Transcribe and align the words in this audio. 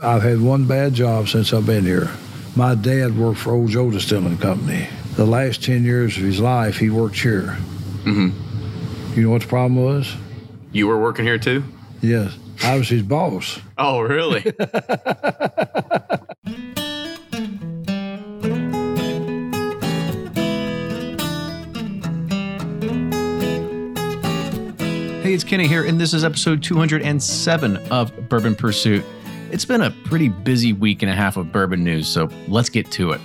I've 0.00 0.22
had 0.22 0.40
one 0.40 0.66
bad 0.66 0.94
job 0.94 1.28
since 1.28 1.52
I've 1.52 1.66
been 1.66 1.84
here. 1.84 2.10
My 2.56 2.74
dad 2.74 3.16
worked 3.16 3.38
for 3.40 3.52
Old 3.52 3.70
Joe 3.70 3.90
Distilling 3.90 4.38
Company. 4.38 4.88
The 5.16 5.26
last 5.26 5.62
10 5.62 5.84
years 5.84 6.16
of 6.16 6.22
his 6.22 6.40
life, 6.40 6.78
he 6.78 6.88
worked 6.88 7.18
here. 7.18 7.58
Mm-hmm. 8.04 9.14
You 9.14 9.24
know 9.24 9.30
what 9.30 9.42
the 9.42 9.48
problem 9.48 9.76
was? 9.82 10.14
You 10.72 10.86
were 10.86 10.98
working 10.98 11.26
here 11.26 11.38
too? 11.38 11.62
Yes, 12.00 12.36
I 12.64 12.78
was 12.78 12.88
his 12.88 13.02
boss. 13.02 13.60
Oh, 13.76 14.00
really? 14.00 14.52
Hey, 25.22 25.34
it's 25.34 25.44
Kenny 25.44 25.68
here, 25.68 25.84
and 25.84 26.00
this 26.00 26.12
is 26.14 26.24
episode 26.24 26.64
207 26.64 27.76
of 27.92 28.28
Bourbon 28.28 28.56
Pursuit. 28.56 29.04
It's 29.52 29.66
been 29.66 29.82
a 29.82 29.90
pretty 29.90 30.30
busy 30.30 30.72
week 30.72 31.02
and 31.02 31.12
a 31.12 31.14
half 31.14 31.36
of 31.36 31.52
bourbon 31.52 31.84
news, 31.84 32.08
so 32.08 32.30
let's 32.48 32.70
get 32.70 32.90
to 32.92 33.10
it. 33.10 33.20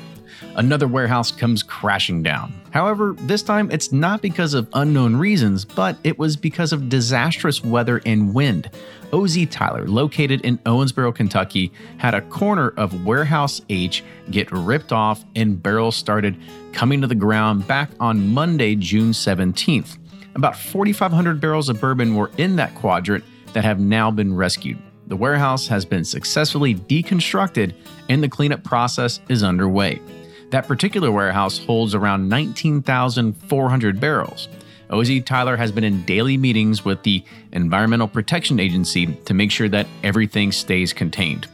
Another 0.58 0.86
warehouse 0.86 1.32
comes 1.32 1.64
crashing 1.64 2.22
down. 2.22 2.54
However, 2.72 3.16
this 3.20 3.42
time 3.42 3.72
it's 3.72 3.94
not 3.94 4.22
because 4.22 4.54
of 4.54 4.68
unknown 4.74 5.16
reasons, 5.16 5.64
but 5.64 5.98
it 6.04 6.20
was 6.20 6.36
because 6.36 6.74
of 6.74 6.90
disastrous 6.90 7.64
weather 7.64 8.02
and 8.06 8.34
wind. 8.34 8.70
OZ 9.14 9.46
Tyler, 9.50 9.88
located 9.88 10.42
in 10.42 10.58
Owensboro, 10.60 11.16
Kentucky, 11.16 11.72
had 11.96 12.14
a 12.14 12.20
corner 12.20 12.74
of 12.76 13.06
Warehouse 13.06 13.62
H 13.70 14.04
get 14.30 14.52
ripped 14.52 14.92
off 14.92 15.24
and 15.38 15.64
barrels 15.64 15.96
started 15.96 16.38
coming 16.74 17.00
to 17.00 17.08
the 17.08 17.16
ground 17.16 17.66
back 17.68 17.90
on 18.02 18.34
Monday, 18.34 18.76
June 18.76 19.12
17th. 19.12 19.98
About 20.36 20.58
4,500 20.58 21.40
barrels 21.40 21.70
of 21.70 21.80
bourbon 21.80 22.16
were 22.16 22.32
in 22.38 22.58
that 22.58 22.76
quadrant 22.76 23.24
that 23.54 23.64
have 23.64 23.80
now 23.80 24.12
been 24.12 24.36
rescued. 24.36 24.78
The 25.08 25.16
warehouse 25.16 25.68
has 25.68 25.86
been 25.86 26.04
successfully 26.04 26.76
deconstructed 26.76 27.74
and 28.10 28.22
the 28.22 28.28
cleanup 28.28 28.64
process 28.64 29.22
is 29.30 29.42
underway. 29.42 30.02
That 30.50 30.68
particular 30.68 31.12
warehouse 31.12 31.58
holds 31.58 31.96
around 31.96 32.28
19,400 32.28 34.00
barrels. 34.02 34.50
OZ 34.90 35.24
Tyler 35.24 35.56
has 35.56 35.72
been 35.72 35.86
in 35.86 36.04
daily 36.04 36.38
meetings 36.38 36.84
with 36.84 37.04
the 37.04 37.24
Environmental 37.54 38.08
Protection 38.08 38.60
Agency 38.60 39.08
to 39.08 39.34
make 39.34 39.52
sure 39.52 39.70
that 39.70 39.88
everything 40.04 40.52
stays 40.52 40.92
contained. 40.92 41.48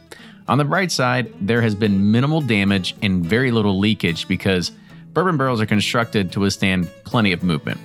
On 0.48 0.58
the 0.58 0.64
bright 0.64 0.90
side, 0.90 1.32
there 1.40 1.62
has 1.62 1.76
been 1.76 2.10
minimal 2.10 2.40
damage 2.40 2.94
and 3.02 3.24
very 3.24 3.52
little 3.52 3.78
leakage 3.78 4.26
because 4.26 4.72
bourbon 5.12 5.36
barrels 5.36 5.60
are 5.60 5.66
constructed 5.66 6.32
to 6.32 6.40
withstand 6.40 6.88
plenty 7.04 7.32
of 7.32 7.44
movement. 7.44 7.80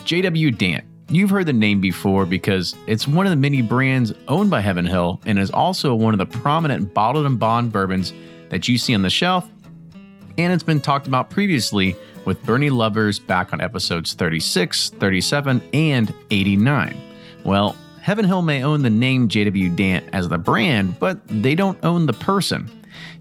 JW 0.00 0.56
Dant. 0.58 0.84
You've 1.10 1.30
heard 1.30 1.46
the 1.46 1.54
name 1.54 1.80
before 1.80 2.26
because 2.26 2.76
it's 2.86 3.08
one 3.08 3.24
of 3.24 3.30
the 3.30 3.36
many 3.36 3.62
brands 3.62 4.12
owned 4.28 4.50
by 4.50 4.60
Heaven 4.60 4.84
Hill 4.84 5.22
and 5.24 5.38
is 5.38 5.50
also 5.50 5.94
one 5.94 6.12
of 6.12 6.18
the 6.18 6.38
prominent 6.38 6.92
bottled 6.92 7.24
and 7.24 7.38
bond 7.38 7.72
bourbons 7.72 8.12
that 8.50 8.68
you 8.68 8.76
see 8.76 8.94
on 8.94 9.00
the 9.00 9.08
shelf. 9.08 9.48
And 10.36 10.52
it's 10.52 10.62
been 10.62 10.82
talked 10.82 11.06
about 11.06 11.30
previously 11.30 11.96
with 12.26 12.42
Bernie 12.44 12.68
Lubbers 12.68 13.18
back 13.18 13.54
on 13.54 13.60
episodes 13.62 14.12
36, 14.12 14.90
37, 14.90 15.62
and 15.72 16.12
89. 16.30 17.00
Well, 17.42 17.74
Heaven 18.02 18.26
Hill 18.26 18.42
may 18.42 18.62
own 18.62 18.82
the 18.82 18.90
name 18.90 19.30
JW 19.30 19.74
Dant 19.74 20.06
as 20.12 20.28
the 20.28 20.36
brand, 20.36 20.98
but 20.98 21.26
they 21.26 21.54
don't 21.54 21.82
own 21.86 22.04
the 22.04 22.12
person. 22.12 22.70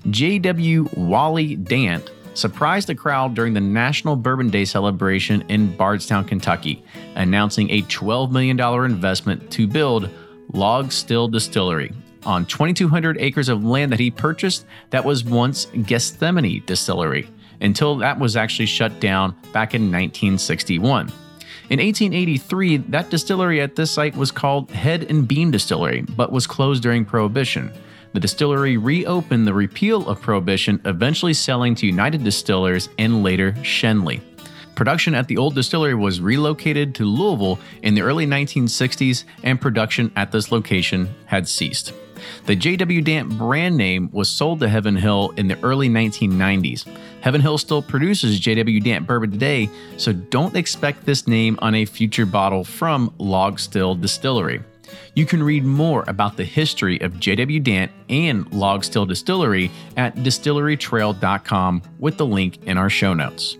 JW 0.08 0.98
Wally 0.98 1.56
Dant 1.56 2.12
surprised 2.38 2.88
the 2.88 2.96
crowd 2.96 3.34
during 3.34 3.54
the 3.54 3.62
National 3.62 4.16
Bourbon 4.16 4.50
Day 4.50 4.64
celebration 4.64 5.44
in 5.50 5.76
Bardstown, 5.76 6.24
Kentucky, 6.26 6.84
announcing 7.16 7.70
a 7.72 7.82
$12 7.84 8.32
million 8.32 8.60
investment 8.86 9.50
to 9.52 9.68
build 9.68 10.10
Log 10.54 10.92
Still 10.92 11.28
Distillery 11.28 11.92
on 12.26 12.46
2,200 12.46 13.18
acres 13.20 13.50
of 13.50 13.64
land 13.64 13.92
that 13.92 14.00
he 14.00 14.12
purchased 14.12 14.66
that 14.92 15.04
was 15.04 15.24
once 15.24 15.66
Gethsemane 15.86 16.64
Distillery, 16.66 17.30
until 17.62 17.96
that 17.98 18.20
was 18.20 18.36
actually 18.36 18.66
shut 18.66 19.00
down 19.00 19.32
back 19.54 19.74
in 19.74 19.84
1961. 19.84 21.12
In 21.70 21.80
1883, 21.80 22.78
that 22.78 23.10
distillery 23.10 23.60
at 23.60 23.76
this 23.76 23.92
site 23.92 24.16
was 24.16 24.32
called 24.32 24.72
Head 24.72 25.04
and 25.10 25.28
Beam 25.28 25.52
Distillery, 25.52 26.02
but 26.02 26.32
was 26.32 26.48
closed 26.48 26.82
during 26.82 27.04
Prohibition. 27.04 27.72
The 28.18 28.22
distillery 28.22 28.78
reopened 28.78 29.46
the 29.46 29.54
repeal 29.54 30.10
of 30.10 30.20
Prohibition, 30.20 30.82
eventually 30.86 31.36
selling 31.36 31.76
to 31.76 31.86
United 31.86 32.24
Distillers 32.24 32.90
and 32.98 33.22
later 33.22 33.52
Schenley. 33.62 34.22
Production 34.74 35.14
at 35.14 35.28
the 35.28 35.38
old 35.38 35.54
distillery 35.54 35.94
was 35.94 36.20
relocated 36.20 36.96
to 36.96 37.06
Louisville 37.06 37.60
in 37.84 37.94
the 37.94 38.02
early 38.02 38.26
1960s, 38.26 39.24
and 39.44 39.62
production 39.62 40.12
at 40.16 40.32
this 40.32 40.52
location 40.52 41.14
had 41.28 41.48
ceased. 41.48 41.94
The 42.48 42.56
JW 42.58 43.04
Dant 43.04 43.38
brand 43.38 43.78
name 43.78 44.10
was 44.12 44.30
sold 44.30 44.62
to 44.62 44.68
Heaven 44.68 44.96
Hill 44.96 45.32
in 45.38 45.48
the 45.48 45.60
early 45.62 45.88
1990s. 45.88 46.88
Heaven 47.22 47.40
Hill 47.40 47.60
still 47.60 47.84
produces 47.84 48.40
JW 48.40 48.84
Dant 48.84 49.06
bourbon 49.06 49.30
today, 49.30 49.70
so 49.98 50.12
don't 50.12 50.56
expect 50.56 51.06
this 51.06 51.28
name 51.28 51.60
on 51.62 51.76
a 51.76 51.86
future 51.86 52.26
bottle 52.26 52.64
from 52.64 53.14
Log 53.20 53.60
Still 53.60 53.94
Distillery. 53.94 54.64
You 55.16 55.26
can 55.26 55.42
read 55.42 55.64
more 55.64 56.04
about 56.08 56.38
the 56.38 56.44
history 56.44 57.00
of 57.02 57.14
JW 57.14 57.64
Dant 57.64 57.92
and 58.10 58.52
Log 58.54 58.84
Still 58.84 59.06
Distillery 59.06 59.72
at 59.96 60.16
distillerytrail.com 60.16 61.82
with 62.00 62.18
the 62.18 62.26
link 62.26 62.64
in 62.64 62.78
our 62.78 62.90
show 62.90 63.14
notes. 63.14 63.58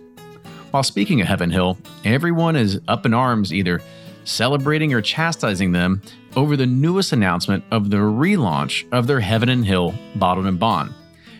While 0.70 0.82
speaking 0.82 1.20
of 1.20 1.26
Heaven 1.26 1.50
Hill, 1.50 1.78
everyone 2.04 2.54
is 2.54 2.80
up 2.88 3.06
in 3.06 3.14
arms 3.14 3.52
either 3.52 3.80
celebrating 4.24 4.92
or 4.92 5.00
chastising 5.00 5.72
them 5.72 6.02
over 6.36 6.56
the 6.56 6.66
newest 6.66 7.12
announcement 7.12 7.64
of 7.70 7.90
the 7.90 7.96
relaunch 7.96 8.86
of 8.92 9.06
their 9.06 9.20
Heaven 9.20 9.48
and 9.48 9.64
Hill 9.64 9.94
Bottled 10.16 10.46
and 10.46 10.60
Bond. 10.60 10.92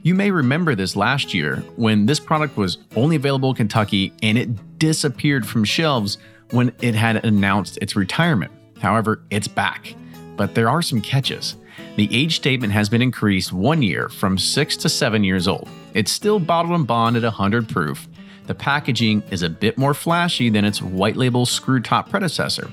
You 0.02 0.14
may 0.14 0.30
remember 0.30 0.74
this 0.74 0.96
last 0.96 1.34
year 1.34 1.56
when 1.76 2.06
this 2.06 2.20
product 2.20 2.56
was 2.56 2.78
only 2.96 3.16
available 3.16 3.50
in 3.50 3.56
Kentucky 3.56 4.12
and 4.22 4.38
it 4.38 4.78
disappeared 4.78 5.46
from 5.46 5.64
shelves 5.64 6.18
when 6.50 6.72
it 6.80 6.94
had 6.94 7.24
announced 7.24 7.78
its 7.82 7.94
retirement. 7.94 8.52
However, 8.80 9.22
it's 9.30 9.48
back. 9.48 9.94
But 10.36 10.54
there 10.54 10.68
are 10.68 10.82
some 10.82 11.00
catches. 11.00 11.56
The 11.96 12.08
age 12.16 12.36
statement 12.36 12.72
has 12.72 12.88
been 12.88 13.02
increased 13.02 13.52
one 13.52 13.82
year 13.82 14.08
from 14.08 14.38
six 14.38 14.76
to 14.78 14.88
seven 14.88 15.24
years 15.24 15.48
old. 15.48 15.68
It's 15.94 16.12
still 16.12 16.38
bottled 16.38 16.78
and 16.78 16.86
bond 16.86 17.16
at 17.16 17.22
100 17.24 17.68
proof. 17.68 18.06
The 18.46 18.54
packaging 18.54 19.22
is 19.30 19.42
a 19.42 19.48
bit 19.48 19.76
more 19.76 19.94
flashy 19.94 20.48
than 20.48 20.64
its 20.64 20.80
white 20.80 21.16
label 21.16 21.44
screw 21.44 21.80
top 21.80 22.08
predecessor. 22.08 22.72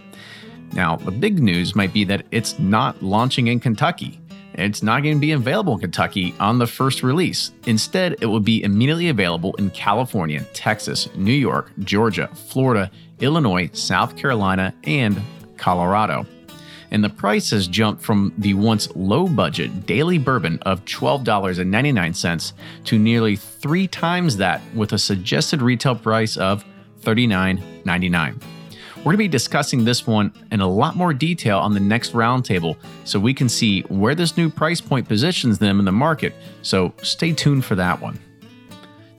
Now, 0.73 0.95
the 0.95 1.11
big 1.11 1.39
news 1.39 1.75
might 1.75 1.93
be 1.93 2.03
that 2.05 2.25
it's 2.31 2.57
not 2.59 3.01
launching 3.01 3.47
in 3.47 3.59
Kentucky. 3.59 4.19
It's 4.53 4.81
not 4.81 5.03
going 5.03 5.15
to 5.15 5.21
be 5.21 5.33
available 5.33 5.73
in 5.73 5.79
Kentucky 5.79 6.33
on 6.39 6.59
the 6.59 6.67
first 6.67 7.03
release. 7.03 7.51
Instead, 7.65 8.15
it 8.21 8.25
will 8.27 8.39
be 8.39 8.63
immediately 8.63 9.09
available 9.09 9.53
in 9.55 9.69
California, 9.71 10.45
Texas, 10.53 11.09
New 11.15 11.33
York, 11.33 11.71
Georgia, 11.79 12.29
Florida, 12.33 12.89
Illinois, 13.19 13.69
South 13.73 14.15
Carolina, 14.15 14.73
and 14.85 15.21
Colorado. 15.57 16.25
And 16.91 17.03
the 17.03 17.09
price 17.09 17.49
has 17.49 17.67
jumped 17.67 18.03
from 18.03 18.33
the 18.37 18.53
once 18.53 18.87
low 18.95 19.27
budget 19.27 19.85
daily 19.85 20.17
bourbon 20.17 20.59
of 20.61 20.85
$12.99 20.85 22.53
to 22.85 22.99
nearly 22.99 23.35
three 23.35 23.87
times 23.87 24.37
that, 24.37 24.61
with 24.73 24.93
a 24.93 24.97
suggested 24.97 25.61
retail 25.61 25.95
price 25.95 26.37
of 26.37 26.63
$39.99. 27.01 28.41
We're 28.97 29.03
going 29.03 29.15
to 29.15 29.17
be 29.17 29.27
discussing 29.27 29.85
this 29.85 30.07
one 30.07 30.33
in 30.51 30.61
a 30.61 30.67
lot 30.67 30.95
more 30.95 31.13
detail 31.13 31.59
on 31.59 31.75
the 31.75 31.79
next 31.79 32.13
roundtable 32.13 32.75
so 33.03 33.19
we 33.19 33.35
can 33.35 33.49
see 33.49 33.81
where 33.81 34.15
this 34.15 34.35
new 34.35 34.49
price 34.49 34.81
point 34.81 35.07
positions 35.07 35.59
them 35.59 35.77
in 35.77 35.85
the 35.85 35.91
market. 35.91 36.33
So 36.63 36.91
stay 37.03 37.31
tuned 37.31 37.65
for 37.65 37.75
that 37.75 38.01
one. 38.01 38.19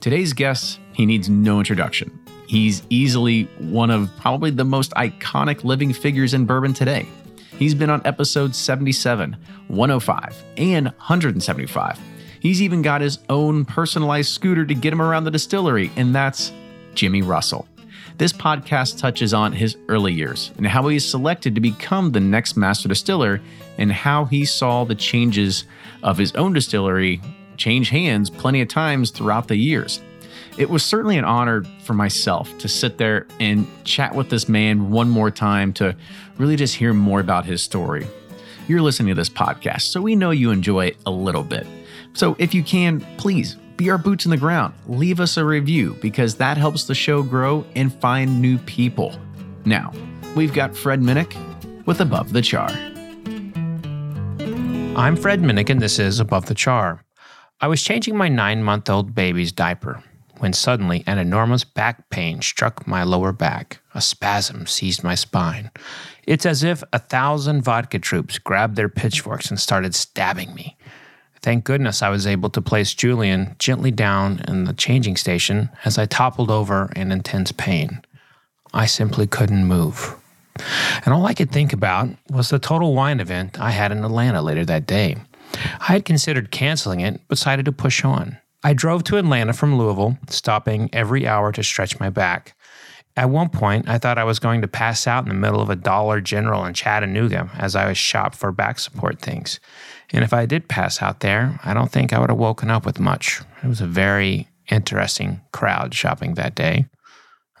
Today's 0.01 0.33
guest, 0.33 0.79
he 0.91 1.05
needs 1.05 1.29
no 1.29 1.59
introduction. 1.59 2.19
He's 2.47 2.81
easily 2.89 3.43
one 3.59 3.91
of 3.91 4.09
probably 4.17 4.51
the 4.51 4.63
most 4.63 4.91
iconic 4.91 5.63
living 5.63 5.93
figures 5.93 6.33
in 6.33 6.45
bourbon 6.45 6.73
today. 6.73 7.05
He's 7.57 7.75
been 7.75 7.89
on 7.89 8.01
episodes 8.05 8.57
77, 8.57 9.35
105, 9.67 10.43
and 10.57 10.85
175. 10.85 11.99
He's 12.39 12.61
even 12.61 12.81
got 12.81 13.01
his 13.01 13.19
own 13.29 13.65
personalized 13.65 14.29
scooter 14.29 14.65
to 14.65 14.73
get 14.73 14.93
him 14.93 15.01
around 15.01 15.25
the 15.25 15.31
distillery, 15.31 15.91
and 15.95 16.15
that's 16.15 16.53
Jimmy 16.93 17.21
Russell. 17.21 17.67
This 18.17 18.31
podcast 18.31 18.97
touches 18.97 19.33
on 19.33 19.51
his 19.51 19.77
early 19.89 20.13
years 20.13 20.51
and 20.57 20.65
how 20.65 20.87
he 20.87 20.95
is 20.95 21.07
selected 21.07 21.53
to 21.55 21.61
become 21.61 22.11
the 22.11 22.19
next 22.19 22.57
master 22.57 22.87
distiller 22.87 23.41
and 23.77 23.91
how 23.91 24.25
he 24.25 24.45
saw 24.45 24.85
the 24.85 24.95
changes 24.95 25.65
of 26.01 26.17
his 26.17 26.31
own 26.33 26.53
distillery 26.53 27.21
change 27.57 27.89
hands 27.89 28.29
plenty 28.29 28.61
of 28.61 28.69
times 28.69 29.11
throughout 29.11 29.47
the 29.47 29.55
years. 29.55 29.99
It 30.57 30.71
was 30.71 30.83
certainly 30.83 31.19
an 31.19 31.23
honor 31.23 31.63
for 31.83 31.93
myself 31.93 32.57
to 32.57 32.67
sit 32.67 32.97
there 32.97 33.27
and 33.39 33.67
chat 33.83 34.15
with 34.15 34.31
this 34.31 34.49
man 34.49 34.89
one 34.89 35.07
more 35.07 35.29
time 35.29 35.71
to 35.73 35.95
really 36.39 36.55
just 36.55 36.73
hear 36.73 36.95
more 36.95 37.19
about 37.19 37.45
his 37.45 37.61
story. 37.61 38.07
You're 38.67 38.81
listening 38.81 39.09
to 39.09 39.15
this 39.15 39.29
podcast, 39.29 39.81
so 39.81 40.01
we 40.01 40.15
know 40.15 40.31
you 40.31 40.49
enjoy 40.49 40.87
it 40.87 40.97
a 41.05 41.11
little 41.11 41.43
bit. 41.43 41.67
So 42.13 42.35
if 42.39 42.55
you 42.55 42.63
can, 42.63 43.01
please 43.17 43.55
be 43.75 43.91
our 43.91 43.99
boots 43.99 44.25
in 44.25 44.31
the 44.31 44.37
ground. 44.37 44.73
Leave 44.87 45.19
us 45.19 45.37
a 45.37 45.45
review 45.45 45.95
because 46.01 46.35
that 46.37 46.57
helps 46.57 46.85
the 46.85 46.95
show 46.95 47.21
grow 47.21 47.63
and 47.75 47.93
find 47.93 48.41
new 48.41 48.57
people. 48.57 49.15
Now, 49.63 49.93
we've 50.35 50.53
got 50.53 50.75
Fred 50.75 51.01
Minnick 51.01 51.35
with 51.85 52.01
Above 52.01 52.33
the 52.33 52.41
Char. 52.41 52.69
I'm 54.97 55.15
Fred 55.15 55.41
Minnick, 55.41 55.69
and 55.69 55.79
this 55.79 55.99
is 55.99 56.19
Above 56.19 56.47
the 56.47 56.55
Char. 56.55 57.03
I 57.61 57.67
was 57.67 57.83
changing 57.83 58.17
my 58.17 58.27
nine 58.27 58.63
month 58.63 58.89
old 58.89 59.13
baby's 59.13 59.51
diaper 59.51 60.01
when 60.39 60.53
suddenly 60.53 61.03
an 61.07 61.17
enormous 61.17 61.63
back 61.63 62.09
pain 62.09 62.41
struck 62.41 62.87
my 62.87 63.03
lower 63.03 63.31
back. 63.31 63.79
A 63.93 64.01
spasm 64.01 64.67
seized 64.67 65.03
my 65.03 65.15
spine. 65.15 65.71
It's 66.25 66.45
as 66.45 66.63
if 66.63 66.83
a 66.93 66.99
thousand 66.99 67.63
vodka 67.63 67.99
troops 67.99 68.37
grabbed 68.37 68.75
their 68.75 68.89
pitchforks 68.89 69.49
and 69.49 69.59
started 69.59 69.95
stabbing 69.95 70.53
me. 70.53 70.77
Thank 71.41 71.63
goodness 71.63 72.01
I 72.01 72.09
was 72.09 72.27
able 72.27 72.49
to 72.51 72.61
place 72.61 72.93
Julian 72.93 73.55
gently 73.59 73.91
down 73.91 74.41
in 74.47 74.65
the 74.65 74.73
changing 74.73 75.17
station 75.17 75.69
as 75.85 75.97
I 75.97 76.05
toppled 76.05 76.51
over 76.51 76.91
in 76.95 77.11
intense 77.11 77.51
pain. 77.51 78.01
I 78.73 78.85
simply 78.85 79.27
couldn't 79.27 79.65
move. 79.65 80.15
And 81.05 81.13
all 81.13 81.25
I 81.25 81.33
could 81.33 81.51
think 81.51 81.73
about 81.73 82.09
was 82.29 82.49
the 82.49 82.59
Total 82.59 82.93
Wine 82.93 83.19
event 83.19 83.59
I 83.59 83.71
had 83.71 83.91
in 83.91 84.03
Atlanta 84.03 84.41
later 84.41 84.65
that 84.65 84.87
day. 84.87 85.15
I 85.79 85.93
had 85.93 86.05
considered 86.05 86.51
canceling 86.51 86.99
it, 86.99 87.21
but 87.27 87.35
decided 87.35 87.65
to 87.65 87.71
push 87.71 88.03
on. 88.03 88.37
I 88.63 88.73
drove 88.73 89.03
to 89.05 89.17
Atlanta 89.17 89.53
from 89.53 89.77
Louisville, 89.77 90.17
stopping 90.29 90.89
every 90.91 91.27
hour 91.27 91.51
to 91.51 91.63
stretch 91.63 91.99
my 91.99 92.09
back. 92.09 92.57
At 93.15 93.29
one 93.29 93.49
point, 93.49 93.89
I 93.89 93.97
thought 93.97 94.17
I 94.19 94.23
was 94.23 94.39
going 94.39 94.61
to 94.61 94.67
pass 94.67 95.07
out 95.07 95.23
in 95.23 95.29
the 95.29 95.35
middle 95.35 95.61
of 95.61 95.69
a 95.69 95.75
Dollar 95.75 96.21
General 96.21 96.65
in 96.65 96.73
Chattanooga 96.73 97.49
as 97.55 97.75
I 97.75 97.87
was 97.87 97.97
shopped 97.97 98.35
for 98.35 98.51
back 98.51 98.77
support 98.77 99.19
things. 99.19 99.59
And 100.11 100.23
if 100.23 100.33
I 100.33 100.45
did 100.45 100.69
pass 100.69 101.01
out 101.01 101.21
there, 101.21 101.59
I 101.63 101.73
don't 101.73 101.91
think 101.91 102.13
I 102.13 102.19
would 102.19 102.29
have 102.29 102.37
woken 102.37 102.69
up 102.69 102.85
with 102.85 102.99
much. 102.99 103.41
It 103.63 103.67
was 103.67 103.81
a 103.81 103.87
very 103.87 104.47
interesting 104.69 105.41
crowd 105.51 105.93
shopping 105.95 106.35
that 106.35 106.53
day. 106.53 106.85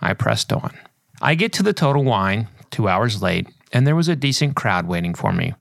I 0.01 0.13
pressed 0.13 0.53
on. 0.53 0.77
I 1.21 1.33
get 1.33 1.53
to 1.53 1.63
the 1.63 1.73
Total 1.73 2.03
Wine 2.03 2.47
two 2.69 2.87
hours 2.87 3.21
late, 3.21 3.47
and 3.73 3.87
there 3.87 3.95
was 3.95 4.07
a 4.07 4.15
decent 4.15 4.55
crowd 4.55 4.87
waiting 4.87 5.15
for 5.15 5.31
me. 5.31 5.53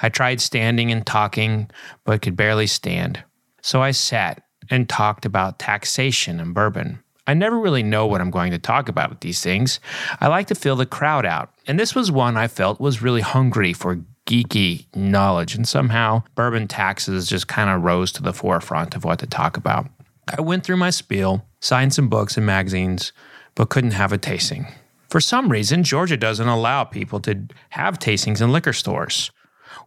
I 0.00 0.08
tried 0.08 0.40
standing 0.40 0.90
and 0.90 1.06
talking, 1.06 1.70
but 2.04 2.22
could 2.22 2.36
barely 2.36 2.66
stand. 2.66 3.22
So 3.60 3.82
I 3.82 3.90
sat 3.90 4.42
and 4.70 4.88
talked 4.88 5.24
about 5.24 5.58
taxation 5.58 6.40
and 6.40 6.54
bourbon. 6.54 7.00
I 7.26 7.34
never 7.34 7.58
really 7.58 7.82
know 7.82 8.06
what 8.06 8.20
I'm 8.20 8.30
going 8.30 8.50
to 8.52 8.58
talk 8.58 8.88
about 8.88 9.08
with 9.08 9.20
these 9.20 9.42
things. 9.42 9.80
I 10.20 10.28
like 10.28 10.46
to 10.48 10.54
fill 10.54 10.76
the 10.76 10.84
crowd 10.84 11.24
out, 11.24 11.50
and 11.66 11.80
this 11.80 11.94
was 11.94 12.10
one 12.10 12.36
I 12.36 12.48
felt 12.48 12.80
was 12.80 13.02
really 13.02 13.22
hungry 13.22 13.72
for 13.72 14.00
geeky 14.26 14.86
knowledge, 14.94 15.54
and 15.54 15.66
somehow 15.66 16.22
bourbon 16.34 16.68
taxes 16.68 17.26
just 17.26 17.48
kind 17.48 17.70
of 17.70 17.82
rose 17.82 18.12
to 18.12 18.22
the 18.22 18.32
forefront 18.32 18.94
of 18.94 19.04
what 19.04 19.18
to 19.20 19.26
talk 19.26 19.56
about. 19.56 19.88
I 20.36 20.40
went 20.40 20.64
through 20.64 20.76
my 20.76 20.90
spiel, 20.90 21.46
signed 21.60 21.94
some 21.94 22.08
books 22.08 22.36
and 22.36 22.46
magazines, 22.46 23.12
but 23.54 23.70
couldn't 23.70 23.92
have 23.92 24.12
a 24.12 24.18
tasting. 24.18 24.66
For 25.10 25.20
some 25.20 25.50
reason, 25.50 25.84
Georgia 25.84 26.16
doesn't 26.16 26.48
allow 26.48 26.84
people 26.84 27.20
to 27.20 27.46
have 27.70 27.98
tastings 27.98 28.40
in 28.40 28.52
liquor 28.52 28.72
stores. 28.72 29.30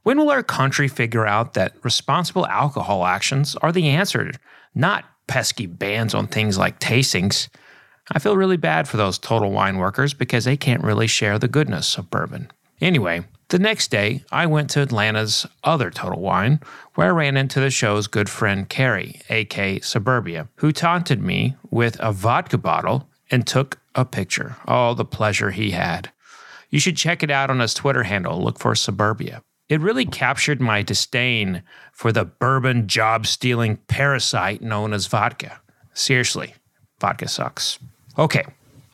When 0.04 0.18
will 0.18 0.30
our 0.30 0.44
country 0.44 0.88
figure 0.88 1.26
out 1.26 1.54
that 1.54 1.74
responsible 1.84 2.48
alcohol 2.48 3.06
actions 3.06 3.56
are 3.58 3.72
the 3.72 3.90
answer, 3.90 4.32
not 4.76 5.06
pesky 5.28 5.66
bans 5.66 6.14
on 6.14 6.28
things 6.28 6.58
like 6.58 6.80
tastings? 6.80 7.50
I 8.12 8.20
feel 8.20 8.38
really 8.38 8.58
bad 8.58 8.88
for 8.88 8.98
those 8.98 9.18
total 9.18 9.52
wine 9.52 9.78
workers 9.78 10.14
because 10.14 10.46
they 10.46 10.58
can't 10.58 10.84
really 10.84 11.08
share 11.08 11.38
the 11.38 11.48
goodness 11.48 11.98
of 11.98 12.10
bourbon. 12.10 12.50
Anyway, 12.80 13.26
the 13.50 13.60
next 13.60 13.92
day, 13.92 14.24
I 14.32 14.46
went 14.46 14.70
to 14.72 14.82
Atlanta's 14.82 15.46
other 15.64 15.90
Total 15.90 16.20
Wine, 16.20 16.60
where 16.96 17.08
I 17.08 17.12
ran 17.12 17.38
into 17.38 17.60
the 17.60 17.70
show's 17.70 18.08
good 18.08 18.30
friend 18.30 18.68
Carrie, 18.68 19.22
aka 19.30 19.80
Suburbia, 19.80 20.50
who 20.56 20.72
taunted 20.72 21.22
me 21.22 21.56
with 21.72 21.98
a 22.00 22.12
vodka 22.12 22.58
bottle 22.58 23.10
and 23.32 23.48
took 23.48 23.80
a 23.96 24.06
picture. 24.06 24.58
Oh, 24.68 24.94
the 24.94 25.06
pleasure 25.06 25.52
he 25.52 25.72
had. 25.72 26.12
You 26.70 26.80
should 26.80 26.98
check 26.98 27.24
it 27.24 27.32
out 27.32 27.50
on 27.50 27.60
his 27.60 27.74
Twitter 27.74 28.04
handle. 28.04 28.44
Look 28.44 28.60
for 28.60 28.76
Suburbia. 28.76 29.42
It 29.70 29.82
really 29.82 30.06
captured 30.06 30.62
my 30.62 30.82
disdain 30.82 31.64
for 31.92 32.12
the 32.12 32.26
bourbon 32.26 32.88
job 32.88 33.28
stealing 33.28 33.78
parasite 33.88 34.62
known 34.62 34.94
as 34.94 35.08
vodka. 35.08 35.60
Seriously, 35.94 36.54
vodka 37.00 37.28
sucks. 37.28 37.80
Okay, 38.18 38.46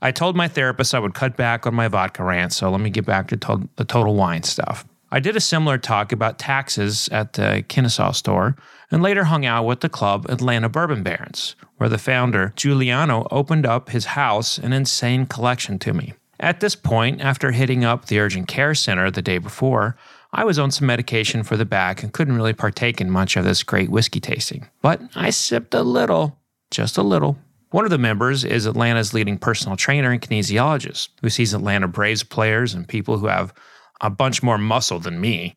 I 0.01 0.11
told 0.11 0.35
my 0.35 0.47
therapist 0.47 0.95
I 0.95 0.99
would 0.99 1.13
cut 1.13 1.37
back 1.37 1.67
on 1.67 1.75
my 1.75 1.87
vodka 1.87 2.23
rant, 2.23 2.53
so 2.53 2.71
let 2.71 2.81
me 2.81 2.89
get 2.89 3.05
back 3.05 3.27
to 3.27 3.37
to- 3.37 3.69
the 3.75 3.85
total 3.85 4.15
wine 4.15 4.43
stuff. 4.43 4.85
I 5.11 5.19
did 5.19 5.35
a 5.35 5.39
similar 5.39 5.77
talk 5.77 6.11
about 6.11 6.39
taxes 6.39 7.07
at 7.11 7.33
the 7.33 7.63
Kennesaw 7.67 8.13
store 8.13 8.55
and 8.89 9.03
later 9.03 9.25
hung 9.25 9.45
out 9.45 9.65
with 9.65 9.81
the 9.81 9.89
club 9.89 10.25
Atlanta 10.27 10.69
Bourbon 10.69 11.03
Barons, 11.03 11.55
where 11.77 11.87
the 11.87 11.99
founder, 11.99 12.51
Giuliano, 12.55 13.27
opened 13.29 13.67
up 13.67 13.89
his 13.89 14.05
house 14.05 14.57
an 14.57 14.73
insane 14.73 15.27
collection 15.27 15.77
to 15.79 15.93
me. 15.93 16.13
At 16.39 16.61
this 16.61 16.75
point, 16.75 17.21
after 17.21 17.51
hitting 17.51 17.85
up 17.85 18.05
the 18.05 18.19
urgent 18.19 18.47
care 18.47 18.73
center 18.73 19.11
the 19.11 19.21
day 19.21 19.37
before, 19.37 19.95
I 20.35 20.45
was 20.45 20.57
on 20.57 20.71
some 20.71 20.87
medication 20.87 21.43
for 21.43 21.55
the 21.55 21.65
back 21.65 22.01
and 22.01 22.11
couldn't 22.11 22.35
really 22.35 22.53
partake 22.53 22.99
in 22.99 23.11
much 23.11 23.37
of 23.37 23.45
this 23.45 23.61
great 23.61 23.89
whiskey 23.89 24.19
tasting. 24.19 24.67
But 24.81 24.99
I 25.15 25.29
sipped 25.29 25.75
a 25.75 25.83
little, 25.83 26.39
just 26.71 26.97
a 26.97 27.03
little. 27.03 27.37
One 27.69 27.85
of 27.85 27.91
the 27.91 27.99
members 27.99 28.43
is 28.43 28.65
Atlanta's 28.65 29.13
leading 29.13 29.37
personal 29.37 29.77
trainer 29.77 30.11
and 30.11 30.19
kinesiologist, 30.19 31.09
who 31.21 31.29
sees 31.29 31.53
Atlanta 31.53 31.87
Braves 31.87 32.23
players 32.23 32.73
and 32.73 32.87
people 32.87 33.19
who 33.19 33.27
have 33.27 33.53
a 34.01 34.09
bunch 34.09 34.41
more 34.41 34.57
muscle 34.57 34.99
than 34.99 35.21
me. 35.21 35.55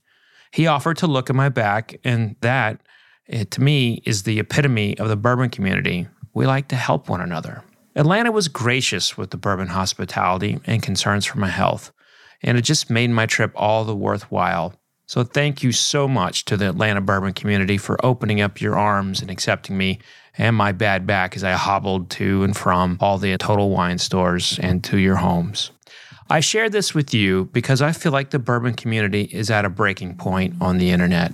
He 0.53 0.67
offered 0.67 0.99
to 0.99 1.07
look 1.07 1.31
at 1.31 1.37
my 1.37 1.49
back, 1.49 1.99
and 2.05 2.37
that, 2.41 2.81
it, 3.27 3.51
to 3.53 3.63
me, 3.63 4.03
is 4.05 4.23
the 4.23 4.39
epitome 4.39 4.99
of 4.99 5.09
the 5.09 5.17
bourbon 5.17 5.49
community. 5.49 6.07
We 6.35 6.47
like 6.47 6.69
to 6.69 6.77
help 6.77 7.09
one 7.09 7.23
another. 7.23 7.65
Atlanta 7.95 8.31
was 8.31 8.49
gracious 8.49 9.17
with 9.17 9.31
the 9.31 9.39
bourbon 9.39 9.69
hospitality 9.69 10.61
and 10.67 10.83
concerns 10.83 11.25
for 11.25 11.39
my 11.39 11.49
health 11.49 11.93
and 12.47 12.57
it 12.57 12.63
just 12.63 12.89
made 12.89 13.11
my 13.11 13.27
trip 13.27 13.53
all 13.55 13.85
the 13.85 13.97
worthwhile. 13.97 14.73
So 15.07 15.23
thank 15.23 15.63
you 15.63 15.73
so 15.73 16.09
much 16.09 16.47
to 16.47 16.57
the 16.57 16.69
Atlanta 16.69 17.01
bourbon 17.01 17.33
community 17.33 17.77
for 17.77 18.05
opening 18.05 18.41
up 18.41 18.61
your 18.61 18.77
arms 18.77 19.21
and 19.21 19.31
accepting 19.31 19.77
me 19.77 19.99
and 20.39 20.57
my 20.57 20.73
bad 20.73 21.07
back 21.07 21.37
as 21.37 21.45
I 21.45 21.53
hobbled 21.53 22.11
to 22.11 22.43
and 22.45 22.57
from 22.57 22.99
all 23.01 23.19
the 23.19 23.37
Total 23.37 23.69
Wine 23.69 23.99
stores 23.99 24.59
and 24.63 24.83
to 24.85 24.99
your 24.99 25.17
homes. 25.17 25.71
I 26.29 26.41
share 26.41 26.69
this 26.69 26.95
with 26.95 27.15
you 27.15 27.47
because 27.53 27.81
I 27.83 27.93
feel 27.93 28.11
like 28.11 28.31
the 28.31 28.39
bourbon 28.39 28.75
community 28.75 29.29
is 29.33 29.51
at 29.51 29.65
a 29.65 29.71
breaking 29.71 30.17
point 30.17 30.55
on 30.61 30.79
the 30.79 30.91
internet. 30.91 31.33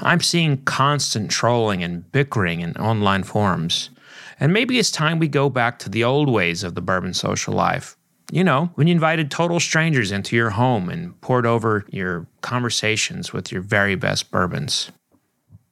I'm 0.00 0.20
seeing 0.20 0.62
constant 0.64 1.30
trolling 1.30 1.82
and 1.82 2.10
bickering 2.12 2.60
in 2.60 2.76
online 2.76 3.24
forums. 3.24 3.90
And 4.38 4.52
maybe 4.52 4.78
it's 4.78 4.90
time 4.90 5.18
we 5.18 5.28
go 5.28 5.48
back 5.48 5.78
to 5.80 5.88
the 5.88 6.04
old 6.04 6.28
ways 6.28 6.62
of 6.62 6.74
the 6.74 6.80
bourbon 6.80 7.14
social 7.14 7.54
life 7.54 7.96
you 8.32 8.42
know, 8.42 8.70
when 8.76 8.86
you 8.86 8.92
invited 8.92 9.30
total 9.30 9.60
strangers 9.60 10.10
into 10.10 10.34
your 10.34 10.48
home 10.48 10.88
and 10.88 11.20
poured 11.20 11.44
over 11.44 11.84
your 11.90 12.26
conversations 12.40 13.30
with 13.30 13.52
your 13.52 13.60
very 13.60 13.94
best 13.94 14.30
bourbons. 14.30 14.90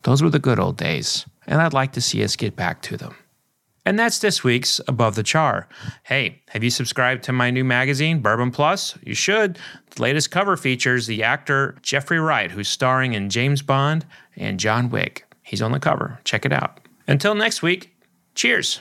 Those 0.03 0.23
were 0.23 0.29
the 0.29 0.39
good 0.39 0.59
old 0.59 0.77
days, 0.77 1.25
and 1.47 1.63
I'd 1.63 1.73
like 1.73 1.93
to 1.93 2.03
see 2.03 2.23
us 2.23 2.37
get 2.37 2.57
back 2.57 2.83
to 2.83 2.99
them. 2.99 3.17
And 3.87 3.99
that's 3.99 4.19
this 4.19 4.45
week's 4.45 4.79
Above 4.87 5.15
the 5.15 5.23
Char. 5.23 5.69
Hey, 6.03 6.43
have 6.51 6.63
you 6.63 6.69
subscribed 6.69 7.23
to 7.25 7.33
my 7.33 7.51
new 7.51 7.65
magazine, 7.65 8.21
Bourbon 8.21 8.51
Plus? 8.51 8.95
You 9.03 9.15
should. 9.15 9.59
The 9.97 10.03
latest 10.03 10.31
cover 10.31 10.59
features 10.59 11.07
the 11.07 11.23
actor 11.23 11.79
Jeffrey 11.81 12.21
Wright, 12.21 12.51
who's 12.51 12.69
starring 12.69 13.15
in 13.15 13.31
James 13.31 13.63
Bond 13.63 14.05
and 14.37 14.61
John 14.61 14.91
Wick. 14.91 15.25
He's 15.43 15.63
on 15.63 15.73
the 15.73 15.81
cover. 15.81 16.21
Check 16.25 16.45
it 16.45 16.53
out. 16.53 16.79
Until 17.09 17.35
next 17.35 17.63
week, 17.63 17.97
cheers. 18.35 18.81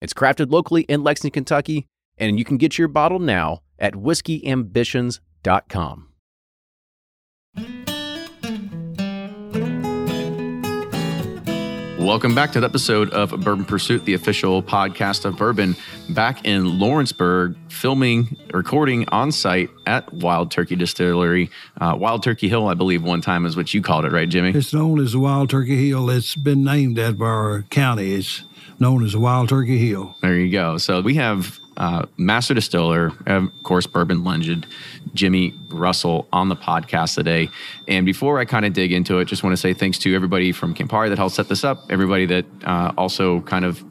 It's 0.00 0.14
crafted 0.14 0.50
locally 0.50 0.82
in 0.82 1.02
Lexington, 1.02 1.32
Kentucky, 1.32 1.86
and 2.16 2.38
you 2.38 2.44
can 2.44 2.56
get 2.56 2.78
your 2.78 2.88
bottle 2.88 3.18
now 3.18 3.60
at 3.78 3.94
whiskeyambitions.com. 3.94 6.06
Welcome 12.00 12.34
back 12.34 12.50
to 12.52 12.60
the 12.60 12.66
episode 12.66 13.10
of 13.10 13.38
Bourbon 13.42 13.66
Pursuit, 13.66 14.06
the 14.06 14.14
official 14.14 14.62
podcast 14.62 15.26
of 15.26 15.36
bourbon, 15.36 15.76
back 16.08 16.46
in 16.46 16.78
Lawrenceburg, 16.78 17.56
filming, 17.68 18.38
recording 18.54 19.06
on 19.10 19.30
site 19.30 19.68
at 19.86 20.10
Wild 20.14 20.50
Turkey 20.50 20.76
Distillery. 20.76 21.50
Uh, 21.78 21.94
Wild 21.98 22.22
Turkey 22.22 22.48
Hill, 22.48 22.68
I 22.68 22.74
believe, 22.74 23.02
one 23.02 23.20
time 23.20 23.44
is 23.44 23.54
what 23.54 23.74
you 23.74 23.82
called 23.82 24.06
it, 24.06 24.12
right, 24.12 24.28
Jimmy? 24.28 24.50
It's 24.50 24.72
known 24.72 24.98
as 24.98 25.12
the 25.12 25.20
Wild 25.20 25.50
Turkey 25.50 25.90
Hill. 25.90 26.08
It's 26.08 26.34
been 26.34 26.64
named 26.64 26.96
that 26.96 27.18
by 27.18 27.26
our 27.26 27.62
county. 27.68 28.14
It's 28.14 28.44
known 28.80 29.04
as 29.04 29.12
the 29.12 29.20
Wild 29.20 29.50
Turkey 29.50 29.76
Hill. 29.86 30.16
There 30.22 30.36
you 30.36 30.50
go. 30.50 30.78
So 30.78 31.02
we 31.02 31.16
have 31.16 31.60
uh, 31.76 32.06
master 32.16 32.54
distiller, 32.54 33.12
of 33.26 33.50
course, 33.62 33.86
bourbon 33.86 34.24
legend, 34.24 34.66
Jimmy 35.14 35.54
Russell 35.68 36.28
on 36.32 36.48
the 36.48 36.56
podcast 36.56 37.14
today. 37.14 37.48
And 37.88 38.04
before 38.04 38.38
I 38.38 38.44
kind 38.44 38.64
of 38.64 38.72
dig 38.72 38.92
into 38.92 39.18
it, 39.18 39.26
just 39.26 39.42
want 39.42 39.52
to 39.52 39.56
say 39.56 39.72
thanks 39.74 39.98
to 39.98 40.14
everybody 40.14 40.52
from 40.52 40.74
Campari 40.74 41.08
that 41.08 41.18
helped 41.18 41.34
set 41.34 41.48
this 41.48 41.64
up, 41.64 41.84
everybody 41.90 42.26
that 42.26 42.44
uh, 42.64 42.92
also 42.96 43.40
kind 43.42 43.64
of 43.64 43.82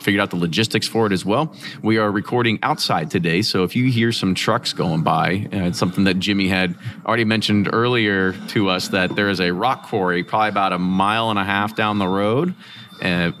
figured 0.00 0.20
out 0.20 0.30
the 0.30 0.36
logistics 0.36 0.86
for 0.86 1.06
it 1.06 1.12
as 1.12 1.24
well. 1.24 1.54
We 1.82 1.98
are 1.98 2.10
recording 2.10 2.58
outside 2.62 3.10
today, 3.10 3.42
so 3.42 3.64
if 3.64 3.74
you 3.74 3.90
hear 3.90 4.12
some 4.12 4.34
trucks 4.34 4.72
going 4.72 5.02
by, 5.02 5.48
uh, 5.52 5.66
it's 5.66 5.78
something 5.78 6.04
that 6.04 6.18
Jimmy 6.18 6.48
had 6.48 6.76
already 7.04 7.24
mentioned 7.24 7.68
earlier 7.72 8.32
to 8.48 8.68
us 8.68 8.88
that 8.88 9.16
there 9.16 9.28
is 9.28 9.40
a 9.40 9.52
rock 9.52 9.88
quarry 9.88 10.22
probably 10.22 10.50
about 10.50 10.72
a 10.72 10.78
mile 10.78 11.30
and 11.30 11.38
a 11.38 11.44
half 11.44 11.74
down 11.74 11.98
the 11.98 12.08
road. 12.08 12.54
Uh, 13.02 13.32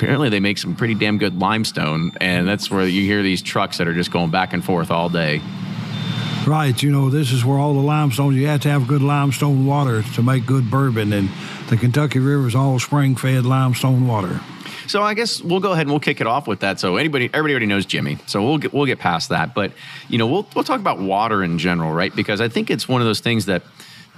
apparently 0.00 0.30
they 0.30 0.40
make 0.40 0.56
some 0.56 0.74
pretty 0.74 0.94
damn 0.94 1.18
good 1.18 1.38
limestone, 1.38 2.12
and 2.22 2.48
that's 2.48 2.70
where 2.70 2.86
you 2.86 3.02
hear 3.02 3.22
these 3.22 3.42
trucks 3.42 3.76
that 3.76 3.86
are 3.86 3.92
just 3.92 4.10
going 4.10 4.30
back 4.30 4.54
and 4.54 4.64
forth 4.64 4.90
all 4.90 5.10
day. 5.10 5.42
Right, 6.46 6.82
you 6.82 6.90
know, 6.90 7.10
this 7.10 7.32
is 7.32 7.44
where 7.44 7.58
all 7.58 7.74
the 7.74 7.80
limestone, 7.80 8.34
you 8.34 8.46
have 8.46 8.62
to 8.62 8.70
have 8.70 8.88
good 8.88 9.02
limestone 9.02 9.66
water 9.66 10.02
to 10.14 10.22
make 10.22 10.46
good 10.46 10.70
bourbon, 10.70 11.12
and 11.12 11.28
the 11.68 11.76
Kentucky 11.76 12.18
River 12.18 12.48
is 12.48 12.54
all 12.54 12.78
spring 12.78 13.14
fed 13.14 13.44
limestone 13.44 14.08
water. 14.08 14.40
So 14.86 15.02
I 15.02 15.12
guess 15.12 15.42
we'll 15.42 15.60
go 15.60 15.72
ahead 15.72 15.82
and 15.82 15.90
we'll 15.90 16.00
kick 16.00 16.22
it 16.22 16.26
off 16.26 16.48
with 16.48 16.60
that. 16.60 16.80
So 16.80 16.96
anybody, 16.96 17.26
everybody 17.34 17.52
already 17.52 17.66
knows 17.66 17.84
Jimmy, 17.84 18.16
so 18.26 18.42
we'll 18.42 18.58
get 18.58 18.72
we'll 18.72 18.86
get 18.86 18.98
past 18.98 19.28
that. 19.28 19.54
But 19.54 19.72
you 20.08 20.16
know, 20.16 20.26
we'll 20.26 20.48
we'll 20.54 20.64
talk 20.64 20.80
about 20.80 20.98
water 20.98 21.44
in 21.44 21.58
general, 21.58 21.92
right? 21.92 22.14
Because 22.16 22.40
I 22.40 22.48
think 22.48 22.70
it's 22.70 22.88
one 22.88 23.02
of 23.02 23.06
those 23.06 23.20
things 23.20 23.46
that 23.46 23.62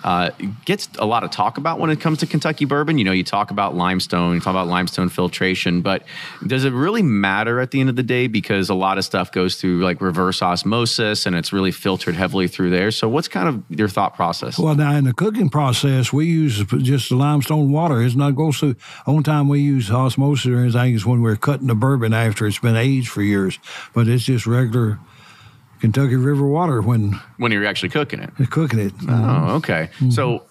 uh, 0.05 0.31
gets 0.65 0.89
a 0.99 1.07
lot 1.07 1.25
of 1.25 1.31
talk 1.31 1.59
about 1.59 1.79
when 1.79 1.91
it 1.91 2.01
comes 2.01 2.19
to 2.19 2.27
Kentucky 2.27 2.65
bourbon. 2.65 2.99
You 2.99 3.05
know, 3.05 3.13
you 3.13 3.25
talk 3.25 3.51
about 3.51 3.75
limestone, 3.75 4.35
you 4.35 4.41
talk 4.41 4.51
about 4.51 4.69
limestone 4.69 5.09
filtration, 5.09 5.81
but 5.81 6.05
does 6.47 6.65
it 6.65 6.73
really 6.73 7.03
matter 7.03 7.61
at 7.61 7.71
the 7.71 7.81
end 7.81 7.89
of 7.89 7.97
the 7.97 8.03
day? 8.03 8.27
Because 8.27 8.69
a 8.69 8.75
lot 8.75 8.99
of 8.99 9.05
stuff 9.05 9.33
goes 9.33 9.57
through 9.57 9.83
like 9.83 10.01
reverse 10.01 10.43
osmosis 10.43 11.27
and 11.27 11.37
it's 11.37 11.53
really 11.53 11.73
filtered 11.73 12.15
heavily 12.15 12.49
through 12.49 12.71
there. 12.71 12.91
So, 12.91 13.09
what's 13.09 13.29
kind 13.29 13.49
of 13.49 13.63
your 13.69 13.89
thought 13.89 14.15
process? 14.15 14.59
Well, 14.59 14.75
now 14.75 14.93
in 14.97 15.05
the 15.05 15.15
cooking 15.15 15.49
process, 15.49 16.13
we 16.13 16.27
use 16.27 16.65
just 16.65 17.09
the 17.09 17.17
limestone 17.17 17.73
water. 17.73 18.03
It's 18.03 18.15
not 18.15 18.35
goes 18.35 18.59
through. 18.59 18.77
Only 19.07 19.23
time 19.23 19.49
we 19.49 19.61
use 19.61 19.91
osmosis 19.91 20.47
or 20.47 20.59
anything 20.59 20.95
is 20.95 21.07
when 21.07 21.23
we're 21.23 21.37
cutting 21.37 21.67
the 21.67 21.75
bourbon 21.75 22.13
after 22.13 22.47
it's 22.47 22.59
been 22.59 22.77
aged 22.77 23.09
for 23.09 23.23
years. 23.23 23.59
But 23.95 24.09
it's 24.09 24.25
just 24.25 24.47
regular 24.47 24.99
Kentucky 25.83 26.15
River 26.15 26.47
water 26.47 26.81
when 26.81 27.21
when 27.39 27.51
you're 27.51 27.67
actually 27.67 27.89
cooking 27.89 28.21
it. 28.21 28.31
Cooking 28.51 28.79
it. 28.79 28.93
Oh, 29.09 29.57
okay. 29.57 29.91
Mm-hmm. 29.97 30.11
So 30.11 30.47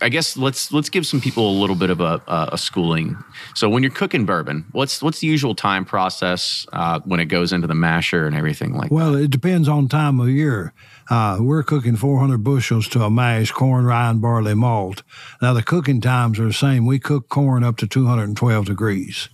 I 0.00 0.10
guess 0.10 0.36
let's 0.36 0.72
let's 0.72 0.88
give 0.90 1.04
some 1.04 1.20
people 1.20 1.50
a 1.50 1.56
little 1.58 1.74
bit 1.74 1.90
of 1.90 2.00
a, 2.00 2.22
a 2.28 2.56
schooling. 2.56 3.16
So 3.56 3.68
when 3.68 3.82
you're 3.82 3.90
cooking 3.90 4.26
bourbon, 4.26 4.64
what's 4.70 5.02
what's 5.02 5.18
the 5.18 5.26
usual 5.26 5.56
time 5.56 5.84
process 5.84 6.68
uh, 6.72 7.00
when 7.04 7.18
it 7.18 7.24
goes 7.24 7.52
into 7.52 7.66
the 7.66 7.74
masher 7.74 8.28
and 8.28 8.36
everything 8.36 8.74
like 8.74 8.92
well, 8.92 9.12
that? 9.12 9.24
it 9.24 9.30
depends 9.32 9.68
on 9.68 9.88
time 9.88 10.20
of 10.20 10.28
year. 10.28 10.72
Uh, 11.10 11.38
we're 11.40 11.64
cooking 11.64 11.96
400 11.96 12.38
bushels 12.38 12.86
to 12.88 13.02
a 13.02 13.10
mash, 13.10 13.50
corn, 13.50 13.86
rye, 13.86 14.10
and 14.10 14.22
barley 14.22 14.54
malt. 14.54 15.02
Now 15.42 15.52
the 15.52 15.64
cooking 15.64 16.00
times 16.00 16.38
are 16.38 16.46
the 16.46 16.52
same. 16.52 16.86
We 16.86 17.00
cook 17.00 17.28
corn 17.28 17.64
up 17.64 17.76
to 17.78 17.88
212 17.88 18.66
degrees, 18.66 19.28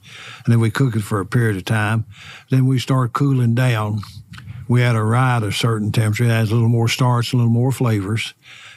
and 0.47 0.53
then 0.53 0.61
we 0.61 0.71
cook 0.71 0.97
it 0.97 1.03
for 1.03 1.21
a 1.21 1.27
period 1.27 1.57
of 1.57 1.67
time. 1.67 2.07
Then 2.49 2.67
we 2.67 2.79
start 2.79 3.13
cooling 3.13 3.55
down 3.55 4.01
we 4.73 4.81
had 4.81 4.97
a 4.97 5.01
at 5.15 5.43
a 5.43 5.53
certain 5.53 5.93
temperature. 5.93 6.25
It 6.25 6.29
has 6.29 6.51
a 6.51 6.55
little 6.55 6.71
more 6.71 6.89
starch, 6.89 7.35
a 7.35 7.37
little 7.37 7.53
more 7.53 7.73
flavors. 7.73 8.33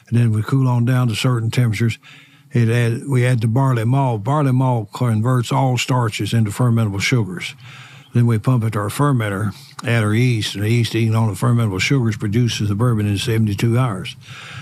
And 0.10 0.18
then 0.18 0.34
we 0.34 0.44
cool 0.44 0.68
on 0.68 0.84
down 0.84 1.08
to 1.08 1.16
certain 1.16 1.50
temperatures. 1.50 1.98
It 2.52 2.68
add, 2.68 3.08
we 3.08 3.26
add 3.26 3.40
the 3.40 3.48
barley 3.48 3.86
malt. 3.86 4.26
Barley 4.26 4.52
malt 4.52 4.92
converts 4.92 5.54
all 5.54 5.78
starches 5.78 6.34
into 6.34 6.52
fermentable 6.52 7.00
sugars. 7.00 7.56
Then 8.14 8.28
we 8.28 8.38
pump 8.40 8.66
it 8.66 8.74
to 8.74 8.80
our 8.80 8.90
fermenter, 8.90 9.56
add 9.86 10.04
our 10.04 10.14
yeast, 10.14 10.56
and 10.56 10.66
the 10.66 10.70
yeast 10.70 10.96
eating 10.96 11.16
on 11.16 11.30
the 11.30 11.34
fermentable 11.34 11.80
sugars 11.80 12.18
produces 12.18 12.68
the 12.68 12.76
bourbon 12.76 13.08
in 13.08 13.18
72 13.18 13.78
hours. 13.78 14.18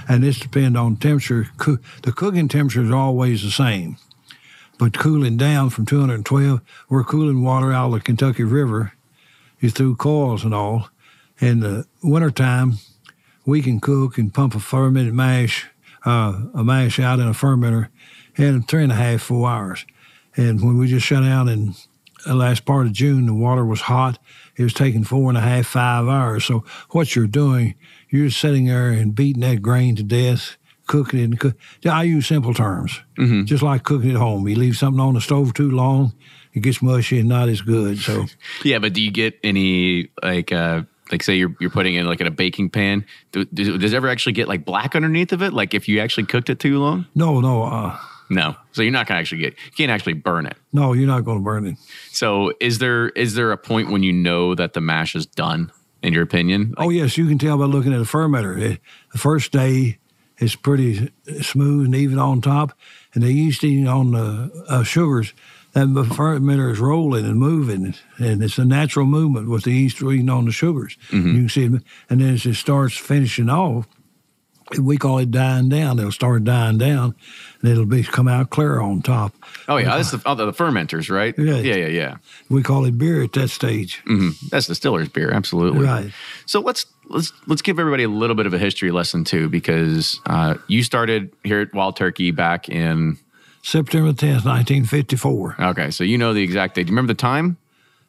And 0.08 0.22
this 0.24 0.40
depends 0.40 0.78
on 0.78 0.98
temperature. 0.98 1.48
the 1.58 2.13
cooking 2.16 2.48
temperature 2.48 2.84
is 2.84 2.92
always 2.92 3.42
the 3.42 3.50
same. 3.50 3.98
But 4.78 5.00
cooling 5.00 5.38
down 5.38 5.72
from 5.72 5.88
212, 5.88 6.62
we're 6.90 7.04
cooling 7.04 7.44
water 7.44 7.74
out 7.74 7.88
of 7.88 7.94
the 7.94 8.00
Kentucky 8.02 8.44
River 8.44 8.94
through 9.72 9.96
coils 9.96 10.44
and 10.44 10.54
all 10.54 10.90
in 11.40 11.60
the 11.60 11.86
wintertime, 12.02 12.74
we 13.46 13.62
can 13.62 13.80
cook 13.80 14.18
and 14.18 14.34
pump 14.34 14.56
a 14.56 14.60
fermented 14.60 15.13
mash, 15.13 15.68
uh, 16.06 16.42
a 16.54 16.63
mash 16.63 17.00
out 17.00 17.20
in 17.20 17.28
a 17.28 17.32
fermenter 17.32 17.90
in 18.36 18.63
three 18.63 18.84
and 18.84 18.92
a 18.92 18.96
half, 18.96 19.22
four 19.22 19.50
hours. 19.50 19.86
And 20.36 20.62
when 20.62 20.78
we 20.78 20.88
just 20.88 21.06
shut 21.06 21.24
down 21.24 21.48
in 21.48 21.75
the 22.25 22.36
last 22.36 22.66
part 22.66 22.88
of 22.88 22.94
June, 22.94 23.25
the 23.25 23.34
water 23.34 23.66
was 23.66 23.82
hot. 23.82 24.18
It 24.56 24.63
was 24.63 24.74
taking 24.74 25.04
four 25.04 25.30
and 25.30 25.38
a 25.38 25.42
half, 25.42 25.68
five 25.68 26.08
hours. 26.08 26.46
So 26.46 26.63
what 26.92 27.16
you're 27.16 27.28
doing, 27.28 27.75
you're 28.10 28.30
sitting 28.30 28.66
there 28.66 28.90
and 28.90 29.16
beating 29.16 29.42
that 29.42 29.62
grain 29.62 29.96
to 29.98 30.04
death, 30.04 30.58
cooking 30.88 31.20
it. 31.20 31.24
And 31.24 31.40
cook. 31.40 31.56
I 31.86 32.04
use 32.04 32.28
simple 32.28 32.54
terms, 32.54 33.02
mm-hmm. 33.18 33.46
just 33.46 33.63
like 33.63 33.84
cooking 33.84 34.12
at 34.12 34.18
home. 34.18 34.48
You 34.48 34.56
leave 34.56 34.78
something 34.78 35.00
on 35.00 35.16
the 35.16 35.22
stove 35.22 35.54
too 35.54 35.72
long, 35.72 36.13
it 36.54 36.62
gets 36.62 36.82
mushy 36.82 37.20
and 37.20 37.30
not 37.30 37.50
as 37.50 37.62
good. 37.62 38.00
So 38.00 38.25
yeah, 38.63 38.80
but 38.80 38.94
do 38.94 39.02
you 39.02 39.12
get 39.12 39.40
any 39.44 40.10
like 40.22 40.52
uh, 40.52 40.84
like 41.12 41.24
say 41.24 41.36
you're 41.36 41.55
you're 41.60 41.69
putting 41.69 41.95
it 41.95 42.05
like 42.05 42.22
in 42.22 42.27
a 42.27 42.31
baking 42.31 42.69
pan 42.69 43.05
do, 43.31 43.45
does, 43.45 43.77
does 43.77 43.93
it 43.93 43.95
ever 43.95 44.07
actually 44.10 44.33
get 44.33 44.48
like 44.48 44.65
black 44.65 44.95
underneath 44.95 45.31
of 45.31 45.41
it? 45.41 45.53
Like 45.53 45.74
if 45.74 45.88
you 45.88 46.00
actually 46.00 46.25
cooked 46.25 46.50
it 46.50 46.60
too 46.60 46.79
long? 46.79 47.05
No 47.15 47.39
no 47.39 47.63
uh, 47.63 47.98
no. 48.29 48.55
So 48.72 48.81
you're 48.81 48.91
not 48.91 49.07
gonna 49.07 49.19
actually 49.19 49.41
get 49.41 49.53
you 49.53 49.72
can't 49.75 49.91
actually 49.91 50.13
burn 50.13 50.45
it. 50.45 50.57
No 50.72 50.93
you're 50.93 51.07
not 51.07 51.22
gonna 51.22 51.41
burn 51.41 51.67
it. 51.67 51.77
So 52.12 52.53
is 52.60 52.79
there 52.79 53.10
is 53.10 53.36
there 53.36 53.51
a 53.51 53.57
point 53.57 53.91
when 53.91 54.03
you 54.03 54.13
know 54.13 54.55
that 54.55 54.74
the 54.74 54.81
mash 54.81 55.15
is 55.15 55.25
done 55.25 55.72
in 56.01 56.13
your 56.13 56.24
opinion? 56.24 56.74
Like, 56.77 56.88
oh 56.88 56.89
yes 56.89 57.17
you 57.17 57.27
can 57.27 57.38
tell 57.38 57.57
by 57.57 57.65
looking 57.65 57.93
at 57.93 58.00
the 58.00 58.05
fermenter. 58.05 58.60
It, 58.60 58.79
the 59.12 59.17
first 59.17 59.51
day 59.51 60.00
it's 60.38 60.55
pretty 60.55 61.12
smooth 61.41 61.86
and 61.86 61.95
even 61.95 62.17
on 62.19 62.41
top 62.41 62.74
and 63.13 63.24
the 63.24 63.31
yeast 63.31 63.63
eating 63.63 63.88
on 63.88 64.12
the 64.12 64.65
uh, 64.67 64.83
sugars 64.83 65.33
that 65.74 65.88
fermenter 65.88 66.72
is 66.72 66.80
rolling 66.80 67.25
and 67.25 67.38
moving, 67.38 67.96
and 68.18 68.44
it's 68.44 68.58
a 68.58 68.65
natural 68.65 69.06
movement 69.06 69.50
with 69.50 69.63
the 69.63 69.72
yeast 69.72 70.01
reading 70.01 70.30
on 70.30 70.46
the 70.46 70.51
sugars. 70.51 70.98
Mm-hmm. 71.10 71.27
You 71.27 71.34
can 71.34 71.50
see 71.50 71.65
it, 71.65 71.84
and 72.10 72.22
then 72.22 72.34
as 72.36 72.46
it 72.46 72.56
starts 72.56 72.96
finishing 72.96 73.50
off, 73.50 73.88
we 74.80 74.98
call 74.98 75.18
it 75.20 75.32
dying 75.32 75.70
down. 75.70 76.00
It'll 76.00 76.12
start 76.12 76.44
dying 76.44 76.77
down, 76.77 77.15
and 77.62 77.72
it'll 77.72 77.86
be 77.86 78.03
come 78.03 78.27
out 78.27 78.50
clear 78.50 78.80
on 78.80 79.01
top. 79.01 79.34
Oh 79.68 79.77
yeah, 79.77 79.98
that's 79.98 80.12
the, 80.12 80.22
oh, 80.25 80.36
the 80.36 80.51
fermenters, 80.53 81.10
right? 81.10 81.34
Yeah. 81.38 81.58
yeah, 81.58 81.75
yeah, 81.75 81.88
yeah. 81.88 82.18
We 82.50 82.63
call 82.63 82.86
it 82.86 82.98
beer 82.98 83.24
at 83.24 83.34
that 83.34 83.50
stage. 83.50 84.01
hmm 84.06 84.30
That's 84.51 84.68
distiller's 84.68 85.10
beer, 85.10 85.32
absolutely. 85.32 85.86
Right. 85.86 86.12
So 86.46 86.60
let's 86.60 86.86
let's 87.10 87.34
let's 87.48 87.62
give 87.62 87.80
everybody 87.80 88.03
a 88.03 88.10
little 88.10 88.36
bit 88.36 88.46
of 88.46 88.53
a 88.53 88.60
history 88.60 88.92
lesson 88.92 89.24
too, 89.24 89.50
because 89.50 90.20
uh, 90.27 90.56
you 90.68 90.84
started 90.84 91.34
here 91.44 91.62
at 91.62 91.74
Wild 91.74 91.96
Turkey 91.96 92.32
back 92.32 92.70
in. 92.70 93.18
September 93.63 94.12
10th, 94.12 94.46
1954. 94.46 95.55
Okay, 95.60 95.89
so 95.89 96.03
you 96.03 96.17
know 96.17 96.34
the 96.34 96.43
exact 96.43 96.75
date. 96.75 96.84
Do 96.84 96.91
you 96.91 96.96
remember 96.96 97.13
the 97.13 97.17
time? 97.17 97.58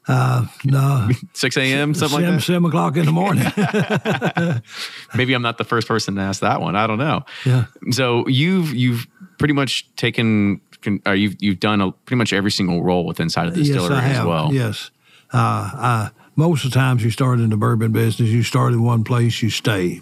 No, 0.09 1.09
Six 1.33 1.57
a.m. 1.57 1.95
something 1.95 2.19
seven, 2.19 2.25
like 2.27 2.35
that. 2.39 2.43
seven 2.45 2.65
o'clock 2.67 2.97
in 2.97 3.07
the 3.07 3.13
morning. 3.13 3.45
Maybe 5.15 5.33
I'm 5.33 5.43
not 5.43 5.57
the 5.59 5.65
first 5.65 5.89
person 5.89 6.17
to 6.17 6.21
ask 6.21 6.41
that 6.41 6.61
one. 6.61 6.77
I 6.77 6.87
don't 6.87 6.99
know. 6.99 7.25
yeah. 7.47 7.67
So 7.91 8.27
you've 8.29 8.75
you've 8.75 9.07
pretty 9.39 9.55
much 9.55 9.87
taken. 9.97 10.61
Can, 10.83 11.01
uh, 11.07 11.13
you've 11.13 11.37
you've 11.43 11.61
done 11.61 11.81
a, 11.81 11.93
pretty 11.93 12.19
much 12.19 12.33
every 12.35 12.51
single 12.51 12.83
role 12.83 13.07
with 13.07 13.19
inside 13.21 13.49
of 13.49 13.55
the 13.55 13.61
Yes, 13.61 13.69
distillery 13.69 14.03
have. 14.03 14.21
as 14.21 14.27
well. 14.27 14.53
Yes. 14.53 14.91
Uh, 15.33 15.39
I, 15.73 16.11
most 16.37 16.65
of 16.67 16.73
the 16.73 16.75
times 16.79 17.03
you 17.03 17.11
start 17.11 17.39
in 17.41 17.49
the 17.49 17.57
bourbon 17.57 17.93
business, 17.93 18.29
you 18.29 18.43
start 18.43 18.73
in 18.75 18.83
one 18.83 19.03
place, 19.05 19.41
you 19.43 19.49
stay. 19.49 20.01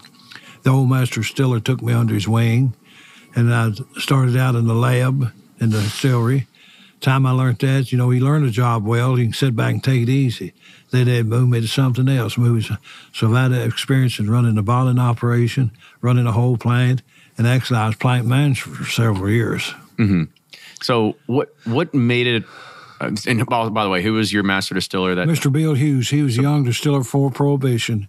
The 0.63 0.71
old 0.71 0.89
master 0.89 1.21
distiller 1.21 1.59
took 1.61 1.81
me 1.81 1.93
under 1.93 2.13
his 2.15 2.27
wing, 2.27 2.73
and 3.35 3.53
I 3.53 3.71
started 3.97 4.35
out 4.35 4.55
in 4.55 4.67
the 4.67 4.73
lab 4.73 5.31
in 5.63 5.69
the 5.71 5.81
distillery. 5.81 6.47
Time 6.99 7.25
I 7.25 7.31
learned 7.31 7.59
that, 7.59 7.91
you 7.91 7.97
know, 7.97 8.09
he 8.11 8.19
learned 8.19 8.45
the 8.45 8.51
job 8.51 8.85
well. 8.85 9.19
You 9.19 9.25
can 9.25 9.33
sit 9.33 9.55
back 9.55 9.73
and 9.73 9.83
take 9.83 10.03
it 10.03 10.09
easy. 10.09 10.53
Then 10.91 11.07
they 11.07 11.21
moved 11.23 11.51
me 11.51 11.59
to 11.59 11.67
something 11.67 12.07
else. 12.07 12.37
Moved, 12.37 12.71
so 13.13 13.33
I've 13.33 13.51
had 13.51 13.61
experience 13.67 14.19
in 14.19 14.29
running 14.29 14.57
a 14.57 14.63
bottling 14.63 14.99
operation, 14.99 15.71
running 16.01 16.27
a 16.27 16.31
whole 16.31 16.55
plant, 16.55 17.01
and 17.37 17.45
actually 17.45 17.79
I 17.79 17.87
was 17.87 17.95
plant 17.95 18.25
manager 18.27 18.69
for 18.69 18.85
several 18.85 19.29
years. 19.29 19.73
So 20.81 21.15
what 21.25 21.53
what 21.65 21.93
made 21.93 22.27
it? 22.27 22.43
Uh, 23.01 23.11
and 23.27 23.45
by, 23.47 23.67
by 23.69 23.83
the 23.83 23.89
way, 23.89 24.01
who 24.01 24.13
was 24.13 24.31
your 24.31 24.43
master 24.43 24.75
distiller? 24.75 25.15
That 25.15 25.27
Mr. 25.27 25.51
Bill 25.51 25.73
Hughes, 25.73 26.09
he 26.09 26.21
was 26.21 26.37
a 26.37 26.41
young 26.41 26.63
distiller 26.63 26.99
before 26.99 27.31
Prohibition, 27.31 28.07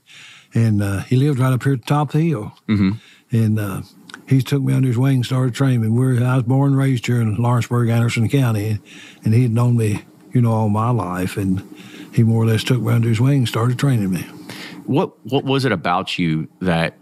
and 0.53 0.83
uh, 0.83 0.99
he 1.01 1.17
lived 1.17 1.39
right 1.39 1.53
up 1.53 1.63
here 1.63 1.73
at 1.73 1.81
the 1.81 1.87
top 1.87 2.09
of 2.09 2.21
the 2.21 2.29
hill. 2.29 2.53
Mm-hmm. 2.69 2.93
And 3.33 3.59
uh, 3.59 3.83
he 4.29 4.43
took 4.43 4.63
me 4.63 4.73
under 4.73 4.89
his 4.89 4.99
wing, 4.99 5.17
and 5.17 5.27
started 5.27 5.55
training 5.55 5.83
me. 5.83 5.89
We're, 5.89 6.23
I 6.25 6.37
was 6.37 6.45
born 6.45 6.73
and 6.73 6.79
raised 6.79 7.07
here 7.07 7.21
in 7.21 7.35
Lawrenceburg, 7.37 7.89
Anderson 7.89 8.29
County, 8.29 8.79
and 9.25 9.35
he'd 9.35 9.53
known 9.53 9.77
me, 9.77 10.05
you 10.33 10.41
know, 10.41 10.53
all 10.53 10.69
my 10.69 10.91
life, 10.91 11.37
and 11.37 11.63
he 12.13 12.23
more 12.23 12.43
or 12.43 12.47
less 12.47 12.65
took 12.65 12.81
me 12.81 12.93
under 12.93 13.09
his 13.09 13.21
wing, 13.21 13.39
and 13.39 13.49
started 13.49 13.79
training 13.79 14.11
me. 14.11 14.23
what 14.87 15.13
what 15.27 15.45
was 15.45 15.65
it 15.65 15.73
about 15.73 16.19
you 16.19 16.49
that? 16.61 16.99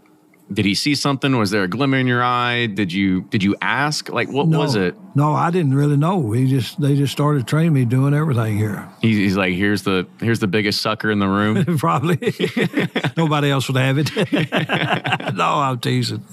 Did 0.51 0.65
he 0.65 0.75
see 0.75 0.93
something? 0.93 1.37
Was 1.37 1.51
there 1.51 1.63
a 1.63 1.67
glimmer 1.67 1.97
in 1.97 2.05
your 2.05 2.21
eye? 2.21 2.67
Did 2.67 2.91
you 2.91 3.21
did 3.21 3.41
you 3.41 3.55
ask? 3.61 4.09
Like 4.09 4.29
what 4.29 4.47
no, 4.47 4.59
was 4.59 4.75
it? 4.75 4.95
No, 5.15 5.33
I 5.33 5.51
didn't 5.51 5.73
really 5.73 5.95
know. 5.95 6.31
He 6.31 6.47
just 6.47 6.79
they 6.81 6.95
just 6.95 7.13
started 7.13 7.47
training 7.47 7.73
me 7.73 7.85
doing 7.85 8.13
everything 8.13 8.57
here. 8.57 8.87
He's, 9.01 9.17
he's 9.17 9.37
like, 9.37 9.53
here's 9.53 9.83
the 9.83 10.05
here's 10.19 10.39
the 10.39 10.47
biggest 10.47 10.81
sucker 10.81 11.09
in 11.09 11.19
the 11.19 11.27
room. 11.27 11.63
Probably 11.77 12.17
nobody 13.17 13.49
else 13.49 13.67
would 13.67 13.77
have 13.77 13.97
it. 13.97 15.33
no, 15.35 15.45
I'm 15.45 15.79
teasing. 15.79 16.23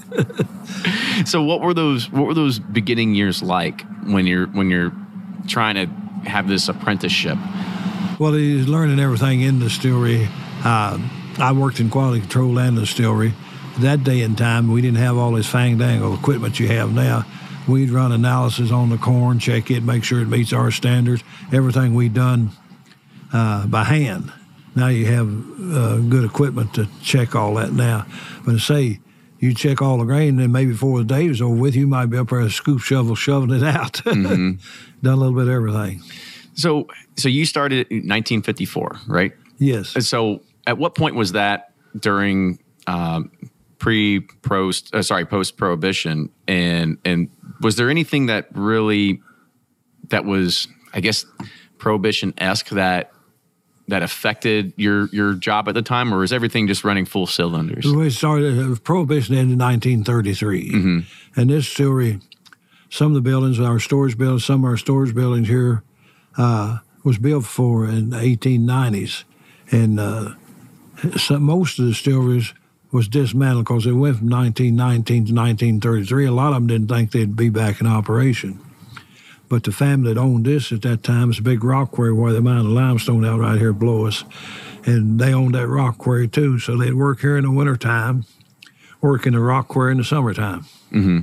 so 1.24 1.42
what 1.42 1.60
were 1.60 1.72
those 1.72 2.10
what 2.10 2.26
were 2.26 2.34
those 2.34 2.58
beginning 2.58 3.14
years 3.14 3.42
like 3.42 3.82
when 4.04 4.26
you're 4.26 4.46
when 4.48 4.70
you're 4.70 4.92
trying 5.46 5.76
to 5.76 5.86
have 6.28 6.48
this 6.48 6.68
apprenticeship? 6.68 7.38
Well, 8.18 8.34
he's 8.34 8.66
learning 8.66 8.98
everything 8.98 9.40
in 9.40 9.60
the 9.60 9.66
distillery. 9.66 10.28
Uh, 10.62 10.98
I 11.38 11.52
worked 11.52 11.80
in 11.80 11.88
quality 11.88 12.20
control 12.20 12.58
and 12.58 12.76
the 12.76 12.82
distillery. 12.82 13.32
That 13.80 14.04
day 14.04 14.20
and 14.20 14.36
time, 14.36 14.70
we 14.70 14.82
didn't 14.82 14.98
have 14.98 15.16
all 15.16 15.32
this 15.32 15.46
fang-dangle 15.46 16.14
equipment 16.14 16.60
you 16.60 16.68
have 16.68 16.92
now. 16.92 17.24
We'd 17.66 17.90
run 17.90 18.12
analysis 18.12 18.70
on 18.70 18.90
the 18.90 18.98
corn, 18.98 19.38
check 19.38 19.70
it, 19.70 19.82
make 19.82 20.04
sure 20.04 20.20
it 20.20 20.28
meets 20.28 20.52
our 20.52 20.70
standards. 20.70 21.24
Everything 21.50 21.94
we'd 21.94 22.12
done 22.12 22.50
uh, 23.32 23.66
by 23.66 23.84
hand. 23.84 24.32
Now 24.76 24.88
you 24.88 25.06
have 25.06 25.28
uh, 25.28 25.96
good 25.98 26.24
equipment 26.24 26.74
to 26.74 26.88
check 27.02 27.34
all 27.34 27.54
that 27.54 27.72
now. 27.72 28.06
But 28.44 28.58
say 28.58 29.00
you 29.38 29.54
check 29.54 29.80
all 29.80 29.96
the 29.96 30.04
grain, 30.04 30.36
then 30.36 30.52
maybe 30.52 30.72
before 30.72 30.98
the 30.98 31.04
day 31.04 31.28
was 31.28 31.40
over 31.40 31.54
with, 31.54 31.74
you 31.74 31.86
might 31.86 32.06
be 32.06 32.18
up 32.18 32.28
there 32.28 32.40
a 32.40 32.50
scoop 32.50 32.80
shovel 32.80 33.14
shoveling 33.14 33.62
it 33.62 33.66
out. 33.66 34.04
Done 34.04 34.58
a 35.02 35.16
little 35.16 35.34
bit 35.34 35.48
of 35.48 35.54
everything. 35.54 36.02
So 36.54 36.86
so 37.16 37.30
you 37.30 37.46
started 37.46 37.86
in 37.90 37.98
1954, 37.98 39.00
right? 39.06 39.32
Yes. 39.58 39.94
And 39.94 40.04
so 40.04 40.42
at 40.66 40.76
what 40.76 40.94
point 40.94 41.14
was 41.14 41.32
that 41.32 41.72
during 41.98 42.58
um, 42.86 43.30
pre 43.80 44.20
post 44.20 44.94
uh, 44.94 45.02
sorry 45.02 45.24
post 45.24 45.56
prohibition 45.56 46.30
and 46.46 46.98
and 47.04 47.28
was 47.60 47.74
there 47.74 47.90
anything 47.90 48.26
that 48.26 48.46
really 48.52 49.20
that 50.10 50.24
was 50.24 50.68
I 50.94 51.00
guess 51.00 51.24
prohibition 51.78 52.32
esque 52.38 52.68
that 52.68 53.10
that 53.88 54.02
affected 54.02 54.72
your 54.76 55.06
your 55.06 55.34
job 55.34 55.68
at 55.68 55.74
the 55.74 55.82
time 55.82 56.14
or 56.14 56.18
was 56.18 56.32
everything 56.32 56.68
just 56.68 56.84
running 56.84 57.04
full 57.04 57.26
cylinders? 57.26 57.84
We 57.84 58.10
started, 58.10 58.58
uh, 58.58 58.76
Prohibition 58.84 59.34
ended 59.34 59.54
in 59.54 59.58
1933. 59.58 61.04
And 61.36 61.50
this 61.50 61.66
distillery, 61.66 62.20
some 62.88 63.08
of 63.08 63.14
the 63.14 63.20
buildings, 63.20 63.58
our 63.58 63.80
storage 63.80 64.16
buildings, 64.16 64.44
some 64.44 64.64
of 64.64 64.70
our 64.70 64.76
storage 64.76 65.14
buildings 65.14 65.48
here, 65.48 65.82
uh, 66.38 66.78
was 67.02 67.18
built 67.18 67.44
for 67.44 67.86
in 67.86 68.10
the 68.10 68.18
1890s. 68.18 69.24
And 69.72 69.98
uh, 69.98 70.34
some, 71.16 71.42
most 71.42 71.78
of 71.78 71.86
the 71.86 71.90
distilleries 71.90 72.54
was 72.92 73.08
dismantled 73.08 73.64
because 73.66 73.84
they 73.84 73.92
went 73.92 74.18
from 74.18 74.28
1919 74.28 75.26
to 75.26 75.32
1933. 75.34 76.26
A 76.26 76.32
lot 76.32 76.48
of 76.48 76.54
them 76.54 76.66
didn't 76.66 76.88
think 76.88 77.12
they'd 77.12 77.36
be 77.36 77.48
back 77.48 77.80
in 77.80 77.86
operation. 77.86 78.58
But 79.48 79.64
the 79.64 79.72
family 79.72 80.12
that 80.14 80.20
owned 80.20 80.44
this 80.46 80.70
at 80.72 80.82
that 80.82 81.02
time 81.02 81.28
was 81.28 81.38
a 81.38 81.42
big 81.42 81.64
rock 81.64 81.90
quarry 81.92 82.12
where 82.12 82.32
they 82.32 82.40
mined 82.40 82.66
the 82.66 82.70
limestone 82.70 83.24
out 83.24 83.40
right 83.40 83.58
here 83.58 83.72
below 83.72 84.06
us. 84.06 84.24
And 84.86 85.20
they 85.20 85.32
owned 85.34 85.54
that 85.54 85.66
rock 85.68 85.98
quarry 85.98 86.28
too. 86.28 86.58
So 86.58 86.76
they'd 86.76 86.94
work 86.94 87.20
here 87.20 87.36
in 87.36 87.44
the 87.44 87.50
wintertime, 87.50 88.24
work 89.00 89.26
in 89.26 89.34
the 89.34 89.40
rock 89.40 89.68
quarry 89.68 89.92
in 89.92 89.98
the 89.98 90.04
summertime. 90.04 90.62
Mm-hmm. 90.92 91.18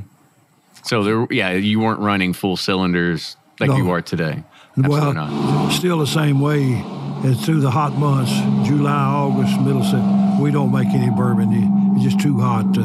So 0.84 1.04
there 1.04 1.28
yeah, 1.32 1.52
you 1.52 1.80
weren't 1.80 2.00
running 2.00 2.34
full 2.34 2.56
cylinders 2.58 3.36
like 3.60 3.70
No. 3.70 3.78
you 3.78 3.90
are 3.92 4.02
today. 4.02 4.44
Absolutely 4.78 5.00
well, 5.00 5.14
not. 5.14 5.72
still 5.72 5.98
the 5.98 6.06
same 6.08 6.40
way 6.40 6.84
as 7.26 7.44
through 7.46 7.62
the 7.62 7.72
hot 7.72 7.94
months, 7.94 8.32
July, 8.68 8.92
August, 8.94 9.60
middle 9.62 9.84
September. 9.84 10.27
We 10.40 10.52
don't 10.52 10.72
make 10.72 10.88
any 10.90 11.10
bourbon. 11.10 11.50
It's 11.96 12.04
just 12.04 12.20
too 12.20 12.40
hot 12.40 12.74
to 12.76 12.82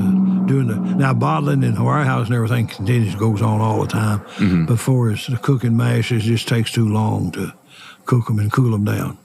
doing 0.47 0.69
the 0.69 0.77
now 0.77 1.15
bottling 1.15 1.63
and 1.65 1.83
warehouse 1.85 2.27
and 2.27 2.35
everything 2.35 2.67
continues 2.67 3.15
goes 3.15 3.43
on 3.43 3.61
all 3.61 3.83
the 3.83 3.89
time. 3.89 4.21
Mm-hmm. 4.37 4.65
Before 4.67 5.11
it's 5.11 5.27
the 5.27 5.37
cooking 5.37 5.77
mashes, 5.77 6.25
it 6.25 6.29
just 6.29 6.49
takes 6.49 6.73
too 6.73 6.89
long 6.89 7.31
to 7.33 7.53
cook 8.07 8.27
them 8.27 8.39
and 8.39 8.51
cool 8.51 8.71
them 8.71 8.85
down. 8.85 9.19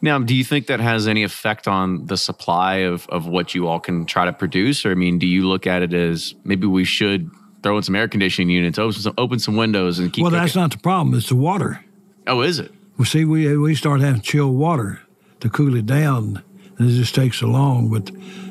Now, 0.00 0.18
do 0.18 0.34
you 0.34 0.44
think 0.44 0.66
that 0.66 0.80
has 0.80 1.08
any 1.08 1.22
effect 1.22 1.66
on 1.66 2.06
the 2.06 2.16
supply 2.16 2.76
of, 2.76 3.08
of 3.08 3.26
what 3.26 3.54
you 3.54 3.66
all 3.66 3.80
can 3.80 4.06
try 4.06 4.24
to 4.24 4.32
produce? 4.32 4.84
Or, 4.84 4.92
I 4.92 4.94
mean, 4.94 5.18
do 5.18 5.26
you 5.26 5.48
look 5.48 5.66
at 5.66 5.82
it 5.82 5.92
as 5.92 6.34
maybe 6.44 6.66
we 6.66 6.84
should 6.84 7.30
throw 7.62 7.76
in 7.76 7.82
some 7.82 7.96
air 7.96 8.06
conditioning 8.06 8.50
units, 8.50 8.78
open 8.78 9.00
some, 9.00 9.14
open 9.18 9.38
some 9.38 9.56
windows, 9.56 9.98
and 9.98 10.12
keep 10.12 10.22
well, 10.22 10.30
that's 10.30 10.54
not 10.54 10.70
the 10.70 10.78
problem. 10.78 11.16
It's 11.16 11.28
the 11.28 11.36
water. 11.36 11.84
oh, 12.26 12.42
is 12.42 12.58
it? 12.58 12.70
Well, 12.98 13.06
see, 13.06 13.24
we 13.24 13.56
we 13.56 13.74
start 13.74 14.00
having 14.00 14.20
chilled 14.20 14.56
water 14.56 15.00
to 15.40 15.50
cool 15.50 15.74
it 15.74 15.86
down, 15.86 16.44
and 16.78 16.90
it 16.90 16.94
just 16.94 17.14
takes 17.14 17.38
so 17.38 17.46
long. 17.46 17.90
But 17.90 18.10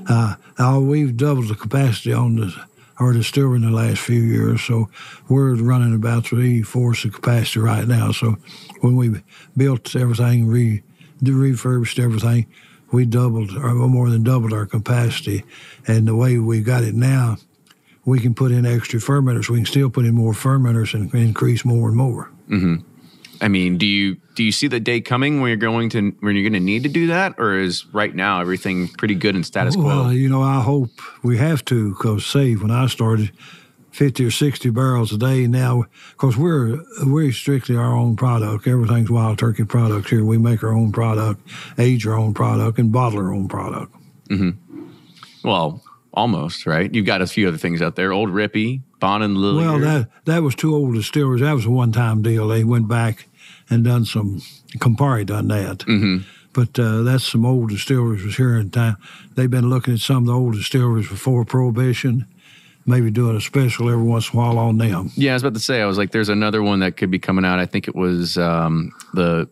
uh, 0.09 0.79
we've 0.79 1.15
doubled 1.15 1.47
the 1.47 1.55
capacity 1.55 2.13
on 2.13 2.35
the 2.35 2.53
our 2.99 3.11
distillery 3.11 3.55
in 3.55 3.63
the 3.63 3.71
last 3.71 3.99
few 3.99 4.21
years, 4.21 4.61
so 4.61 4.87
we're 5.27 5.55
running 5.55 5.95
about 5.95 6.25
three 6.25 6.61
fourths 6.61 7.03
of 7.03 7.13
capacity 7.13 7.59
right 7.59 7.87
now. 7.87 8.11
So 8.11 8.37
when 8.81 8.95
we 8.95 9.23
built 9.57 9.95
everything, 9.95 10.47
re 10.47 10.83
refurbished 11.21 11.97
everything, 11.99 12.45
we 12.91 13.05
doubled 13.05 13.55
or 13.55 13.73
more 13.73 14.09
than 14.09 14.23
doubled 14.23 14.53
our 14.53 14.67
capacity. 14.67 15.43
And 15.87 16.07
the 16.07 16.15
way 16.15 16.37
we 16.37 16.61
got 16.61 16.83
it 16.83 16.93
now, 16.93 17.37
we 18.05 18.19
can 18.19 18.35
put 18.35 18.51
in 18.51 18.65
extra 18.65 18.99
fermenters. 18.99 19.49
We 19.49 19.57
can 19.57 19.65
still 19.65 19.89
put 19.89 20.05
in 20.05 20.13
more 20.13 20.33
fermenters 20.33 20.93
and 20.93 21.13
increase 21.15 21.65
more 21.65 21.87
and 21.87 21.97
more. 21.97 22.29
I 23.43 23.49
mean, 23.49 23.77
do 23.77 23.85
you 23.85 24.15
do 24.35 24.43
you 24.43 24.53
see 24.53 24.67
the 24.67 24.79
day 24.79 25.01
coming 25.01 25.41
when 25.41 25.49
you're 25.49 25.57
going 25.57 25.89
to 25.89 26.15
when 26.21 26.35
you're 26.35 26.49
going 26.49 26.53
to 26.53 26.65
need 26.65 26.83
to 26.83 26.89
do 26.89 27.07
that, 27.07 27.35
or 27.37 27.59
is 27.59 27.85
right 27.87 28.15
now 28.15 28.39
everything 28.39 28.87
pretty 28.87 29.15
good 29.15 29.35
in 29.35 29.43
status 29.43 29.75
quo? 29.75 29.83
Well, 29.83 30.13
you 30.13 30.29
know, 30.29 30.41
I 30.41 30.61
hope 30.61 30.89
we 31.23 31.37
have 31.37 31.65
to 31.65 31.89
because, 31.89 32.25
say, 32.25 32.53
when 32.53 32.71
I 32.71 32.87
started, 32.87 33.31
50 33.91 34.25
or 34.25 34.31
60 34.31 34.69
barrels 34.71 35.13
a 35.13 35.17
day 35.17 35.45
now, 35.45 35.85
because 36.11 36.35
we're, 36.35 36.79
we're 37.05 37.31
strictly 37.31 37.75
our 37.75 37.93
own 37.93 38.15
product. 38.15 38.65
Everything's 38.65 39.11
wild 39.11 39.37
turkey 39.37 39.65
products 39.65 40.09
here. 40.09 40.25
We 40.25 40.39
make 40.39 40.63
our 40.63 40.73
own 40.73 40.91
product, 40.91 41.41
age 41.77 42.07
our 42.07 42.17
own 42.17 42.33
product, 42.33 42.79
and 42.79 42.91
bottle 42.91 43.19
our 43.19 43.31
own 43.31 43.47
product. 43.47 43.93
Mm-hmm. 44.29 44.89
well, 45.43 45.83
almost 46.13 46.65
right. 46.65 46.91
You've 46.93 47.05
got 47.05 47.21
a 47.21 47.27
few 47.27 47.47
other 47.47 47.57
things 47.57 47.81
out 47.81 47.95
there. 47.95 48.11
Old 48.13 48.29
Ripy, 48.29 48.81
Bond 48.99 49.23
and 49.23 49.37
Lillard. 49.37 49.57
Well, 49.57 49.79
that, 49.79 50.09
that 50.25 50.43
was 50.43 50.55
two 50.55 50.73
old 50.73 50.95
distillers. 50.95 51.41
That 51.41 51.53
was 51.53 51.65
a 51.65 51.69
one 51.69 51.91
time 51.91 52.21
deal. 52.21 52.47
They 52.47 52.63
went 52.63 52.87
back 52.87 53.27
and 53.73 53.83
done 53.83 54.05
some, 54.05 54.41
Campari 54.77 55.25
done 55.25 55.47
that. 55.49 55.79
Mm-hmm. 55.79 56.17
But 56.53 56.77
uh, 56.77 57.01
that's 57.01 57.25
some 57.25 57.45
old 57.45 57.69
distilleries 57.69 58.23
was 58.23 58.37
here 58.37 58.55
in 58.57 58.69
town. 58.69 58.97
They've 59.35 59.49
been 59.49 59.69
looking 59.69 59.95
at 59.95 59.99
some 59.99 60.17
of 60.17 60.25
the 60.27 60.33
old 60.33 60.53
distilleries 60.53 61.09
before 61.09 61.43
Prohibition. 61.45 62.27
maybe 62.85 63.11
doing 63.11 63.35
a 63.35 63.41
special 63.41 63.89
every 63.89 64.03
once 64.03 64.31
in 64.31 64.39
a 64.39 64.41
while 64.41 64.59
on 64.59 64.77
them. 64.77 65.11
Yeah, 65.15 65.31
I 65.31 65.33
was 65.35 65.43
about 65.43 65.53
to 65.55 65.59
say. 65.59 65.81
I 65.81 65.85
was 65.85 65.97
like, 65.97 66.11
there's 66.11 66.29
another 66.29 66.61
one 66.61 66.79
that 66.79 66.97
could 66.97 67.11
be 67.11 67.19
coming 67.19 67.45
out. 67.45 67.59
I 67.59 67.65
think 67.65 67.87
it 67.87 67.95
was 67.95 68.37
um, 68.37 68.91
the 69.13 69.49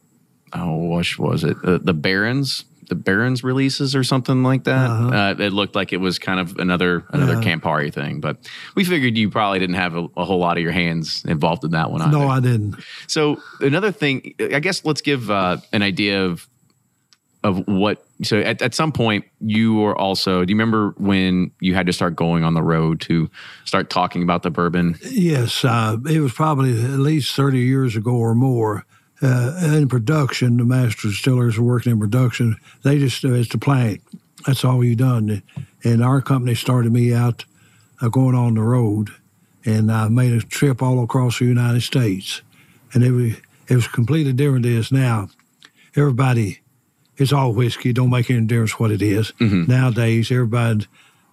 oh, 0.54 0.76
what 0.76 1.08
was 1.18 1.44
it? 1.44 1.62
The, 1.62 1.80
the 1.80 1.94
Barons, 1.94 2.66
the 2.92 2.96
Barons 2.96 3.42
releases 3.42 3.96
or 3.96 4.04
something 4.04 4.44
like 4.44 4.66
that. 4.66 4.90
Uh-huh. 4.90 5.08
Uh, 5.16 5.36
it 5.40 5.54
looked 5.54 5.76
like 5.78 5.94
it 5.94 5.98
was 6.02 6.20
kind 6.20 6.42
of 6.42 6.58
another 6.58 7.06
another 7.12 7.36
Yeah. 7.42 7.56
Campari 7.56 7.92
thing, 7.92 8.20
but 8.20 8.38
we 8.76 8.84
figured 8.84 9.18
you 9.18 9.30
probably 9.30 9.60
didn't 9.60 9.78
have 9.78 9.96
a, 9.96 10.08
a 10.18 10.26
whole 10.26 10.40
lot 10.40 10.58
of 10.58 10.62
your 10.64 10.74
hands 10.74 11.24
involved 11.26 11.64
in 11.64 11.72
that 11.72 11.90
one. 11.90 12.02
Either. 12.02 12.12
No, 12.12 12.28
I 12.28 12.42
didn't. 12.42 12.76
So 13.08 13.42
another 13.62 13.94
thing, 13.94 14.36
I 14.42 14.60
guess 14.60 14.84
let's 14.84 15.02
give 15.02 15.32
uh, 15.32 15.58
an 15.72 15.82
idea 15.84 16.26
of 16.26 16.50
of 17.46 17.66
what. 17.66 18.06
So 18.24 18.40
at, 18.40 18.62
at 18.62 18.76
some 18.76 18.92
point, 18.92 19.24
you 19.40 19.76
were 19.76 19.98
also. 19.98 20.44
Do 20.44 20.52
you 20.52 20.56
remember 20.58 20.94
when 20.98 21.52
you 21.62 21.74
had 21.74 21.86
to 21.88 21.94
start 21.94 22.18
going 22.18 22.44
on 22.44 22.56
the 22.56 22.62
road 22.62 23.00
to 23.02 23.32
start 23.64 23.90
talking 23.90 24.22
about 24.22 24.44
the 24.44 24.52
bourbon? 24.52 24.98
Yes, 25.10 25.64
uh, 25.64 25.96
it 26.10 26.20
was 26.20 26.34
probably 26.34 26.72
at 26.72 27.00
least 27.00 27.34
30 27.38 27.58
years 27.60 27.96
ago 27.96 28.12
or 28.12 28.36
more. 28.36 28.86
Uh, 29.22 29.56
in 29.76 29.88
production, 29.88 30.58
the 30.58 30.66
master 30.66 31.10
distillers 31.10 31.60
were 31.60 31.66
working 31.66 31.92
in 31.92 32.00
production. 32.00 32.58
They 32.84 32.98
just, 32.98 33.24
uh, 33.24 33.34
it's 33.34 33.50
the 33.50 33.58
plant. 33.60 34.02
That's 34.48 34.66
all 34.66 34.84
you 34.84 34.96
done. 34.96 35.44
And 35.84 36.04
our 36.04 36.22
company 36.22 36.56
started 36.56 36.92
me 36.92 37.14
out 37.14 37.46
uh, 38.02 38.10
going 38.10 38.36
on 38.36 38.56
the 38.56 38.62
road, 38.62 39.10
and 39.64 39.92
I 39.92 40.08
made 40.08 40.34
a 40.34 40.42
trip 40.42 40.82
all 40.82 41.04
across 41.04 41.38
the 41.38 41.46
United 41.46 41.82
States. 41.82 42.42
And 42.94 43.04
it 43.04 43.12
was, 43.12 43.34
it 43.68 43.76
was 43.76 43.88
completely 43.88 44.34
different 44.34 44.64
than 44.64 44.74
it 44.74 44.78
is 44.80 44.92
now. 44.92 45.30
Everybody, 45.96 46.62
it's 47.18 47.32
all 47.32 47.54
whiskey. 47.54 47.94
Don't 47.94 48.10
make 48.10 48.32
any 48.32 48.46
difference 48.48 48.80
what 48.80 48.92
it 48.92 49.02
is. 49.04 49.34
Nowadays, 49.68 50.32
everybody, 50.32 50.88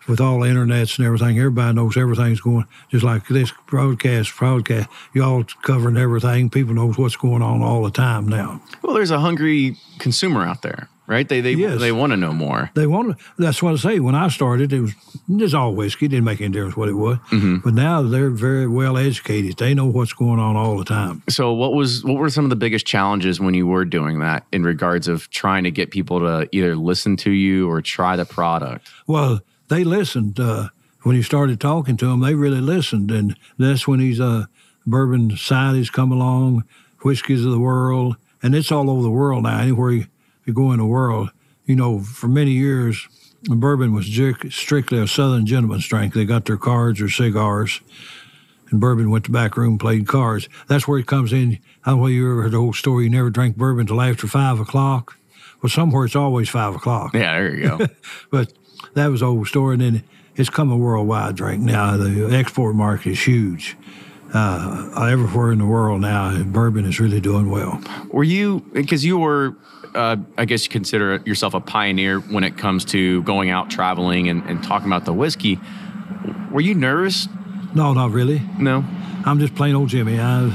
with 0.09 0.21
all 0.21 0.41
the 0.41 0.49
internets 0.49 0.99
and 0.99 1.07
everything, 1.07 1.39
everybody 1.39 1.75
knows 1.75 1.97
everything's 1.97 2.41
going. 2.41 2.65
Just 2.91 3.05
like 3.05 3.29
this 3.29 3.53
broadcast, 3.67 4.37
broadcast, 4.37 4.89
y'all 5.15 5.45
covering 5.63 5.97
everything. 5.97 6.51
People 6.51 6.75
knows 6.75 6.97
what's 6.99 7.17
going 7.17 7.43
on 7.43 7.63
all 7.63 7.83
the 7.83 7.91
time 7.91 8.27
now. 8.29 8.61
Well, 8.83 8.95
there's 8.95 9.11
a 9.11 9.21
hungry 9.21 9.77
consumer 9.99 10.45
out 10.45 10.63
there, 10.63 10.89
right? 11.07 11.29
They 11.29 11.41
they 11.41 11.53
Yes. 11.53 11.81
they 11.81 11.93
want 11.93 12.13
to 12.13 12.17
know 12.17 12.33
more. 12.33 12.71
They 12.75 12.87
want 12.87 13.19
to. 13.19 13.25
That's 13.37 13.63
what 13.63 13.75
I 13.75 13.77
say. 13.77 14.01
When 14.01 14.15
I 14.15 14.29
started, 14.29 14.73
it 14.73 14.81
was 14.81 14.95
just 15.37 15.55
all 15.55 15.75
whiskey. 15.75 16.07
It 16.07 16.11
didn't 16.11 16.25
make 16.25 16.41
any 16.41 16.53
difference 16.53 16.77
what 16.77 16.89
it 16.89 16.95
was. 16.95 17.19
Mm-hmm. 17.31 17.57
But 17.59 17.75
now 17.75 18.03
they're 18.03 18.31
very 18.31 18.67
well 18.67 18.97
educated. 18.97 19.57
They 19.59 19.75
know 19.75 19.87
what's 19.87 20.13
going 20.13 20.39
on 20.39 20.57
all 20.57 20.79
the 20.79 20.85
time. 20.85 21.23
So 21.29 21.53
what 21.53 21.75
was 21.75 22.03
what 22.05 22.17
were 22.17 22.31
some 22.31 22.45
of 22.45 22.51
the 22.51 22.57
biggest 22.57 22.87
challenges 22.87 23.41
when 23.41 23.55
you 23.55 23.67
were 23.67 23.85
doing 23.85 24.21
that 24.21 24.47
in 24.53 24.63
regards 24.63 25.09
of 25.09 25.29
trying 25.31 25.65
to 25.65 25.71
get 25.71 25.91
people 25.91 26.21
to 26.21 26.49
either 26.53 26.77
listen 26.77 27.17
to 27.19 27.31
you 27.31 27.69
or 27.71 27.83
try 27.83 28.17
the 28.17 28.25
product? 28.25 28.89
Well, 29.07 29.41
they 29.69 29.85
listened 29.85 30.41
uh, 30.41 30.69
when 31.03 31.17
you 31.17 31.23
started 31.23 31.61
talking 31.61 31.97
to 31.99 32.07
them. 32.07 32.21
They 32.21 32.35
really 32.35 32.61
listened, 32.61 33.11
and 33.11 33.37
that's 33.59 33.87
when 33.87 34.01
these 34.01 34.21
uh, 34.21 34.47
bourbon 34.87 35.31
societies 35.31 35.91
come 35.91 36.13
along, 36.13 36.65
whiskeys 37.03 37.45
of 37.45 37.53
the 37.53 37.59
world, 37.59 38.17
and 38.43 38.55
it's 38.55 38.73
all 38.73 38.91
over 38.91 39.03
the 39.03 39.11
world 39.11 39.45
now. 39.45 39.61
Anywhere 39.61 39.93
you, 39.93 40.07
you 40.45 40.53
go 40.53 40.73
in 40.73 40.79
the 40.79 40.87
world, 40.87 41.31
you 41.67 41.77
know, 41.77 42.01
for 42.01 42.29
many 42.29 42.53
years, 42.53 43.07
bourbon 43.45 43.93
was 43.93 44.07
strictly 44.51 44.99
a 44.99 45.07
Southern 45.07 45.47
gentleman's 45.47 45.87
drink. 45.87 46.15
They 46.15 46.25
got 46.25 46.47
their 46.47 46.57
cards 46.57 47.01
or 47.01 47.09
cigars, 47.09 47.81
and 48.71 48.81
bourbon 48.81 49.11
went 49.11 49.25
to 49.27 49.31
the 49.31 49.39
back 49.39 49.57
room, 49.57 49.79
played 49.79 50.07
cards. 50.07 50.49
That's 50.67 50.89
where 50.89 50.99
it 50.99 51.07
comes 51.07 51.33
in. 51.33 51.59
I 51.85 51.91
don't 51.91 52.01
know 52.01 52.07
if 52.07 52.13
you 52.13 52.31
ever 52.31 52.43
heard 52.43 52.53
the 52.53 52.59
whole 52.59 52.73
story. 52.73 53.05
You 53.05 53.11
never 53.11 53.31
drank 53.31 53.57
bourbon 53.57 53.87
till 53.87 54.01
after 54.01 54.27
five 54.27 54.61
o'clock. 54.61 55.19
Well, 55.63 55.71
somewhere 55.71 56.05
it's 56.05 56.15
always 56.15 56.49
five 56.49 56.77
o'clock 56.77 57.15
Yeah, 57.15 57.33
there 57.33 57.55
you 57.55 57.69
go. 57.69 57.87
but 58.31 58.53
that 58.95 59.09
was 59.09 59.23
old 59.23 59.47
story. 59.49 59.75
And 59.75 59.83
then 59.83 60.05
it's 60.37 60.51
come 60.51 60.71
a 60.71 60.77
worldwide 60.77 61.37
drink 61.37 61.63
now. 61.63 61.97
The 61.97 62.29
export 62.33 62.75
market 62.75 63.11
is 63.11 63.27
huge. 63.27 63.77
Uh, 64.33 65.09
everywhere 65.11 65.53
in 65.53 65.59
the 65.59 65.67
world 65.67 66.03
now, 66.03 66.43
bourbon 66.43 66.85
is 66.85 67.01
really 67.01 67.21
doing 67.21 67.51
well. 67.51 67.81
were 68.13 68.25
you 68.25 68.61
because 68.73 69.05
you 69.05 69.19
were 69.19 69.57
uh, 69.95 70.17
I 70.37 70.45
guess 70.45 70.65
you 70.65 70.71
consider 70.71 71.17
yourself 71.25 71.55
a 71.55 71.61
pioneer 71.61 72.21
when 72.21 72.45
it 72.45 72.57
comes 72.57 72.85
to 72.87 73.23
going 73.23 73.51
out 73.51 73.71
traveling 73.71 74.29
and, 74.29 74.43
and 74.45 74.63
talking 74.63 74.87
about 74.87 75.05
the 75.05 75.13
whiskey. 75.13 75.59
Were 76.53 76.61
you 76.61 76.75
nervous? 76.75 77.29
No, 77.75 77.93
not 77.93 78.11
really. 78.11 78.43
No. 78.59 78.85
I'm 79.25 79.39
just 79.41 79.55
plain 79.55 79.75
old 79.75 79.89
Jimmy. 79.89 80.21
I, 80.21 80.53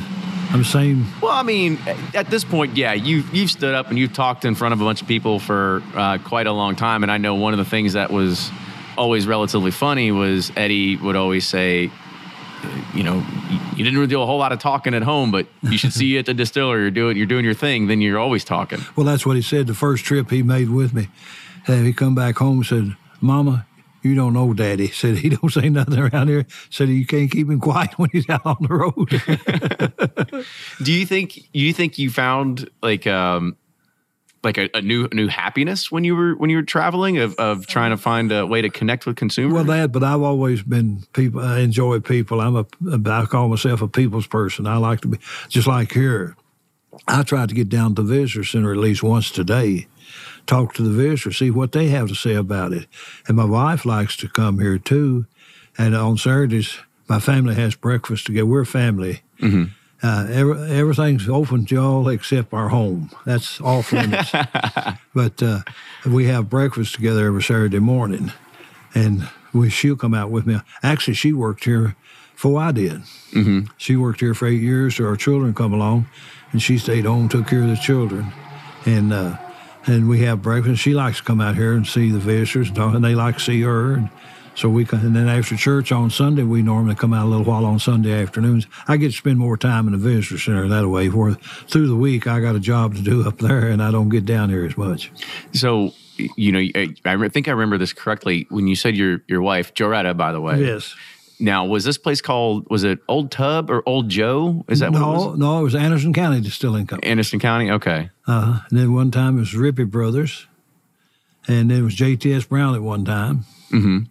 I'm 0.53 0.63
saying. 0.63 1.05
Well, 1.21 1.31
I 1.31 1.41
mean, 1.43 1.79
at 2.13 2.29
this 2.29 2.43
point, 2.43 2.77
yeah, 2.77 2.93
you 2.93 3.23
you've 3.33 3.49
stood 3.51 3.73
up 3.73 3.89
and 3.89 3.97
you've 3.97 4.13
talked 4.13 4.45
in 4.45 4.53
front 4.55 4.73
of 4.73 4.81
a 4.81 4.83
bunch 4.83 5.01
of 5.01 5.07
people 5.07 5.39
for 5.39 5.81
uh, 5.95 6.19
quite 6.19 6.45
a 6.47 6.51
long 6.53 6.75
time, 6.75 7.01
and 7.03 7.11
I 7.11 7.17
know 7.17 7.33
one 7.35 7.53
of 7.53 7.57
the 7.59 7.65
things 7.65 7.93
that 7.93 8.11
was 8.11 8.51
always 8.95 9.25
relatively 9.25 9.71
funny 9.71 10.11
was 10.11 10.51
Eddie 10.55 10.95
would 10.97 11.15
always 11.15 11.47
say, 11.47 11.89
you 12.93 13.01
know, 13.03 13.25
you- 13.49 13.59
didn't 13.83 13.95
really 13.95 14.07
do 14.07 14.21
a 14.21 14.25
whole 14.27 14.37
lot 14.37 14.51
of 14.51 14.59
talking 14.59 14.93
at 14.93 15.01
home, 15.01 15.31
but 15.31 15.47
you 15.63 15.77
should 15.79 15.91
see 15.91 16.05
you 16.05 16.19
at 16.19 16.27
the 16.27 16.33
distiller. 16.35 16.79
You're 16.79 16.91
doing 16.91 17.17
you're 17.17 17.25
doing 17.25 17.43
your 17.43 17.55
thing. 17.55 17.87
Then 17.87 17.99
you're 18.01 18.19
always 18.19 18.43
talking. 18.45 18.79
Well, 18.95 19.05
that's 19.07 19.25
what 19.25 19.35
he 19.35 19.41
said 19.41 19.65
the 19.67 19.73
first 19.73 20.05
trip 20.05 20.29
he 20.29 20.43
made 20.43 20.69
with 20.69 20.93
me. 20.93 21.07
And 21.67 21.85
he 21.87 21.91
come 21.93 22.13
back 22.13 22.37
home 22.37 22.57
and 22.57 22.65
said, 22.65 22.95
Mama, 23.19 23.65
you 24.03 24.15
don't 24.15 24.33
know 24.33 24.53
Daddy. 24.53 24.87
Said 24.91 25.17
he 25.17 25.29
don't 25.29 25.51
say 25.51 25.69
nothing 25.69 25.97
around 25.99 26.27
here. 26.27 26.45
Said 26.69 26.89
you 26.89 27.05
can't 27.05 27.31
keep 27.31 27.49
him 27.49 27.59
quiet 27.59 27.93
when 27.97 28.09
he's 28.11 28.29
out 28.29 28.45
on 28.45 28.57
the 28.61 28.67
road. 28.69 30.45
Do 30.83 30.91
you 30.91 31.05
think 31.05 31.39
you 31.53 31.73
think 31.73 31.97
you 31.97 32.09
found 32.09 32.69
like 32.81 33.07
um 33.07 33.57
like 34.43 34.57
a, 34.57 34.69
a 34.73 34.81
new 34.81 35.07
a 35.11 35.15
new 35.15 35.27
happiness 35.27 35.91
when 35.91 36.03
you 36.03 36.15
were 36.15 36.35
when 36.35 36.49
you 36.49 36.57
were 36.57 36.63
traveling 36.63 37.17
of, 37.17 37.35
of 37.35 37.65
trying 37.65 37.91
to 37.91 37.97
find 37.97 38.31
a 38.31 38.45
way 38.45 38.61
to 38.61 38.69
connect 38.69 39.05
with 39.05 39.15
consumers? 39.15 39.53
Well, 39.53 39.63
that, 39.65 39.91
but 39.91 40.03
I've 40.03 40.21
always 40.21 40.61
been 40.61 41.03
people. 41.13 41.41
I 41.41 41.59
enjoy 41.59 41.99
people. 41.99 42.41
I'm 42.41 42.55
a. 42.55 42.65
I 43.09 43.25
call 43.25 43.47
myself 43.47 43.81
a 43.81 43.87
people's 43.87 44.27
person. 44.27 44.67
I 44.67 44.77
like 44.77 45.01
to 45.01 45.07
be 45.07 45.19
just 45.47 45.67
like 45.67 45.93
here. 45.93 46.35
I 47.07 47.23
try 47.23 47.45
to 47.45 47.53
get 47.53 47.69
down 47.69 47.95
to 47.95 48.03
the 48.03 48.13
visitor 48.13 48.43
center 48.43 48.71
at 48.71 48.77
least 48.77 49.01
once 49.01 49.31
today, 49.31 49.87
talk 50.45 50.73
to 50.73 50.81
the 50.81 50.89
visitors, 50.89 51.37
see 51.37 51.51
what 51.51 51.71
they 51.71 51.87
have 51.89 52.07
to 52.09 52.15
say 52.15 52.35
about 52.35 52.73
it. 52.73 52.87
And 53.27 53.37
my 53.37 53.45
wife 53.45 53.85
likes 53.85 54.17
to 54.17 54.27
come 54.27 54.59
here 54.59 54.77
too. 54.77 55.25
And 55.77 55.95
on 55.95 56.17
Saturdays, 56.17 56.77
my 57.07 57.19
family 57.19 57.55
has 57.55 57.75
breakfast 57.75 58.25
together. 58.25 58.45
We're 58.45 58.65
family. 58.65 59.21
Uh, 60.01 60.27
every, 60.29 60.71
everything's 60.71 61.29
open 61.29 61.65
to 61.65 61.75
y'all 61.75 62.09
except 62.09 62.53
our 62.53 62.69
home. 62.69 63.09
That's 63.25 63.61
off 63.61 63.93
limits. 63.93 64.31
but 65.15 65.41
uh, 65.41 65.59
we 66.05 66.25
have 66.25 66.49
breakfast 66.49 66.95
together 66.95 67.27
every 67.27 67.41
Saturday 67.41 67.79
morning, 67.79 68.33
and 68.93 69.29
we, 69.53 69.69
she'll 69.69 69.95
come 69.95 70.13
out 70.13 70.29
with 70.29 70.45
me. 70.45 70.59
Actually, 70.81 71.13
she 71.13 71.31
worked 71.31 71.63
here 71.63 71.95
before 72.33 72.61
I 72.61 72.73
did. 72.73 73.01
Mm-hmm. 73.31 73.71
She 73.77 73.95
worked 73.95 74.19
here 74.19 74.33
for 74.33 74.45
eight 74.45 74.61
years. 74.61 74.97
So 74.97 75.05
our 75.05 75.15
children 75.15 75.53
come 75.53 75.73
along, 75.73 76.07
and 76.51 76.61
she 76.61 76.77
stayed 76.77 77.05
home, 77.05 77.29
took 77.29 77.47
care 77.47 77.61
of 77.61 77.69
the 77.69 77.77
children, 77.77 78.33
and 78.85 79.13
uh, 79.13 79.37
and 79.85 80.07
we 80.07 80.21
have 80.21 80.41
breakfast. 80.41 80.81
She 80.81 80.93
likes 80.93 81.17
to 81.17 81.23
come 81.23 81.41
out 81.41 81.55
here 81.55 81.73
and 81.73 81.85
see 81.85 82.11
the 82.11 82.19
visitors, 82.19 82.67
and, 82.67 82.75
talk, 82.75 82.95
and 82.95 83.03
they 83.03 83.15
like 83.15 83.37
to 83.37 83.41
see 83.41 83.61
her. 83.61 83.93
And 83.93 84.09
so 84.55 84.69
we 84.69 84.85
can, 84.85 84.99
and 84.99 85.15
then 85.15 85.27
after 85.27 85.57
church 85.57 85.91
on 85.91 86.09
Sunday, 86.09 86.43
we 86.43 86.61
normally 86.61 86.95
come 86.95 87.13
out 87.13 87.25
a 87.25 87.29
little 87.29 87.45
while 87.45 87.65
on 87.65 87.79
Sunday 87.79 88.21
afternoons. 88.21 88.67
I 88.87 88.97
get 88.97 89.11
to 89.11 89.17
spend 89.17 89.39
more 89.39 89.57
time 89.57 89.87
in 89.87 89.93
the 89.93 89.97
visitor 89.97 90.37
center 90.37 90.67
that 90.67 90.87
way. 90.87 91.09
Where 91.09 91.33
through 91.33 91.87
the 91.87 91.95
week 91.95 92.27
I 92.27 92.39
got 92.39 92.55
a 92.55 92.59
job 92.59 92.95
to 92.95 93.01
do 93.01 93.27
up 93.27 93.39
there, 93.39 93.67
and 93.67 93.81
I 93.81 93.91
don't 93.91 94.09
get 94.09 94.25
down 94.25 94.49
here 94.49 94.65
as 94.65 94.77
much. 94.77 95.11
So, 95.53 95.93
you 96.17 96.51
know, 96.51 96.59
I, 96.59 96.95
I 97.05 97.27
think 97.29 97.47
I 97.47 97.51
remember 97.51 97.77
this 97.77 97.93
correctly 97.93 98.45
when 98.49 98.67
you 98.67 98.75
said 98.75 98.95
your 98.95 99.21
your 99.27 99.41
wife, 99.41 99.73
Joretta, 99.73 100.15
by 100.15 100.31
the 100.31 100.41
way. 100.41 100.63
Yes. 100.63 100.95
Now, 101.39 101.65
was 101.65 101.83
this 101.83 101.97
place 101.97 102.21
called 102.21 102.65
was 102.69 102.83
it 102.83 102.99
Old 103.07 103.31
Tub 103.31 103.69
or 103.69 103.83
Old 103.87 104.07
Joe? 104.09 104.63
Is 104.69 104.79
that 104.79 104.91
what 104.91 104.97
it 104.97 105.01
No, 105.01 105.11
was? 105.29 105.37
no, 105.39 105.59
it 105.59 105.63
was 105.63 105.75
Anderson 105.75 106.13
County 106.13 106.39
Distilling 106.41 106.87
Company. 106.87 107.09
Anderson 107.11 107.39
County. 107.39 107.71
Okay. 107.71 108.09
Uh, 108.27 108.59
and 108.69 108.79
then 108.79 108.93
one 108.93 109.11
time 109.11 109.37
it 109.37 109.39
was 109.41 109.53
Ripy 109.53 109.89
Brothers, 109.89 110.47
and 111.47 111.69
then 111.71 111.79
it 111.79 111.81
was 111.81 111.95
JTS 111.95 112.47
Brown 112.47 112.75
at 112.75 112.81
one 112.81 113.03
time, 113.05 113.45
Mm-hmm. 113.71 114.03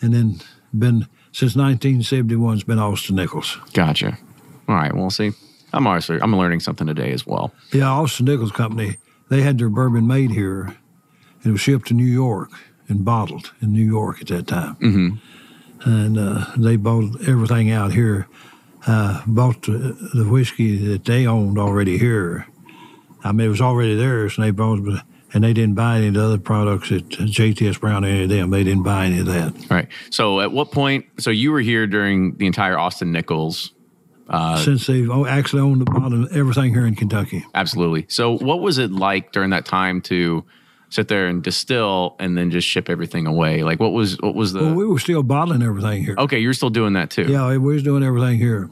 and 0.00 0.14
then 0.14 0.40
been 0.72 1.06
since 1.32 1.56
1971 1.56 2.54
it's 2.54 2.62
been 2.64 2.78
Austin 2.78 3.16
Nichols. 3.16 3.58
Gotcha. 3.74 4.16
All 4.68 4.74
right. 4.76 4.94
Well, 4.94 5.10
see, 5.10 5.32
I'm 5.72 5.86
also 5.86 6.18
I'm 6.22 6.34
learning 6.36 6.60
something 6.60 6.86
today 6.86 7.12
as 7.12 7.26
well. 7.26 7.52
Yeah, 7.72 7.88
Austin 7.90 8.26
Nichols 8.26 8.52
Company. 8.52 8.96
They 9.28 9.42
had 9.42 9.58
their 9.58 9.68
bourbon 9.68 10.06
made 10.06 10.30
here. 10.30 10.62
and 10.62 10.76
It 11.46 11.50
was 11.52 11.60
shipped 11.60 11.88
to 11.88 11.94
New 11.94 12.04
York 12.06 12.50
and 12.88 13.04
bottled 13.04 13.52
in 13.60 13.72
New 13.72 13.84
York 13.84 14.20
at 14.20 14.28
that 14.28 14.46
time. 14.46 14.76
Mm-hmm. 14.76 15.16
And 15.84 16.18
uh, 16.18 16.46
they 16.56 16.76
bought 16.76 17.26
everything 17.26 17.70
out 17.70 17.92
here. 17.92 18.28
Uh, 18.86 19.22
bought 19.26 19.62
the, 19.62 19.96
the 20.14 20.24
whiskey 20.24 20.76
that 20.88 21.04
they 21.04 21.26
owned 21.26 21.58
already 21.58 21.98
here. 21.98 22.46
I 23.24 23.32
mean, 23.32 23.46
it 23.46 23.50
was 23.50 23.60
already 23.60 23.94
theirs, 23.94 24.36
and 24.36 24.44
they 24.44 24.50
bought 24.50 24.80
and 25.34 25.44
they 25.44 25.52
didn't 25.52 25.74
buy 25.74 25.96
any 25.96 26.08
of 26.08 26.14
the 26.14 26.24
other 26.24 26.38
products 26.38 26.92
at 26.92 27.08
JTS 27.08 27.80
Brown, 27.80 28.04
any 28.04 28.24
of 28.24 28.28
them. 28.28 28.50
They 28.50 28.64
didn't 28.64 28.82
buy 28.82 29.06
any 29.06 29.20
of 29.20 29.26
that. 29.26 29.54
All 29.54 29.76
right. 29.76 29.88
So, 30.10 30.40
at 30.40 30.52
what 30.52 30.72
point? 30.72 31.06
So 31.18 31.30
you 31.30 31.52
were 31.52 31.60
here 31.60 31.86
during 31.86 32.36
the 32.36 32.46
entire 32.46 32.78
Austin 32.78 33.12
Nichols. 33.12 33.72
Since 34.58 34.86
they've 34.86 35.10
actually 35.10 35.60
owned 35.60 35.80
the 35.82 35.84
bottom 35.84 36.26
everything 36.32 36.72
here 36.72 36.86
in 36.86 36.94
Kentucky. 36.94 37.44
Absolutely. 37.54 38.06
So, 38.08 38.36
what 38.38 38.60
was 38.60 38.78
it 38.78 38.90
like 38.90 39.32
during 39.32 39.50
that 39.50 39.66
time 39.66 40.00
to 40.02 40.44
sit 40.92 41.08
there 41.08 41.26
and 41.26 41.42
distill 41.42 42.16
and 42.18 42.36
then 42.36 42.50
just 42.50 42.68
ship 42.68 42.90
everything 42.90 43.26
away? 43.26 43.62
Like 43.62 43.80
what 43.80 43.92
was 43.92 44.20
what 44.20 44.34
was 44.34 44.52
the 44.52 44.60
Well, 44.60 44.74
we 44.74 44.86
were 44.86 44.98
still 44.98 45.22
bottling 45.22 45.62
everything 45.62 46.04
here. 46.04 46.14
Okay, 46.18 46.38
you're 46.38 46.54
still 46.54 46.70
doing 46.70 46.92
that 46.92 47.10
too. 47.10 47.24
Yeah, 47.24 47.48
we 47.48 47.58
was 47.58 47.82
doing 47.82 48.02
everything 48.02 48.38
here. 48.38 48.70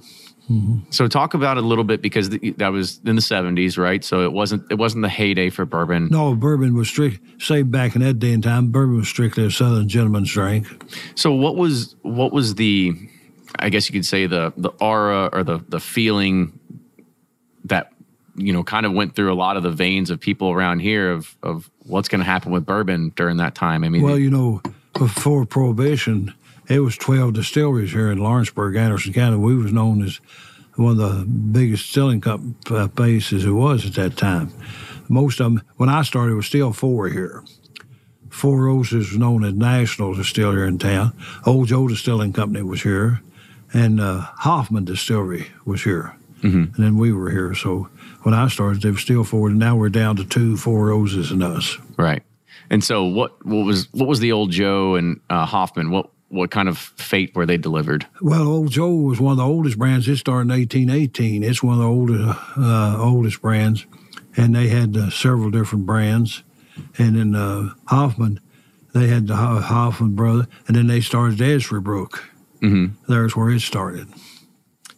Mm-hmm. 0.50 0.90
So 0.90 1.06
talk 1.06 1.34
about 1.34 1.58
it 1.58 1.64
a 1.64 1.66
little 1.66 1.84
bit 1.84 2.02
because 2.02 2.28
th- 2.28 2.56
that 2.56 2.72
was 2.72 3.00
in 3.04 3.14
the 3.14 3.22
70s, 3.22 3.78
right? 3.78 4.04
So 4.04 4.24
it 4.24 4.32
wasn't 4.32 4.70
it 4.70 4.74
wasn't 4.74 5.02
the 5.02 5.08
heyday 5.08 5.48
for 5.48 5.64
bourbon. 5.64 6.08
No, 6.10 6.34
bourbon 6.34 6.74
was 6.74 6.88
strict. 6.88 7.20
Say 7.40 7.62
back 7.62 7.94
in 7.94 8.02
that 8.02 8.18
day 8.18 8.32
and 8.32 8.42
time, 8.42 8.70
bourbon 8.70 8.96
was 8.96 9.08
strictly 9.08 9.46
a 9.46 9.50
Southern 9.50 9.88
gentleman's 9.88 10.30
drink. 10.30 10.66
So 11.14 11.32
what 11.32 11.56
was 11.56 11.94
what 12.02 12.32
was 12.32 12.56
the 12.56 12.94
I 13.58 13.70
guess 13.70 13.88
you 13.88 13.92
could 13.92 14.06
say 14.06 14.26
the 14.26 14.52
the 14.56 14.70
aura 14.80 15.30
or 15.32 15.42
the 15.42 15.64
the 15.68 15.80
feeling 15.80 16.59
you 18.40 18.52
know 18.52 18.62
kind 18.64 18.86
of 18.86 18.92
went 18.92 19.14
through 19.14 19.32
a 19.32 19.34
lot 19.34 19.56
of 19.56 19.62
the 19.62 19.70
veins 19.70 20.10
of 20.10 20.20
people 20.20 20.50
around 20.50 20.80
here 20.80 21.10
of 21.12 21.36
of 21.42 21.70
what's 21.84 22.08
going 22.08 22.20
to 22.20 22.24
happen 22.24 22.52
with 22.52 22.64
bourbon 22.66 23.12
during 23.16 23.36
that 23.38 23.54
time. 23.54 23.84
I 23.84 23.88
mean, 23.88 24.02
Well, 24.02 24.18
you 24.18 24.30
know, 24.30 24.62
before 24.94 25.44
Prohibition, 25.46 26.34
it 26.68 26.80
was 26.80 26.96
12 26.96 27.34
distilleries 27.34 27.92
here 27.92 28.10
in 28.10 28.18
Lawrenceburg, 28.18 28.76
Anderson 28.76 29.12
County. 29.12 29.36
We 29.36 29.56
was 29.56 29.72
known 29.72 30.02
as 30.02 30.20
one 30.76 30.92
of 30.92 30.96
the 30.98 31.24
biggest 31.26 31.84
distilling 31.84 32.20
com- 32.20 32.54
uh, 32.70 32.88
places 32.88 33.44
it 33.44 33.50
was 33.50 33.84
at 33.86 33.94
that 33.94 34.16
time. 34.16 34.52
Most 35.08 35.40
of 35.40 35.52
them, 35.52 35.62
when 35.76 35.88
I 35.88 36.02
started, 36.02 36.34
was 36.36 36.46
still 36.46 36.72
four 36.72 37.08
here. 37.08 37.42
Four 38.28 38.62
Roses 38.62 39.10
was 39.10 39.18
known 39.18 39.44
as 39.44 39.54
National 39.54 40.14
Distill 40.14 40.52
here 40.52 40.64
in 40.64 40.78
town. 40.78 41.12
Old 41.44 41.66
Joe 41.68 41.88
Distilling 41.88 42.32
Company 42.32 42.62
was 42.62 42.82
here, 42.82 43.20
and 43.72 44.00
uh, 44.00 44.20
Hoffman 44.20 44.84
Distillery 44.84 45.48
was 45.64 45.82
here. 45.82 46.14
And 46.42 46.72
then 46.76 46.96
we 46.96 47.12
were 47.12 47.30
here. 47.30 47.54
So 47.54 47.90
when 48.22 48.34
I 48.34 48.48
started, 48.48 48.82
they 48.82 48.90
were 48.90 48.98
still 48.98 49.24
four. 49.24 49.48
And 49.48 49.58
now 49.58 49.76
we're 49.76 49.88
down 49.88 50.16
to 50.16 50.24
two, 50.24 50.56
Four 50.56 50.86
Roses, 50.86 51.30
and 51.30 51.42
us. 51.42 51.76
right. 51.96 52.22
And 52.72 52.84
so 52.84 53.04
what 53.04 53.44
what 53.44 53.64
was 53.64 53.88
what 53.92 54.08
was 54.08 54.20
the 54.20 54.30
old 54.30 54.52
Joe 54.52 54.94
and 54.94 55.20
uh, 55.28 55.44
Hoffman? 55.44 55.90
What 55.90 56.10
what 56.28 56.52
kind 56.52 56.68
of 56.68 56.78
fate 56.78 57.34
were 57.34 57.44
they 57.44 57.56
delivered? 57.56 58.06
Well, 58.20 58.46
Old 58.46 58.70
Joe 58.70 58.94
was 58.94 59.18
one 59.18 59.32
of 59.32 59.38
the 59.38 59.44
oldest 59.44 59.76
brands. 59.76 60.06
It 60.06 60.18
started 60.18 60.52
in 60.52 60.60
1818. 60.60 61.42
It's 61.42 61.62
one 61.62 61.74
of 61.74 61.80
the 61.80 61.86
oldest, 61.86 62.38
uh, 62.56 62.96
oldest 63.02 63.42
brands, 63.42 63.84
and 64.36 64.54
they 64.54 64.68
had 64.68 64.96
uh, 64.96 65.10
several 65.10 65.50
different 65.50 65.86
brands. 65.86 66.44
And 66.96 67.16
then 67.16 67.34
uh, 67.34 67.70
Hoffman, 67.86 68.38
they 68.94 69.08
had 69.08 69.26
the 69.26 69.34
Hoffman 69.34 70.14
brother, 70.14 70.46
and 70.68 70.76
then 70.76 70.86
they 70.86 71.00
started 71.00 71.40
Ezra 71.40 71.82
Brook. 71.82 72.30
Mm-hmm. 72.62 73.12
There's 73.12 73.34
where 73.34 73.50
it 73.50 73.60
started. 73.60 74.06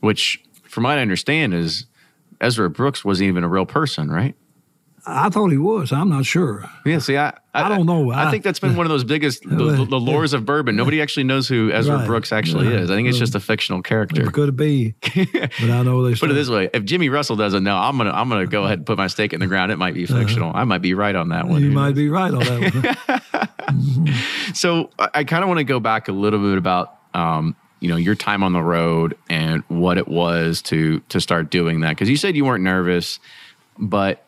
Which, 0.00 0.42
from 0.64 0.84
what 0.84 0.98
I 0.98 1.02
understand, 1.02 1.54
is 1.54 1.86
Ezra 2.42 2.68
Brooks 2.68 3.04
wasn't 3.04 3.28
even 3.28 3.44
a 3.44 3.48
real 3.48 3.64
person, 3.66 4.10
right? 4.10 4.34
I 5.04 5.30
thought 5.30 5.48
he 5.48 5.58
was. 5.58 5.90
I'm 5.90 6.08
not 6.10 6.24
sure. 6.26 6.64
Yeah, 6.86 6.98
see, 7.00 7.16
I 7.16 7.32
I 7.52 7.68
don't 7.68 7.86
know. 7.86 8.12
I, 8.12 8.28
I- 8.28 8.30
think 8.30 8.44
that's 8.44 8.60
been 8.60 8.76
one 8.76 8.86
of 8.86 8.90
those 8.90 9.02
biggest 9.02 9.42
the, 9.42 9.56
the, 9.56 9.84
the 9.84 9.98
lores 9.98 10.32
of 10.32 10.44
bourbon. 10.46 10.76
Nobody 10.76 11.02
actually 11.02 11.24
knows 11.24 11.48
who 11.48 11.72
Ezra 11.72 11.96
Right. 11.96 12.06
Brooks 12.06 12.30
actually 12.32 12.66
Right. 12.68 12.76
is. 12.76 12.90
I 12.90 12.94
think 12.94 13.08
it's 13.08 13.18
just 13.18 13.34
a 13.34 13.40
fictional 13.40 13.82
character. 13.82 14.22
It 14.22 14.32
could 14.32 14.56
be, 14.56 14.94
but 15.02 15.70
I 15.70 15.82
know 15.82 16.04
they 16.08 16.14
Put 16.14 16.30
it 16.30 16.34
this 16.34 16.48
way: 16.48 16.70
if 16.72 16.84
Jimmy 16.84 17.08
Russell 17.08 17.34
doesn't 17.34 17.64
know, 17.64 17.76
I'm 17.76 17.96
gonna 17.98 18.10
I'm 18.12 18.28
gonna 18.28 18.46
go 18.46 18.62
ahead 18.62 18.78
and 18.78 18.86
put 18.86 18.96
my 18.96 19.08
stake 19.08 19.32
in 19.32 19.40
the 19.40 19.48
ground. 19.48 19.72
It 19.72 19.76
might 19.76 19.94
be 19.94 20.06
fictional. 20.06 20.52
I 20.54 20.62
might 20.62 20.82
be 20.82 20.94
right 20.94 21.16
on 21.16 21.30
that 21.30 21.46
one. 21.48 21.56
Uh-huh. 21.56 21.64
You 21.64 21.70
might 21.72 21.88
knows? 21.88 21.96
be 21.96 22.08
right 22.08 22.32
on 22.32 22.38
that 22.40 22.96
one. 23.08 23.38
So 24.54 24.90
I, 24.98 25.08
I 25.14 25.24
kind 25.24 25.42
of 25.42 25.48
want 25.48 25.58
to 25.58 25.64
go 25.64 25.80
back 25.80 26.08
a 26.08 26.12
little 26.12 26.38
bit 26.40 26.58
about 26.58 26.98
um, 27.14 27.56
you 27.82 27.88
know 27.88 27.96
your 27.96 28.14
time 28.14 28.44
on 28.44 28.52
the 28.52 28.62
road 28.62 29.18
and 29.28 29.64
what 29.66 29.98
it 29.98 30.06
was 30.06 30.62
to 30.62 31.00
to 31.08 31.20
start 31.20 31.50
doing 31.50 31.80
that 31.80 31.90
because 31.90 32.08
you 32.08 32.16
said 32.16 32.36
you 32.36 32.44
weren't 32.44 32.62
nervous, 32.62 33.18
but 33.76 34.24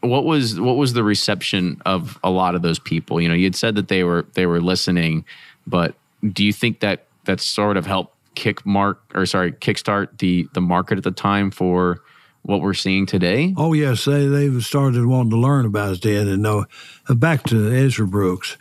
what 0.00 0.24
was 0.24 0.58
what 0.58 0.76
was 0.76 0.92
the 0.92 1.04
reception 1.04 1.80
of 1.86 2.18
a 2.24 2.30
lot 2.30 2.54
of 2.54 2.62
those 2.62 2.80
people? 2.80 3.20
You 3.20 3.28
know, 3.28 3.34
you 3.34 3.44
had 3.44 3.54
said 3.54 3.76
that 3.76 3.88
they 3.88 4.02
were 4.02 4.26
they 4.34 4.44
were 4.46 4.60
listening, 4.60 5.24
but 5.66 5.94
do 6.32 6.44
you 6.44 6.52
think 6.52 6.80
that 6.80 7.06
that 7.24 7.40
sort 7.40 7.76
of 7.76 7.86
helped 7.86 8.16
kick 8.34 8.64
mark 8.66 9.00
or 9.14 9.24
sorry 9.24 9.52
kickstart 9.52 10.18
the 10.18 10.48
the 10.54 10.60
market 10.60 10.98
at 10.98 11.04
the 11.04 11.10
time 11.10 11.50
for 11.50 12.00
what 12.42 12.60
we're 12.60 12.74
seeing 12.74 13.06
today? 13.06 13.54
Oh 13.56 13.72
yes, 13.72 14.04
they 14.04 14.26
they've 14.26 14.64
started 14.64 15.06
wanting 15.06 15.30
to 15.30 15.36
learn 15.36 15.64
about 15.64 15.92
it 15.92 16.02
then 16.02 16.26
and 16.26 16.42
know. 16.42 16.66
Back 17.08 17.44
to 17.44 17.72
Ezra 17.72 18.06
Brooks, 18.06 18.56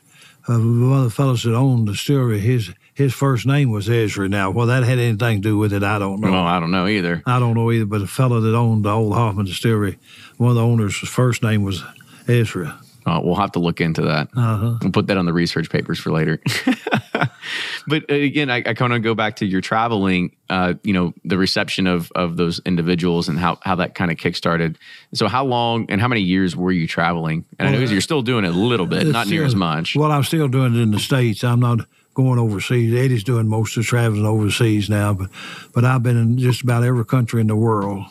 uh, 0.47 0.53
one 0.53 0.99
of 0.99 1.03
the 1.05 1.09
fellows 1.09 1.43
that 1.43 1.55
owned 1.55 1.87
the 1.87 1.93
distillery. 1.93 2.39
His 2.39 2.71
his 2.99 3.13
first 3.13 3.45
name 3.45 3.71
was 3.71 3.89
Ezra. 3.89 4.27
Now, 4.27 4.51
well, 4.51 4.67
that 4.67 4.83
had 4.83 4.99
anything 4.99 5.41
to 5.41 5.41
do 5.41 5.57
with 5.57 5.71
it, 5.71 5.83
I 5.83 5.99
don't 5.99 6.19
know. 6.19 6.33
Well, 6.33 6.43
I 6.43 6.59
don't 6.59 6.69
know 6.69 6.85
either. 6.85 7.23
I 7.25 7.39
don't 7.39 7.53
know 7.53 7.71
either. 7.71 7.85
But 7.85 7.99
the 7.99 8.07
fellow 8.07 8.41
that 8.41 8.53
owned 8.53 8.83
the 8.83 8.89
old 8.89 9.13
Hoffman 9.13 9.45
Distillery, 9.45 9.97
one 10.35 10.49
of 10.49 10.57
the 10.57 10.63
owners' 10.63 10.97
first 10.97 11.41
name 11.41 11.63
was 11.63 11.81
Ezra. 12.27 12.77
Uh, 13.05 13.21
we'll 13.23 13.35
have 13.35 13.53
to 13.53 13.59
look 13.59 13.79
into 13.79 14.01
that. 14.01 14.27
Uh-huh. 14.35 14.77
We'll 14.81 14.91
put 14.91 15.07
that 15.07 15.15
on 15.15 15.25
the 15.25 15.31
research 15.31 15.69
papers 15.69 15.97
for 15.97 16.11
later. 16.11 16.41
but 17.87 18.03
uh, 18.11 18.15
again, 18.15 18.49
I, 18.49 18.57
I 18.57 18.73
kind 18.73 18.91
of 18.91 19.01
go 19.01 19.15
back 19.15 19.37
to 19.37 19.45
your 19.45 19.61
traveling. 19.61 20.35
Uh, 20.49 20.73
you 20.83 20.91
know, 20.91 21.13
the 21.23 21.37
reception 21.37 21.87
of 21.87 22.11
of 22.15 22.35
those 22.35 22.59
individuals 22.65 23.29
and 23.29 23.39
how 23.39 23.59
how 23.61 23.75
that 23.75 23.95
kind 23.95 24.11
of 24.11 24.17
kickstarted. 24.17 24.75
So, 25.13 25.29
how 25.29 25.45
long 25.45 25.85
and 25.87 26.01
how 26.01 26.09
many 26.09 26.21
years 26.21 26.53
were 26.53 26.73
you 26.73 26.85
traveling? 26.85 27.45
And 27.57 27.69
I 27.69 27.71
know 27.71 27.79
you're 27.79 28.01
still 28.01 28.23
doing 28.23 28.43
it 28.43 28.49
a 28.49 28.57
little 28.57 28.87
bit, 28.87 29.07
not 29.07 29.27
near 29.27 29.45
as 29.45 29.55
much. 29.55 29.95
Well, 29.95 30.11
I'm 30.11 30.23
still 30.23 30.49
doing 30.49 30.75
it 30.75 30.81
in 30.81 30.91
the 30.91 30.99
states. 30.99 31.45
I'm 31.45 31.61
not 31.61 31.87
going 32.19 32.39
overseas. 32.39 32.93
Eddie's 32.93 33.23
doing 33.23 33.47
most 33.47 33.77
of 33.77 33.83
the 33.83 33.87
traveling 33.87 34.25
overseas 34.25 34.89
now, 34.89 35.13
but 35.13 35.29
but 35.73 35.85
I've 35.85 36.03
been 36.03 36.17
in 36.17 36.37
just 36.37 36.63
about 36.63 36.83
every 36.83 37.05
country 37.05 37.41
in 37.41 37.47
the 37.47 37.55
world 37.55 38.05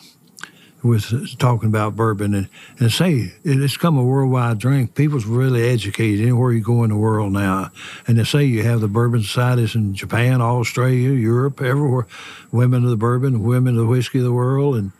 with 0.81 1.37
talking 1.37 1.69
about 1.69 1.95
bourbon 1.95 2.33
and 2.33 2.49
and 2.79 2.91
say 2.91 3.33
it's 3.43 3.77
come 3.77 3.97
a 3.97 4.03
worldwide 4.03 4.57
drink. 4.57 4.95
People's 4.95 5.25
really 5.25 5.67
educated 5.69 6.21
anywhere 6.21 6.51
you 6.51 6.61
go 6.61 6.83
in 6.83 6.89
the 6.89 6.95
world 6.95 7.33
now, 7.33 7.69
and 8.07 8.17
they 8.17 8.23
say 8.23 8.43
you 8.43 8.63
have 8.63 8.81
the 8.81 8.87
bourbon 8.87 9.21
societies 9.21 9.75
in 9.75 9.93
Japan, 9.93 10.41
Australia, 10.41 11.11
Europe, 11.11 11.61
everywhere. 11.61 12.07
Women 12.51 12.83
of 12.83 12.89
the 12.89 12.97
bourbon, 12.97 13.43
women 13.43 13.75
of 13.75 13.81
the 13.81 13.87
whiskey 13.87 14.19
of 14.19 14.25
the 14.25 14.33
world, 14.33 14.75
and 14.75 14.91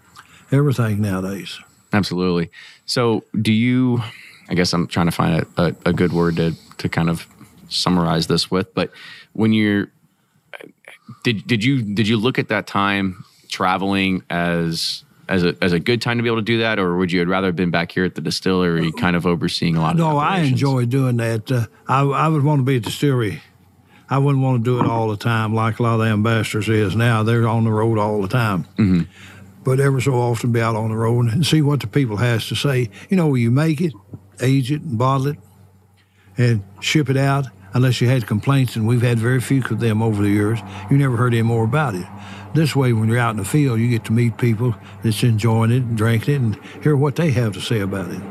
everything 0.51 1.01
nowadays. 1.01 1.59
Absolutely. 1.93 2.51
So, 2.85 3.23
do 3.41 3.51
you? 3.51 4.03
I 4.49 4.55
guess 4.55 4.73
I'm 4.73 4.87
trying 4.87 5.07
to 5.07 5.11
find 5.11 5.45
a, 5.57 5.61
a, 5.61 5.75
a 5.87 5.93
good 5.93 6.13
word 6.13 6.35
to 6.35 6.53
to 6.77 6.89
kind 6.89 7.09
of 7.09 7.27
summarize 7.69 8.27
this 8.27 8.51
with. 8.51 8.73
But 8.73 8.91
when 9.33 9.53
you're, 9.53 9.91
did 11.23 11.47
did 11.47 11.63
you 11.63 11.81
did 11.81 12.07
you 12.07 12.17
look 12.17 12.39
at 12.39 12.49
that 12.49 12.67
time 12.67 13.23
traveling 13.49 14.23
as 14.29 15.03
as 15.27 15.43
a 15.43 15.55
as 15.61 15.73
a 15.73 15.79
good 15.79 16.01
time 16.01 16.17
to 16.17 16.23
be 16.23 16.29
able 16.29 16.39
to 16.39 16.43
do 16.43 16.59
that, 16.59 16.79
or 16.79 16.97
would 16.97 17.11
you 17.11 17.19
have 17.19 17.29
rather 17.29 17.47
have 17.47 17.55
been 17.55 17.71
back 17.71 17.91
here 17.91 18.03
at 18.03 18.15
the 18.15 18.21
distillery, 18.21 18.91
kind 18.93 19.15
of 19.15 19.25
overseeing 19.25 19.75
a 19.75 19.81
lot 19.81 19.91
of? 19.91 19.97
the 19.97 20.03
No, 20.03 20.17
I 20.17 20.39
enjoy 20.39 20.85
doing 20.85 21.17
that. 21.17 21.51
Uh, 21.51 21.67
I, 21.87 22.01
I 22.01 22.27
would 22.27 22.43
want 22.43 22.59
to 22.59 22.63
be 22.63 22.77
at 22.77 22.83
the 22.83 22.89
distillery. 22.89 23.41
I 24.09 24.17
wouldn't 24.17 24.43
want 24.43 24.63
to 24.63 24.71
do 24.71 24.79
it 24.83 24.89
all 24.89 25.07
the 25.07 25.17
time 25.17 25.53
like 25.53 25.79
a 25.79 25.83
lot 25.83 25.93
of 25.93 25.99
the 25.99 26.05
ambassadors 26.07 26.67
is 26.67 26.95
now. 26.95 27.21
They're 27.21 27.47
on 27.47 27.63
the 27.63 27.71
road 27.71 27.99
all 27.99 28.21
the 28.21 28.27
time. 28.27 28.63
Mm-hmm. 28.77 29.01
But 29.63 29.79
ever 29.79 30.01
so 30.01 30.13
often 30.13 30.51
be 30.51 30.61
out 30.61 30.75
on 30.75 30.89
the 30.89 30.95
road 30.95 31.31
and 31.31 31.45
see 31.45 31.61
what 31.61 31.81
the 31.81 31.87
people 31.87 32.17
has 32.17 32.47
to 32.47 32.55
say. 32.55 32.89
You 33.09 33.17
know, 33.17 33.35
you 33.35 33.51
make 33.51 33.81
it, 33.81 33.93
age 34.41 34.71
it, 34.71 34.81
and 34.81 34.97
bottle 34.97 35.27
it, 35.27 35.37
and 36.37 36.63
ship 36.79 37.09
it 37.09 37.17
out. 37.17 37.45
Unless 37.73 38.01
you 38.01 38.07
had 38.07 38.25
complaints, 38.25 38.75
and 38.75 38.87
we've 38.87 39.01
had 39.01 39.19
very 39.19 39.39
few 39.39 39.63
of 39.63 39.79
them 39.79 40.01
over 40.01 40.23
the 40.23 40.29
years, 40.29 40.59
you 40.89 40.97
never 40.97 41.17
heard 41.17 41.33
any 41.33 41.43
more 41.43 41.63
about 41.63 41.95
it. 41.95 42.05
This 42.53 42.75
way, 42.75 42.93
when 42.93 43.09
you're 43.09 43.19
out 43.19 43.31
in 43.31 43.37
the 43.37 43.45
field, 43.45 43.79
you 43.79 43.89
get 43.89 44.05
to 44.05 44.11
meet 44.11 44.37
people 44.37 44.75
that's 45.03 45.21
enjoying 45.23 45.71
it 45.71 45.83
and 45.83 45.95
drinking 45.95 46.33
it, 46.33 46.37
and 46.37 46.83
hear 46.83 46.95
what 46.95 47.15
they 47.15 47.29
have 47.31 47.53
to 47.53 47.61
say 47.61 47.79
about 47.79 48.09
it. 48.09 48.21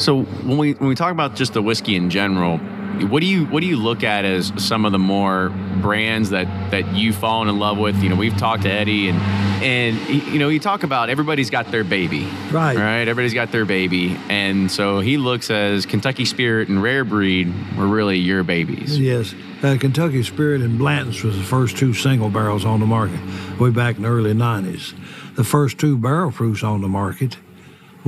So 0.00 0.22
when 0.22 0.58
we 0.58 0.72
when 0.74 0.88
we 0.88 0.94
talk 0.96 1.12
about 1.12 1.36
just 1.36 1.52
the 1.52 1.62
whiskey 1.62 1.94
in 1.94 2.10
general, 2.10 2.58
what 3.06 3.20
do 3.20 3.26
you 3.26 3.46
what 3.46 3.60
do 3.60 3.66
you 3.66 3.76
look 3.76 4.04
at 4.04 4.24
as 4.24 4.52
some 4.56 4.84
of 4.84 4.92
the 4.92 4.98
more 4.98 5.50
brands 5.80 6.30
that 6.30 6.46
that 6.70 6.94
you've 6.94 7.16
fallen 7.16 7.48
in 7.48 7.58
love 7.58 7.78
with? 7.78 8.02
You 8.02 8.08
know, 8.08 8.16
we've 8.16 8.36
talked 8.36 8.62
to 8.64 8.70
Eddie 8.70 9.08
and 9.08 9.18
and 9.62 9.98
you 10.08 10.38
know, 10.38 10.48
you 10.48 10.60
talk 10.60 10.82
about 10.82 11.10
everybody's 11.10 11.50
got 11.50 11.70
their 11.70 11.84
baby. 11.84 12.24
Right. 12.50 12.76
Right? 12.76 13.08
Everybody's 13.08 13.34
got 13.34 13.52
their 13.52 13.64
baby. 13.64 14.16
And 14.28 14.70
so 14.70 15.00
he 15.00 15.16
looks 15.16 15.50
as 15.50 15.86
Kentucky 15.86 16.24
Spirit 16.24 16.68
and 16.68 16.82
Rare 16.82 17.04
Breed 17.04 17.52
were 17.76 17.86
really 17.86 18.18
your 18.18 18.42
babies. 18.42 18.98
Yes. 18.98 19.34
Uh, 19.62 19.76
Kentucky 19.78 20.22
Spirit 20.22 20.60
and 20.60 20.78
Blanton's 20.78 21.22
was 21.24 21.36
the 21.36 21.44
first 21.44 21.76
two 21.76 21.92
single 21.92 22.30
barrels 22.30 22.64
on 22.64 22.80
the 22.80 22.86
market 22.86 23.20
way 23.58 23.70
back 23.70 23.96
in 23.96 24.02
the 24.02 24.08
early 24.08 24.32
90s. 24.32 24.94
The 25.34 25.44
first 25.44 25.78
two 25.78 25.98
barrel 25.98 26.30
proofs 26.30 26.62
on 26.62 26.80
the 26.80 26.88
market 26.88 27.38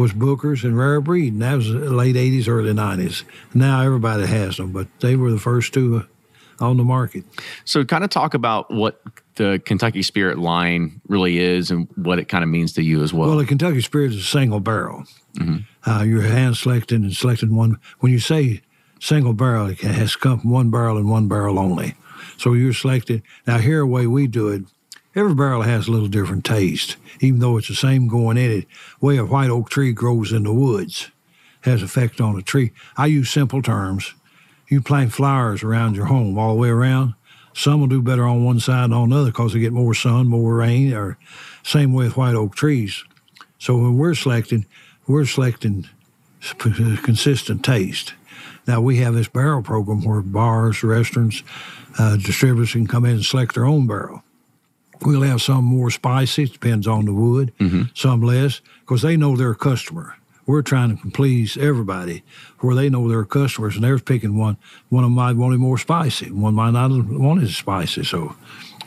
was 0.00 0.12
Booker's 0.12 0.64
and 0.64 0.76
Rare 0.76 1.00
Breed, 1.00 1.34
and 1.34 1.42
that 1.42 1.54
was 1.54 1.68
late 1.68 2.16
80s, 2.16 2.48
early 2.48 2.72
90s. 2.72 3.24
Now 3.54 3.82
everybody 3.82 4.26
has 4.26 4.56
them, 4.56 4.72
but 4.72 4.88
they 5.00 5.14
were 5.14 5.30
the 5.30 5.38
first 5.38 5.74
two 5.74 5.98
uh, 5.98 6.64
on 6.64 6.76
the 6.76 6.84
market. 6.84 7.24
So 7.64 7.84
kind 7.84 8.02
of 8.04 8.10
talk 8.10 8.34
about 8.34 8.70
what 8.70 9.00
the 9.36 9.60
Kentucky 9.64 10.02
Spirit 10.02 10.38
line 10.38 11.00
really 11.08 11.38
is 11.38 11.70
and 11.70 11.88
what 11.96 12.18
it 12.18 12.28
kind 12.28 12.42
of 12.42 12.50
means 12.50 12.72
to 12.74 12.82
you 12.82 13.02
as 13.02 13.12
well. 13.12 13.28
Well, 13.28 13.38
the 13.38 13.46
Kentucky 13.46 13.80
Spirit 13.80 14.12
is 14.12 14.18
a 14.18 14.22
single 14.22 14.60
barrel. 14.60 15.04
Uh, 15.86 16.02
you're 16.06 16.22
hand 16.22 16.56
selected 16.56 17.00
and 17.00 17.14
selected 17.14 17.50
one. 17.50 17.78
When 18.00 18.12
you 18.12 18.18
say 18.18 18.62
single 19.00 19.32
barrel, 19.32 19.68
it 19.68 19.78
has 19.78 20.16
come 20.16 20.40
from 20.40 20.50
one 20.50 20.70
barrel 20.70 20.96
and 20.96 21.10
one 21.10 21.28
barrel 21.28 21.58
only. 21.58 21.94
So 22.36 22.52
you're 22.54 22.72
selected. 22.72 23.22
Now, 23.46 23.58
here, 23.58 23.80
the 23.80 23.86
way 23.86 24.06
we 24.06 24.26
do 24.26 24.48
it, 24.48 24.62
every 25.14 25.34
barrel 25.34 25.62
has 25.62 25.88
a 25.88 25.90
little 25.90 26.08
different 26.08 26.44
taste, 26.44 26.96
even 27.20 27.40
though 27.40 27.56
it's 27.56 27.68
the 27.68 27.74
same 27.74 28.08
going 28.08 28.36
in 28.36 28.50
it. 28.50 28.66
Way 29.00 29.16
a 29.16 29.24
white 29.24 29.50
oak 29.50 29.70
tree 29.70 29.92
grows 29.92 30.32
in 30.32 30.44
the 30.44 30.52
woods. 30.52 31.10
has 31.62 31.82
effect 31.82 32.20
on 32.20 32.38
a 32.38 32.42
tree. 32.42 32.72
I 32.96 33.06
use 33.06 33.30
simple 33.30 33.60
terms. 33.62 34.14
You 34.68 34.80
plant 34.80 35.12
flowers 35.12 35.62
around 35.62 35.96
your 35.96 36.06
home 36.06 36.38
all 36.38 36.54
the 36.54 36.60
way 36.60 36.68
around. 36.68 37.14
Some 37.52 37.80
will 37.80 37.88
do 37.88 38.00
better 38.00 38.24
on 38.24 38.44
one 38.44 38.60
side 38.60 38.84
than 38.84 38.92
on 38.92 39.10
the 39.10 39.16
other 39.16 39.30
because 39.30 39.52
they 39.52 39.58
get 39.58 39.72
more 39.72 39.94
sun, 39.94 40.28
more 40.28 40.54
rain, 40.54 40.94
or 40.94 41.18
same 41.62 41.92
way 41.92 42.04
with 42.04 42.16
white 42.16 42.34
oak 42.34 42.54
trees. 42.54 43.04
So 43.58 43.76
when 43.76 43.98
we're 43.98 44.14
selecting, 44.14 44.66
we're 45.06 45.26
selecting 45.26 45.88
consistent 47.02 47.64
taste. 47.64 48.14
Now 48.66 48.80
we 48.80 48.98
have 48.98 49.14
this 49.14 49.28
barrel 49.28 49.62
program 49.62 50.04
where 50.04 50.22
bars, 50.22 50.82
restaurants, 50.82 51.42
uh, 51.98 52.16
distributors 52.16 52.72
can 52.72 52.86
come 52.86 53.04
in 53.04 53.16
and 53.16 53.24
select 53.24 53.54
their 53.54 53.66
own 53.66 53.86
barrel. 53.86 54.22
We'll 55.02 55.22
have 55.22 55.40
some 55.40 55.64
more 55.64 55.90
spicy, 55.90 56.44
it 56.44 56.52
depends 56.52 56.86
on 56.86 57.06
the 57.06 57.14
wood, 57.14 57.52
mm-hmm. 57.58 57.82
some 57.94 58.20
less, 58.20 58.60
because 58.80 59.02
they 59.02 59.16
know 59.16 59.36
their 59.36 59.54
customer. 59.54 60.16
We're 60.46 60.62
trying 60.62 60.96
to 60.96 61.10
please 61.10 61.56
everybody 61.56 62.24
where 62.58 62.74
they 62.74 62.90
know 62.90 63.08
their 63.08 63.24
customers, 63.24 63.76
and 63.76 63.84
they're 63.84 63.98
picking 63.98 64.36
one. 64.36 64.56
One 64.88 65.04
of 65.04 65.08
them 65.08 65.14
might 65.14 65.36
want 65.36 65.54
it 65.54 65.58
more 65.58 65.78
spicy, 65.78 66.30
one 66.30 66.54
might 66.54 66.72
not 66.72 66.90
want 66.90 67.42
it 67.42 67.48
spicy. 67.48 68.04
So 68.04 68.34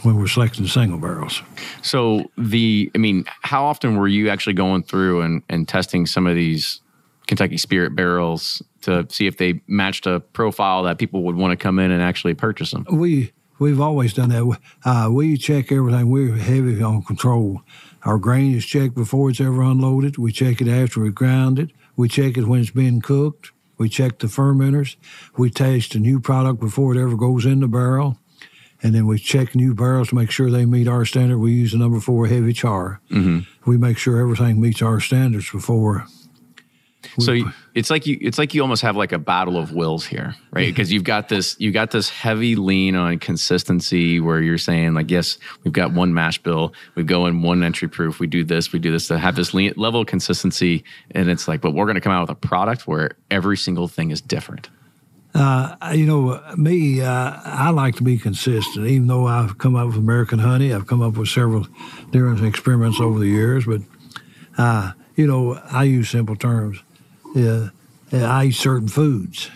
when 0.03 0.17
we're 0.17 0.27
selecting 0.27 0.67
single 0.67 0.99
barrels. 0.99 1.41
So 1.81 2.29
the, 2.37 2.91
I 2.93 2.97
mean, 2.97 3.25
how 3.41 3.63
often 3.63 3.95
were 3.95 4.07
you 4.07 4.29
actually 4.29 4.53
going 4.53 4.83
through 4.83 5.21
and, 5.21 5.41
and 5.49 5.67
testing 5.67 6.05
some 6.05 6.27
of 6.27 6.35
these 6.35 6.81
Kentucky 7.27 7.57
Spirit 7.57 7.95
barrels 7.95 8.61
to 8.81 9.07
see 9.09 9.27
if 9.27 9.37
they 9.37 9.61
matched 9.67 10.05
a 10.05 10.19
profile 10.19 10.83
that 10.83 10.97
people 10.97 11.23
would 11.23 11.37
want 11.37 11.57
to 11.57 11.61
come 11.61 11.79
in 11.79 11.89
and 11.89 12.01
actually 12.01 12.33
purchase 12.33 12.71
them? 12.71 12.85
We 12.91 13.31
we've 13.59 13.81
always 13.81 14.13
done 14.13 14.29
that. 14.29 14.59
Uh, 14.85 15.09
we 15.11 15.37
check 15.37 15.71
everything. 15.71 16.09
We're 16.09 16.35
heavy 16.35 16.81
on 16.81 17.03
control. 17.03 17.61
Our 18.03 18.17
grain 18.17 18.53
is 18.53 18.65
checked 18.65 18.95
before 18.95 19.29
it's 19.29 19.39
ever 19.39 19.61
unloaded. 19.61 20.17
We 20.17 20.31
check 20.31 20.61
it 20.61 20.67
after 20.67 21.01
we 21.01 21.11
ground 21.11 21.59
it. 21.59 21.71
We 21.95 22.09
check 22.09 22.37
it 22.37 22.47
when 22.47 22.61
it's 22.61 22.71
being 22.71 23.01
cooked. 23.01 23.51
We 23.77 23.89
check 23.89 24.19
the 24.19 24.27
fermenters. 24.27 24.95
We 25.37 25.49
taste 25.49 25.95
a 25.95 25.99
new 25.99 26.19
product 26.19 26.59
before 26.59 26.95
it 26.95 27.01
ever 27.01 27.15
goes 27.15 27.45
in 27.45 27.59
the 27.59 27.67
barrel. 27.67 28.17
And 28.81 28.93
then 28.93 29.07
we 29.07 29.17
check 29.17 29.55
new 29.55 29.73
barrels 29.73 30.09
to 30.09 30.15
make 30.15 30.29
sure 30.29 30.51
they 30.51 30.65
meet 30.65 30.89
our 30.89 31.05
standard. 31.05 31.37
We 31.37 31.53
use 31.53 31.71
the 31.71 31.77
number 31.77 32.01
four 32.01 32.27
heavy 32.27 32.51
char. 32.51 32.99
Mm-hmm. 33.09 33.69
We 33.69 33.77
make 33.77 33.97
sure 33.97 34.19
everything 34.19 34.59
meets 34.59 34.81
our 34.81 34.99
standards 34.99 35.49
before 35.49 36.05
so 37.19 37.31
you, 37.31 37.51
it's 37.73 37.89
like 37.89 38.05
you 38.05 38.17
it's 38.21 38.37
like 38.37 38.53
you 38.53 38.61
almost 38.61 38.81
have 38.81 38.95
like 38.95 39.11
a 39.11 39.19
battle 39.19 39.57
of 39.57 39.71
wills 39.71 40.05
here, 40.05 40.35
right? 40.51 40.67
Because 40.67 40.91
you've 40.91 41.03
got 41.03 41.29
this 41.29 41.55
you 41.59 41.71
got 41.71 41.91
this 41.91 42.09
heavy 42.09 42.55
lean 42.55 42.95
on 42.95 43.19
consistency 43.19 44.19
where 44.19 44.41
you're 44.41 44.57
saying 44.57 44.93
like, 44.93 45.11
yes, 45.11 45.37
we've 45.63 45.73
got 45.73 45.93
one 45.93 46.13
mash 46.13 46.41
bill, 46.41 46.73
we 46.95 47.03
go 47.03 47.25
in 47.25 47.41
one 47.41 47.63
entry 47.63 47.87
proof, 47.87 48.19
we 48.19 48.27
do 48.27 48.43
this, 48.43 48.71
we 48.71 48.79
do 48.79 48.91
this 48.91 49.07
to 49.07 49.17
have 49.17 49.35
this 49.35 49.53
lean, 49.53 49.73
level 49.75 50.01
of 50.01 50.07
consistency, 50.07 50.83
and 51.11 51.29
it's 51.29 51.47
like, 51.47 51.61
but 51.61 51.71
we're 51.71 51.85
going 51.85 51.95
to 51.95 52.01
come 52.01 52.13
out 52.13 52.21
with 52.21 52.37
a 52.37 52.47
product 52.47 52.87
where 52.87 53.11
every 53.29 53.57
single 53.57 53.87
thing 53.87 54.11
is 54.11 54.21
different. 54.21 54.69
Uh, 55.35 55.75
you 55.95 56.05
know, 56.05 56.39
me, 56.57 57.01
uh, 57.01 57.33
I 57.43 57.71
like 57.71 57.95
to 57.95 58.03
be 58.03 58.19
consistent. 58.19 58.85
Even 58.85 59.07
though 59.07 59.25
I've 59.25 59.57
come 59.57 59.75
up 59.75 59.87
with 59.87 59.97
American 59.97 60.37
honey, 60.37 60.71
I've 60.71 60.85
come 60.85 61.01
up 61.01 61.17
with 61.17 61.27
several 61.27 61.67
different 62.11 62.45
experiments 62.45 62.99
over 62.99 63.17
the 63.17 63.27
years. 63.27 63.65
But 63.65 63.81
uh, 64.59 64.91
you 65.15 65.25
know, 65.25 65.59
I 65.71 65.83
use 65.83 66.09
simple 66.09 66.35
terms 66.35 66.83
yeah, 67.33 67.69
I 68.13 68.45
eat 68.45 68.55
certain 68.55 68.87
foods. 68.87 69.49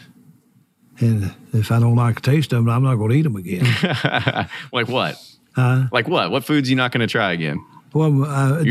And 1.00 1.34
if 1.54 1.72
I 1.72 1.80
don't 1.80 1.96
like 1.96 2.16
the 2.16 2.22
taste 2.22 2.54
of 2.54 2.66
them, 2.66 2.70
I'm 2.70 2.84
not 2.84 2.96
going 2.96 3.12
to 3.12 3.16
eat 3.16 3.22
them 3.24 3.36
again. 3.36 3.66
like 4.74 4.88
what? 4.88 5.22
like 5.56 6.08
what? 6.08 6.32
What 6.32 6.44
foods 6.44 6.68
are 6.68 6.72
you 6.72 6.76
not 6.76 6.92
going 6.92 7.02
to 7.02 7.12
try 7.12 7.34
again? 7.34 7.64
Well, 7.94 8.26
uh, 8.26 8.64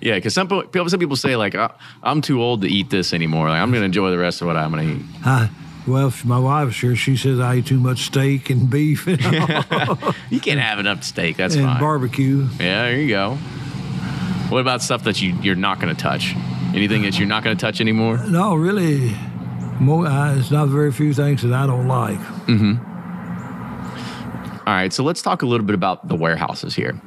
yeah, 0.00 0.16
because 0.16 0.34
some 0.34 0.46
people, 0.48 0.88
some 0.88 1.00
people 1.00 1.16
say 1.16 1.36
like, 1.36 1.54
oh, 1.54 1.72
I'm 2.02 2.20
too 2.20 2.42
old 2.42 2.62
to 2.62 2.68
eat 2.68 2.90
this 2.90 3.12
anymore. 3.12 3.48
Like 3.48 3.60
I'm 3.60 3.70
going 3.70 3.80
to 3.80 3.86
enjoy 3.86 4.10
the 4.10 4.18
rest 4.18 4.40
of 4.40 4.46
what 4.46 4.56
I'm 4.56 4.70
going 4.72 4.86
to 4.86 4.94
eat. 4.96 5.10
Uh, 5.24 5.48
well, 5.86 6.12
my 6.24 6.38
wife's 6.38 6.78
here, 6.78 6.94
she 6.94 7.16
says 7.16 7.40
I 7.40 7.56
eat 7.56 7.66
too 7.66 7.80
much 7.80 8.02
steak 8.02 8.50
and 8.50 8.68
beef. 8.68 9.06
you 10.30 10.40
can't 10.40 10.60
have 10.60 10.78
enough 10.78 11.02
steak. 11.02 11.36
That's 11.38 11.54
and 11.54 11.64
fine. 11.64 11.80
barbecue. 11.80 12.46
Yeah, 12.60 12.82
there 12.82 13.00
you 13.00 13.08
go. 13.08 13.34
What 14.50 14.60
about 14.60 14.82
stuff 14.82 15.04
that 15.04 15.20
you 15.20 15.34
you're 15.42 15.56
not 15.56 15.80
going 15.80 15.94
to 15.94 16.00
touch? 16.00 16.34
Anything 16.74 17.02
that 17.02 17.18
you're 17.18 17.28
not 17.28 17.42
going 17.44 17.56
to 17.56 17.60
touch 17.60 17.80
anymore? 17.80 18.18
No, 18.26 18.54
really. 18.54 19.16
More, 19.80 20.06
uh, 20.06 20.36
it's 20.36 20.50
not 20.50 20.68
very 20.68 20.92
few 20.92 21.14
things 21.14 21.42
that 21.42 21.52
I 21.52 21.66
don't 21.66 21.88
like. 21.88 22.18
Mm-hmm. 22.46 22.84
All 24.66 24.74
right, 24.74 24.92
so 24.92 25.02
let's 25.02 25.22
talk 25.22 25.42
a 25.42 25.46
little 25.46 25.64
bit 25.64 25.74
about 25.74 26.08
the 26.08 26.14
warehouses 26.14 26.74
here. 26.74 27.00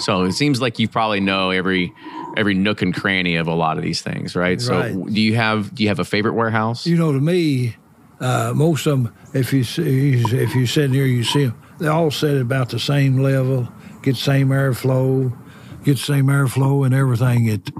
So 0.00 0.24
it 0.24 0.32
seems 0.32 0.60
like 0.60 0.78
you 0.78 0.88
probably 0.88 1.20
know 1.20 1.50
every 1.50 1.94
every 2.36 2.54
nook 2.54 2.82
and 2.82 2.94
cranny 2.94 3.36
of 3.36 3.46
a 3.46 3.54
lot 3.54 3.76
of 3.76 3.82
these 3.82 4.02
things, 4.02 4.36
right? 4.36 4.60
right. 4.60 4.60
So 4.60 5.04
do 5.06 5.20
you 5.20 5.34
have 5.36 5.74
do 5.74 5.82
you 5.82 5.88
have 5.88 5.98
a 5.98 6.04
favorite 6.04 6.34
warehouse? 6.34 6.86
You 6.86 6.96
know, 6.96 7.12
to 7.12 7.20
me, 7.20 7.76
uh, 8.20 8.52
most 8.54 8.86
of 8.86 9.02
them, 9.04 9.14
if 9.32 9.52
you 9.52 9.64
see, 9.64 10.20
if 10.20 10.54
you 10.54 10.66
sit 10.66 10.90
here, 10.90 11.06
you 11.06 11.24
see 11.24 11.46
them. 11.46 11.62
They 11.78 11.86
all 11.86 12.10
sit 12.10 12.34
at 12.34 12.42
about 12.42 12.68
the 12.68 12.78
same 12.78 13.18
level, 13.18 13.68
get 14.02 14.16
same 14.16 14.48
airflow, 14.48 15.36
get 15.84 15.96
same 15.96 16.26
airflow 16.26 16.84
and 16.84 16.94
everything. 16.94 17.48
At 17.48 17.70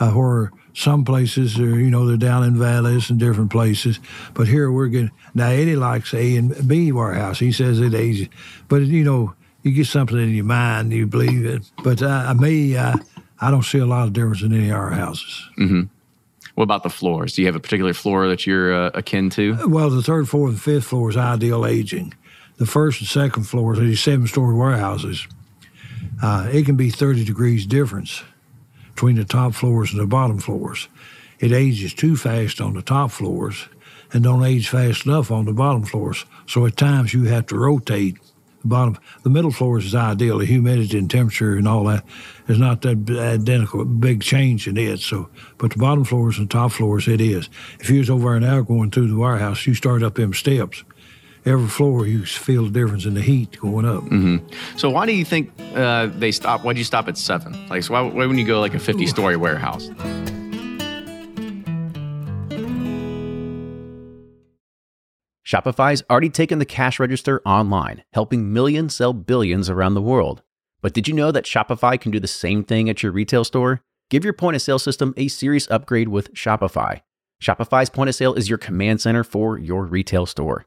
uh, 0.00 0.10
where 0.10 0.50
some 0.74 1.04
places 1.04 1.58
are, 1.58 1.78
you 1.78 1.90
know, 1.90 2.06
they're 2.06 2.16
down 2.16 2.42
in 2.42 2.58
valleys 2.58 3.08
and 3.08 3.18
different 3.18 3.50
places. 3.50 4.00
But 4.34 4.48
here 4.48 4.70
we're 4.70 4.88
getting, 4.88 5.12
now 5.32 5.48
Eddie 5.48 5.76
likes 5.76 6.12
A 6.12 6.36
and 6.36 6.68
B 6.68 6.90
warehouse. 6.90 7.38
He 7.38 7.52
says 7.52 7.80
it 7.80 7.94
easy. 7.94 8.28
But, 8.68 8.82
you 8.82 9.04
know, 9.04 9.34
you 9.62 9.72
get 9.72 9.86
something 9.86 10.18
in 10.18 10.34
your 10.34 10.44
mind, 10.44 10.92
you 10.92 11.06
believe 11.06 11.46
it. 11.46 11.70
But 11.84 12.02
uh, 12.02 12.34
me, 12.34 12.76
uh, 12.76 12.96
I 13.40 13.50
don't 13.52 13.62
see 13.62 13.78
a 13.78 13.86
lot 13.86 14.08
of 14.08 14.12
difference 14.12 14.42
in 14.42 14.52
any 14.52 14.68
of 14.68 14.76
our 14.76 14.90
houses. 14.90 15.48
Mm-hmm. 15.58 15.82
What 16.56 16.64
about 16.64 16.82
the 16.82 16.90
floors? 16.90 17.34
Do 17.34 17.42
you 17.42 17.46
have 17.46 17.56
a 17.56 17.60
particular 17.60 17.94
floor 17.94 18.28
that 18.28 18.46
you're 18.46 18.74
uh, 18.74 18.90
akin 18.94 19.30
to? 19.30 19.68
Well, 19.68 19.90
the 19.90 20.02
third, 20.02 20.28
fourth, 20.28 20.52
and 20.52 20.60
fifth 20.60 20.84
floor 20.84 21.08
is 21.08 21.16
ideal 21.16 21.66
aging. 21.66 22.14
The 22.56 22.66
first 22.66 23.00
and 23.00 23.08
second 23.08 23.44
floors 23.44 23.78
are 23.78 23.84
these 23.84 24.02
seven 24.02 24.26
story 24.26 24.54
warehouses. 24.54 25.26
Uh, 26.22 26.48
it 26.52 26.64
can 26.64 26.76
be 26.76 26.90
30 26.90 27.24
degrees 27.24 27.66
difference 27.66 28.22
between 28.94 29.16
the 29.16 29.24
top 29.24 29.54
floors 29.54 29.92
and 29.92 30.00
the 30.00 30.06
bottom 30.06 30.38
floors. 30.38 30.88
It 31.40 31.52
ages 31.52 31.92
too 31.92 32.16
fast 32.16 32.60
on 32.60 32.74
the 32.74 32.82
top 32.82 33.10
floors 33.10 33.68
and 34.12 34.22
don't 34.22 34.44
age 34.44 34.68
fast 34.68 35.04
enough 35.04 35.30
on 35.30 35.44
the 35.44 35.52
bottom 35.52 35.84
floors. 35.84 36.24
So 36.46 36.64
at 36.66 36.76
times 36.76 37.12
you 37.12 37.24
have 37.24 37.46
to 37.46 37.58
rotate 37.58 38.16
the 38.62 38.68
bottom. 38.68 38.96
The 39.24 39.30
middle 39.30 39.50
floors 39.50 39.84
is 39.84 39.94
ideal. 39.94 40.38
The 40.38 40.46
humidity 40.46 40.96
and 40.96 41.10
temperature 41.10 41.56
and 41.56 41.66
all 41.66 41.84
that 41.84 42.04
is 42.46 42.58
not 42.58 42.82
that 42.82 43.10
identical, 43.10 43.84
big 43.84 44.22
change 44.22 44.68
in 44.68 44.76
it. 44.76 45.00
So, 45.00 45.28
but 45.58 45.72
the 45.72 45.78
bottom 45.78 46.04
floors 46.04 46.38
and 46.38 46.48
top 46.48 46.72
floors, 46.72 47.08
it 47.08 47.20
is. 47.20 47.50
If 47.80 47.90
you 47.90 47.98
was 47.98 48.10
over 48.10 48.38
now 48.38 48.62
going 48.62 48.92
through 48.92 49.08
the 49.08 49.18
warehouse, 49.18 49.66
you 49.66 49.74
start 49.74 50.04
up 50.04 50.14
them 50.14 50.32
steps 50.32 50.84
every 51.44 51.68
floor 51.68 52.06
you 52.06 52.24
feel 52.24 52.64
the 52.64 52.70
difference 52.70 53.04
in 53.04 53.14
the 53.14 53.20
heat 53.20 53.58
going 53.60 53.84
up. 53.84 54.02
Mm-hmm. 54.04 54.46
So 54.78 54.90
why 54.90 55.06
do 55.06 55.12
you 55.12 55.24
think 55.24 55.52
uh, 55.74 56.06
they 56.06 56.32
stop? 56.32 56.64
Why'd 56.64 56.78
you 56.78 56.84
stop 56.84 57.08
at 57.08 57.18
seven? 57.18 57.68
Like, 57.68 57.82
so 57.82 57.92
why, 57.92 58.00
why 58.02 58.26
wouldn't 58.26 58.38
you 58.38 58.46
go 58.46 58.60
like 58.60 58.74
a 58.74 58.78
fifty-story 58.78 59.36
warehouse? 59.36 59.90
Shopify's 65.46 66.02
already 66.10 66.30
taken 66.30 66.58
the 66.58 66.64
cash 66.64 66.98
register 66.98 67.42
online, 67.44 68.02
helping 68.12 68.52
millions 68.52 68.96
sell 68.96 69.12
billions 69.12 69.68
around 69.68 69.94
the 69.94 70.02
world. 70.02 70.42
But 70.80 70.94
did 70.94 71.06
you 71.06 71.14
know 71.14 71.30
that 71.30 71.44
Shopify 71.44 72.00
can 72.00 72.10
do 72.10 72.18
the 72.18 72.26
same 72.26 72.64
thing 72.64 72.88
at 72.88 73.02
your 73.02 73.12
retail 73.12 73.44
store? 73.44 73.82
Give 74.10 74.24
your 74.24 74.32
point 74.32 74.56
of 74.56 74.62
sale 74.62 74.78
system 74.78 75.14
a 75.16 75.28
serious 75.28 75.70
upgrade 75.70 76.08
with 76.08 76.32
Shopify. 76.34 77.02
Shopify's 77.42 77.90
point 77.90 78.08
of 78.08 78.14
sale 78.14 78.34
is 78.34 78.48
your 78.48 78.58
command 78.58 79.00
center 79.00 79.22
for 79.22 79.58
your 79.58 79.84
retail 79.84 80.26
store. 80.26 80.66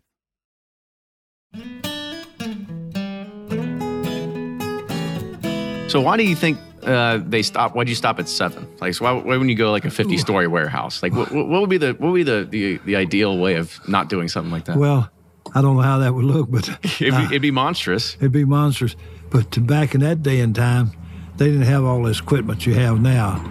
So 5.91 5.99
why 5.99 6.15
do 6.15 6.23
you 6.23 6.35
think 6.37 6.57
uh, 6.83 7.19
they 7.21 7.41
stop? 7.41 7.75
Why 7.75 7.83
do 7.83 7.89
you 7.89 7.95
stop 7.95 8.17
at 8.19 8.29
seven? 8.29 8.65
Like, 8.79 8.93
so 8.93 9.03
why, 9.03 9.11
why 9.11 9.21
wouldn't 9.31 9.49
you 9.49 9.57
go 9.57 9.71
like 9.71 9.83
a 9.83 9.89
fifty-story 9.89 10.47
warehouse? 10.47 11.03
Like, 11.03 11.13
what, 11.13 11.31
what 11.33 11.59
would 11.59 11.69
be 11.69 11.77
the 11.77 11.89
what 11.93 12.11
would 12.11 12.15
be 12.15 12.23
the, 12.23 12.47
the 12.49 12.77
the 12.85 12.95
ideal 12.95 13.37
way 13.37 13.55
of 13.55 13.77
not 13.89 14.07
doing 14.07 14.29
something 14.29 14.51
like 14.51 14.65
that? 14.65 14.77
Well, 14.77 15.09
I 15.53 15.61
don't 15.61 15.75
know 15.75 15.81
how 15.81 15.97
that 15.97 16.13
would 16.13 16.23
look, 16.23 16.49
but 16.49 16.69
it'd, 16.83 16.99
be, 16.99 17.23
it'd 17.25 17.41
be 17.41 17.51
monstrous. 17.51 18.15
it'd 18.15 18.31
be 18.31 18.45
monstrous. 18.45 18.95
But 19.29 19.51
to 19.51 19.59
back 19.59 19.93
in 19.93 19.99
that 19.99 20.23
day 20.23 20.39
and 20.39 20.55
time, 20.55 20.91
they 21.35 21.47
didn't 21.47 21.63
have 21.63 21.83
all 21.83 22.01
this 22.03 22.21
equipment 22.21 22.65
you 22.65 22.73
have 22.75 23.01
now. 23.01 23.43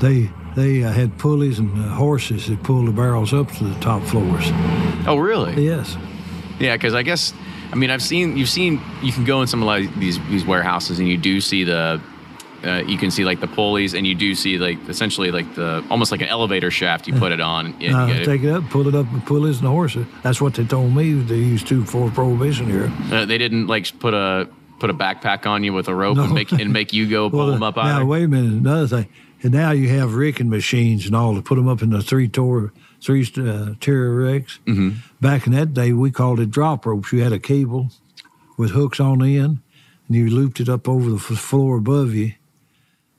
They 0.00 0.30
they 0.54 0.84
uh, 0.84 0.90
had 0.92 1.16
pulleys 1.16 1.58
and 1.58 1.72
uh, 1.78 1.88
horses 1.88 2.48
that 2.48 2.62
pulled 2.62 2.88
the 2.88 2.92
barrels 2.92 3.32
up 3.32 3.50
to 3.52 3.64
the 3.64 3.80
top 3.80 4.02
floors. 4.02 4.50
Oh, 5.06 5.16
really? 5.16 5.64
Yes. 5.64 5.96
Yeah, 6.60 6.76
because 6.76 6.94
I 6.94 7.02
guess 7.02 7.32
I 7.72 7.76
mean 7.76 7.90
I've 7.90 8.02
seen 8.02 8.36
you've 8.36 8.48
seen 8.50 8.80
you 9.02 9.12
can 9.12 9.24
go 9.24 9.40
in 9.40 9.46
some 9.48 9.62
of 9.62 9.66
like 9.66 9.92
these 9.96 10.18
these 10.28 10.44
warehouses 10.44 10.98
and 10.98 11.08
you 11.08 11.16
do 11.16 11.40
see 11.40 11.64
the 11.64 12.00
uh, 12.62 12.82
you 12.86 12.98
can 12.98 13.10
see 13.10 13.24
like 13.24 13.40
the 13.40 13.46
pulleys 13.46 13.94
and 13.94 14.06
you 14.06 14.14
do 14.14 14.34
see 14.34 14.58
like 14.58 14.78
essentially 14.88 15.30
like 15.30 15.54
the 15.54 15.82
almost 15.90 16.12
like 16.12 16.20
an 16.20 16.28
elevator 16.28 16.70
shaft 16.70 17.06
you 17.08 17.14
put 17.18 17.32
it 17.32 17.40
on 17.40 17.66
and 17.66 17.82
you 17.82 17.96
Uh, 17.96 18.06
get 18.06 18.16
it- 18.16 18.24
take 18.26 18.42
it 18.42 18.50
up, 18.50 18.68
pull 18.68 18.86
it 18.86 18.94
up 18.94 19.10
with 19.12 19.24
pulleys 19.24 19.58
and 19.60 19.68
horses. 19.68 20.04
That's 20.22 20.40
what 20.42 20.52
they 20.54 20.64
told 20.64 20.94
me 20.94 21.14
they 21.14 21.36
used 21.36 21.66
to 21.68 21.84
for 21.86 22.10
prohibition 22.10 22.66
here. 22.70 22.92
uh, 23.10 23.24
they 23.24 23.38
didn't 23.38 23.66
like 23.66 23.98
put 23.98 24.12
a 24.12 24.46
put 24.78 24.90
a 24.90 24.94
backpack 24.94 25.46
on 25.46 25.64
you 25.64 25.72
with 25.72 25.88
a 25.88 25.94
rope 25.94 26.18
and 26.18 26.32
make 26.34 26.52
and 26.52 26.70
make 26.72 26.92
you 26.92 27.06
go 27.08 27.30
pull 27.30 27.38
Well, 27.40 27.50
them 27.52 27.62
up 27.62 27.76
now 27.76 27.82
either. 27.96 28.04
wait 28.04 28.24
a 28.24 28.28
minute. 28.28 28.52
Another 28.52 28.86
thing, 28.86 29.08
and 29.42 29.52
now 29.54 29.70
you 29.70 29.88
have 29.88 30.14
ricking 30.14 30.50
machines 30.50 31.06
and 31.06 31.16
all 31.16 31.34
to 31.34 31.40
put 31.42 31.54
them 31.56 31.68
up 31.68 31.80
in 31.82 31.88
the 31.90 32.02
three 32.02 32.28
tor 32.28 32.72
three 33.02 33.26
uh, 33.38 33.74
tier 33.80 34.10
ricks. 34.12 34.58
Mm-hmm. 34.66 34.98
Back 35.20 35.46
in 35.46 35.52
that 35.52 35.74
day, 35.74 35.92
we 35.92 36.10
called 36.10 36.40
it 36.40 36.50
drop 36.50 36.86
ropes. 36.86 37.12
You 37.12 37.22
had 37.22 37.32
a 37.32 37.38
cable 37.38 37.90
with 38.56 38.70
hooks 38.70 39.00
on 39.00 39.18
the 39.18 39.38
end, 39.38 39.58
and 40.06 40.16
you 40.16 40.28
looped 40.28 40.60
it 40.60 40.68
up 40.68 40.88
over 40.88 41.10
the 41.10 41.16
f- 41.16 41.38
floor 41.38 41.76
above 41.78 42.14
you, 42.14 42.34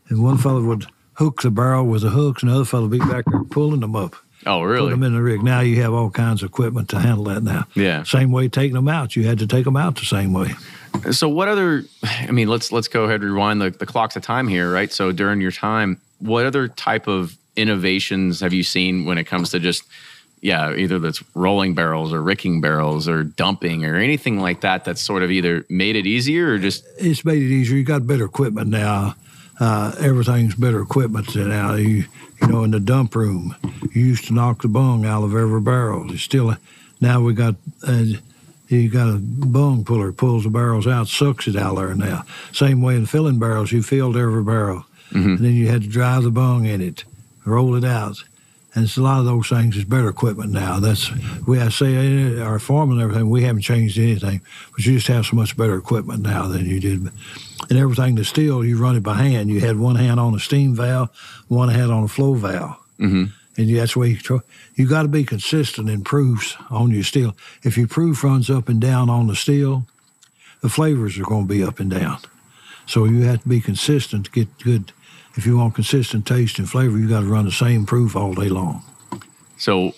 and 0.10 0.24
one 0.24 0.38
fellow 0.38 0.62
would 0.64 0.86
hook 1.14 1.42
the 1.42 1.52
barrel 1.52 1.86
with 1.86 2.02
the 2.04 2.10
hooks, 2.10 2.42
and 2.42 2.52
the 2.52 2.56
other 2.56 2.66
fellow 2.66 2.88
would 2.88 2.92
be 2.92 3.00
back 3.00 3.26
there 3.26 3.44
pulling 3.44 3.82
them 3.82 3.96
up. 3.96 4.16
Oh, 4.46 4.64
really? 4.64 4.88
Put 4.88 4.92
them 4.92 5.04
in 5.04 5.14
the 5.14 5.22
rig. 5.22 5.44
Now 5.44 5.60
you 5.60 5.82
have 5.84 5.94
all 5.94 6.10
kinds 6.10 6.42
of 6.42 6.50
equipment 6.50 6.90
to 6.90 7.00
handle 7.00 7.26
that 7.26 7.44
now. 7.44 7.68
Yeah. 7.76 8.04
Same 8.04 8.32
way 8.32 8.48
taking 8.48 8.74
them 8.74 8.88
out. 8.88 9.16
You 9.16 9.24
had 9.24 9.40
to 9.40 9.48
take 9.48 9.66
them 9.66 9.78
out 9.78 9.98
the 9.98 10.06
same 10.06 10.34
way. 10.34 10.54
So 11.12 11.30
what 11.30 11.48
other 11.48 11.84
I 12.04 12.32
mean, 12.32 12.48
let's 12.48 12.72
let's 12.72 12.88
go 12.88 13.04
ahead 13.04 13.22
and 13.22 13.32
rewind 13.32 13.62
the, 13.62 13.70
the 13.70 13.86
clocks 13.86 14.16
of 14.16 14.24
time 14.24 14.48
here, 14.48 14.72
right? 14.72 14.92
So 14.92 15.12
during 15.12 15.42
your 15.42 15.52
time, 15.52 16.02
what 16.20 16.46
other 16.46 16.68
type 16.68 17.08
of 17.08 17.38
innovations 17.56 18.40
have 18.40 18.54
you 18.54 18.64
seen 18.64 19.06
when 19.06 19.18
it 19.18 19.26
comes 19.26 19.52
to 19.52 19.60
just 19.60 19.84
yeah, 20.42 20.74
either 20.74 20.98
that's 20.98 21.24
rolling 21.36 21.76
barrels 21.76 22.12
or 22.12 22.22
ricking 22.22 22.62
barrels 22.62 23.08
or 23.08 23.24
dumping 23.24 23.86
or 23.86 23.96
anything 23.96 24.40
like 24.40 24.62
that 24.62 24.86
that's 24.86 25.00
sort 25.02 25.22
of 25.22 25.30
either 25.30 25.66
made 25.70 25.96
it 25.96 26.08
easier 26.08 26.54
or 26.54 26.58
just 26.58 26.84
it's 26.98 27.24
made 27.24 27.44
it 27.44 27.52
easier. 27.52 27.78
You 27.78 27.84
got 27.84 28.08
better 28.08 28.26
equipment 28.26 28.68
now. 28.68 29.16
Uh, 29.60 29.94
everything's 30.00 30.56
better 30.56 30.82
equipment 30.82 31.36
now. 31.36 31.76
You, 31.76 32.06
you 32.42 32.48
know, 32.48 32.64
in 32.64 32.72
the 32.72 32.80
dump 32.80 33.14
room, 33.14 33.56
you 33.94 34.04
used 34.04 34.26
to 34.28 34.34
knock 34.34 34.64
the 34.64 34.68
bung 34.68 35.06
out 35.06 35.24
of 35.24 35.36
every 35.36 35.62
barrel. 35.62 36.12
It's 36.12 36.24
still 36.24 36.56
now 37.00 37.22
we 37.22 37.36
got 37.36 37.56
uh, 37.88 38.06
you 38.68 38.90
got 38.90 39.10
a 39.10 39.20
bung 39.20 39.84
puller 39.86 40.12
pulls 40.12 40.44
the 40.44 40.50
barrels 40.50 40.88
out, 40.88 41.08
sucks 41.08 41.48
it 41.48 41.56
out 41.56 41.76
there 41.76 41.94
now. 41.94 42.24
Same 42.52 42.82
way 42.82 42.96
in 42.96 43.06
filling 43.06 43.38
barrels, 43.38 43.72
you 43.72 43.84
filled 43.84 44.18
every 44.18 44.44
barrel, 44.44 44.86
and 45.12 45.40
then 45.40 45.54
you 45.54 45.68
had 45.68 45.84
to 45.84 45.88
drive 45.90 46.24
the 46.24 46.32
bung 46.32 46.66
in 46.66 46.82
it, 46.82 47.04
roll 47.46 47.76
it 47.76 47.84
out. 47.84 48.24
And 48.74 48.86
it's 48.86 48.96
a 48.96 49.02
lot 49.02 49.20
of 49.20 49.26
those 49.26 49.50
things 49.50 49.76
is 49.76 49.84
better 49.84 50.08
equipment 50.08 50.52
now. 50.52 50.80
That's 50.80 51.12
we 51.46 51.60
I 51.60 51.68
say 51.68 52.38
uh, 52.38 52.44
our 52.44 52.58
farming 52.58 53.02
and 53.02 53.04
everything. 53.04 53.30
We 53.30 53.44
haven't 53.44 53.64
changed 53.64 53.98
anything, 53.98 54.40
but 54.72 54.86
you 54.86 54.94
just 54.94 55.08
have 55.08 55.26
so 55.26 55.36
much 55.36 55.58
better 55.58 55.76
equipment 55.76 56.22
now 56.24 56.48
than 56.48 56.66
you 56.66 56.80
did. 56.80 57.12
And 57.70 57.78
everything 57.78 58.16
to 58.16 58.24
steel, 58.24 58.64
you 58.64 58.78
run 58.78 58.96
it 58.96 59.04
by 59.04 59.16
hand. 59.16 59.50
You 59.50 59.60
had 59.60 59.78
one 59.78 59.98
hand 59.98 60.22
on 60.22 60.32
the 60.32 60.40
steam 60.40 60.74
valve, 60.74 61.10
one 61.50 61.68
hand 61.68 61.92
on 61.92 62.04
the 62.04 62.08
flow 62.08 62.34
valve, 62.36 62.78
mm-hmm. 62.98 63.26
and 63.58 63.70
you, 63.70 63.76
that's 63.76 63.98
where 63.98 64.08
you 64.08 64.42
you 64.76 64.88
got 64.88 65.02
to 65.02 65.10
be 65.10 65.26
consistent 65.26 65.90
in 65.90 66.06
proofs 66.06 66.56
on 66.70 66.92
your 66.92 67.04
still. 67.04 67.36
If 67.64 67.78
your 67.78 67.88
proof 67.88 68.24
runs 68.24 68.50
up 68.50 68.70
and 68.70 68.80
down 68.80 69.10
on 69.10 69.28
the 69.28 69.36
still, 69.36 69.86
the 70.62 70.70
flavors 70.70 71.20
are 71.20 71.24
going 71.24 71.48
to 71.48 71.54
be 71.54 71.64
up 71.64 71.82
and 71.82 71.92
down. 71.92 72.20
So 72.86 73.04
you 73.06 73.24
have 73.24 73.44
to 73.44 73.50
be 73.50 73.60
consistent 73.60 74.26
to 74.26 74.32
get 74.32 74.58
good. 74.60 74.94
If 75.36 75.46
you 75.46 75.58
want 75.58 75.76
consistent 75.76 76.26
taste 76.26 76.60
and 76.60 76.70
flavor, 76.70 76.98
you 76.98 77.08
got 77.08 77.22
to 77.22 77.26
run 77.28 77.46
the 77.46 77.52
same 77.52 77.86
proof 77.86 78.16
all 78.16 78.34
day 78.34 78.50
long. 78.50 78.84
so 79.58 79.94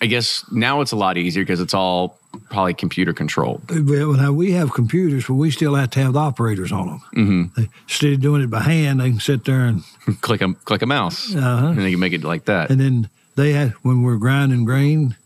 I 0.00 0.06
guess 0.06 0.44
now 0.50 0.80
it's 0.80 0.92
a 0.92 0.96
lot 0.96 1.16
easier 1.16 1.42
because 1.44 1.60
it's 1.60 1.74
all 1.74 2.18
probably 2.50 2.74
computer 2.74 3.12
controlled. 3.12 3.62
Well, 3.70 4.12
now 4.14 4.32
we 4.32 4.50
have 4.52 4.72
computers, 4.72 5.26
but 5.26 5.34
we 5.34 5.50
still 5.50 5.74
have 5.76 5.90
to 5.90 6.00
have 6.00 6.12
the 6.14 6.18
operators 6.20 6.72
on 6.72 6.86
them. 6.88 7.00
Mm-hmm. 7.16 7.62
instead 7.88 8.12
of 8.14 8.20
doing 8.20 8.42
it 8.42 8.50
by 8.50 8.60
hand, 8.60 9.00
they 9.00 9.10
can 9.10 9.20
sit 9.20 9.44
there 9.44 9.60
and 9.66 9.82
click 10.20 10.42
a 10.42 10.52
click 10.64 10.82
a 10.82 10.86
mouse 10.86 11.34
Uh-huh. 11.34 11.68
and 11.68 11.78
they 11.78 11.92
can 11.92 12.00
make 12.00 12.12
it 12.12 12.24
like 12.24 12.44
that. 12.46 12.70
and 12.70 12.80
then 12.80 13.08
they 13.36 13.52
had 13.52 13.70
when 13.82 14.02
we're 14.02 14.16
grinding 14.18 14.64
grain, 14.64 15.16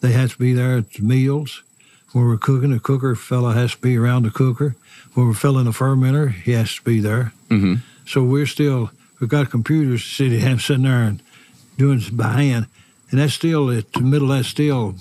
they 0.00 0.12
have 0.12 0.32
to 0.32 0.38
be 0.38 0.52
there 0.52 0.78
at 0.78 0.90
the 0.92 1.02
meals. 1.02 1.62
When 2.12 2.24
we're 2.26 2.38
cooking, 2.38 2.70
the 2.72 2.80
cooker 2.80 3.14
fella 3.14 3.52
has 3.54 3.72
to 3.72 3.80
be 3.80 3.96
around 3.96 4.24
the 4.24 4.30
cooker. 4.30 4.74
When 5.14 5.26
we're 5.26 5.34
filling 5.34 5.64
the 5.66 5.72
fermenter, 5.72 6.32
he 6.32 6.52
has 6.52 6.74
to 6.76 6.82
be 6.82 7.00
there. 7.00 7.32
Mm-hmm. 7.50 7.74
So 8.08 8.24
we're 8.24 8.46
still 8.46 8.90
we've 9.20 9.28
got 9.28 9.50
computers 9.50 10.02
sitting 10.02 10.58
sitting 10.58 10.84
there 10.84 11.02
and 11.02 11.22
doing 11.76 12.00
it 12.00 12.16
by 12.16 12.42
hand, 12.42 12.66
and 13.10 13.20
that 13.20 13.30
still 13.30 13.70
at 13.70 13.92
the 13.92 14.00
middle 14.00 14.32
of 14.32 14.38
that 14.38 14.44
still 14.44 14.94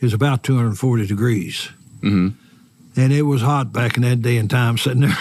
is 0.00 0.12
about 0.12 0.42
240 0.42 1.06
degrees. 1.06 1.70
Mm-hmm. 2.00 2.28
And 2.96 3.12
it 3.12 3.22
was 3.22 3.40
hot 3.40 3.72
back 3.72 3.96
in 3.96 4.02
that 4.02 4.20
day 4.20 4.36
and 4.36 4.50
time 4.50 4.78
sitting 4.84 5.02
there. 5.02 5.16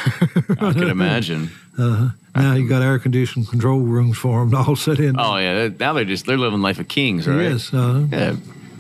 I 0.60 0.74
can 0.74 0.90
imagine. 0.90 1.52
now 1.78 2.54
you 2.56 2.68
got 2.68 2.82
air 2.82 2.98
conditioned 2.98 3.48
control 3.48 3.80
rooms 3.80 4.18
for 4.18 4.44
them 4.44 4.56
all 4.56 4.76
set 4.76 5.00
in. 5.00 5.20
Oh 5.20 5.38
yeah, 5.38 5.70
now 5.80 5.94
they're 5.94 6.06
just 6.06 6.26
they're 6.26 6.38
living 6.38 6.62
life 6.62 6.80
of 6.80 6.88
kings, 6.88 7.28
right? 7.28 7.44
yes, 7.44 7.72
uh, 7.74 8.08
Yeah. 8.12 8.36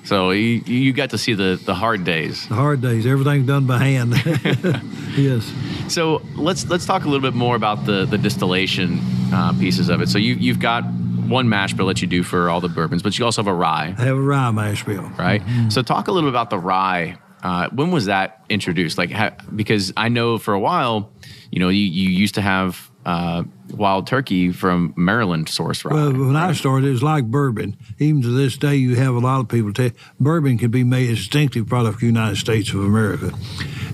So 0.09 0.31
you 0.31 0.63
you 0.65 0.91
got 0.91 1.11
to 1.11 1.19
see 1.19 1.35
the 1.35 1.61
the 1.63 1.75
hard 1.75 2.03
days. 2.03 2.47
the 2.47 2.55
hard 2.55 2.81
days. 2.81 3.05
Everything 3.05 3.45
done 3.45 3.67
by 3.67 3.77
hand. 3.77 4.13
yes. 5.15 5.53
So 5.87 6.23
let's 6.35 6.67
let's 6.67 6.87
talk 6.87 7.03
a 7.05 7.09
little 7.09 7.21
bit 7.21 7.35
more 7.37 7.55
about 7.55 7.85
the 7.85 8.05
the 8.05 8.17
distillation 8.17 8.99
uh, 9.31 9.53
pieces 9.59 9.87
of 9.87 10.01
it. 10.01 10.09
So 10.09 10.17
you 10.17 10.33
you've 10.33 10.59
got 10.59 10.81
one 11.29 11.47
mash 11.47 11.73
bill 11.75 11.85
that 11.85 12.01
you 12.01 12.07
do 12.07 12.23
for 12.23 12.49
all 12.49 12.59
the 12.59 12.69
bourbons, 12.69 13.03
but 13.03 13.19
you 13.19 13.25
also 13.25 13.43
have 13.43 13.47
a 13.47 13.53
rye, 13.53 13.93
I 13.99 14.05
have 14.05 14.17
a 14.17 14.21
rye 14.21 14.49
mash 14.49 14.83
bill. 14.83 15.03
right? 15.19 15.43
So 15.69 15.83
talk 15.83 16.07
a 16.07 16.11
little 16.11 16.27
bit 16.27 16.33
about 16.33 16.49
the 16.49 16.57
rye. 16.57 17.19
Uh, 17.43 17.69
when 17.69 17.91
was 17.91 18.05
that 18.05 18.43
introduced? 18.49 18.97
Like, 18.97 19.11
ha- 19.11 19.35
because 19.55 19.93
I 19.95 20.09
know 20.09 20.39
for 20.39 20.55
a 20.55 20.59
while, 20.59 21.11
you 21.51 21.59
know, 21.59 21.69
you, 21.69 21.83
you 21.83 22.09
used 22.09 22.33
to 22.35 22.41
have 22.41 22.88
uh, 23.05 23.43
wild 23.71 24.07
turkey 24.07 24.51
from 24.51 24.93
Maryland 24.97 25.49
source 25.49 25.85
rye. 25.85 25.93
Well, 25.93 26.11
when 26.11 26.35
I 26.35 26.51
started, 26.53 26.87
it 26.87 26.91
was 26.91 27.03
like 27.03 27.25
bourbon. 27.25 27.77
Even 27.97 28.21
to 28.21 28.29
this 28.29 28.57
day, 28.57 28.75
you 28.75 28.95
have 28.95 29.15
a 29.15 29.19
lot 29.19 29.39
of 29.39 29.47
people 29.47 29.73
tell 29.73 29.91
bourbon 30.19 30.57
can 30.57 30.71
be 30.71 30.83
made 30.83 31.09
a 31.09 31.15
distinctive 31.15 31.67
product 31.67 31.95
of 31.95 31.99
the 32.01 32.05
United 32.07 32.37
States 32.37 32.69
of 32.71 32.81
America. 32.81 33.31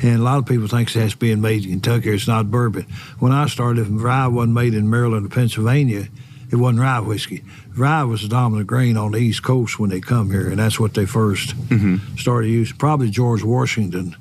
And 0.02 0.20
a 0.20 0.24
lot 0.24 0.40
of 0.40 0.46
people 0.46 0.68
think 0.68 0.90
it 0.96 1.00
has 1.00 1.12
to 1.12 1.18
be 1.18 1.34
made 1.36 1.66
in 1.66 1.72
Kentucky. 1.82 2.10
It's 2.10 2.28
not 2.28 2.52
bourbon. 2.52 2.84
When 3.20 3.32
I 3.32 3.48
started, 3.48 3.82
if 3.82 3.88
rye 3.92 4.28
wasn't 4.28 4.54
made 4.54 4.74
in 4.74 4.90
Maryland 4.90 5.26
or 5.26 5.30
Pennsylvania, 5.30 6.08
it 6.52 6.56
wasn't 6.56 6.82
rye 6.82 7.00
whiskey. 7.00 7.44
Rye 7.76 8.04
was 8.04 8.22
the 8.22 8.28
dominant 8.28 8.68
grain 8.68 8.98
on 8.98 9.12
the 9.12 9.18
East 9.18 9.44
Coast 9.44 9.80
when 9.80 9.90
they 9.90 10.00
come 10.02 10.32
here, 10.32 10.48
and 10.50 10.58
that's 10.60 10.80
what 10.80 10.94
they 10.94 11.06
1st 11.06 12.20
started 12.20 12.48
using. 12.50 12.78
Probably 12.78 13.10
George 13.10 13.44
Washington 13.44 14.16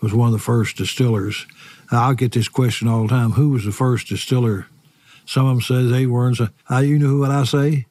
was 0.00 0.12
one 0.12 0.28
of 0.28 0.32
the 0.32 0.38
first 0.38 0.76
distillers. 0.76 1.46
I'll 1.98 2.14
get 2.14 2.32
this 2.32 2.48
question 2.48 2.88
all 2.88 3.02
the 3.02 3.08
time: 3.08 3.32
Who 3.32 3.50
was 3.50 3.64
the 3.64 3.72
first 3.72 4.08
distiller? 4.08 4.66
Some 5.26 5.46
of 5.46 5.54
them 5.56 5.60
says 5.62 5.90
they 5.90 6.06
were. 6.06 6.26
And 6.26 6.36
so, 6.36 6.48
uh, 6.70 6.78
you 6.78 6.98
know 6.98 7.16
what 7.18 7.30
I 7.30 7.44
say? 7.44 7.86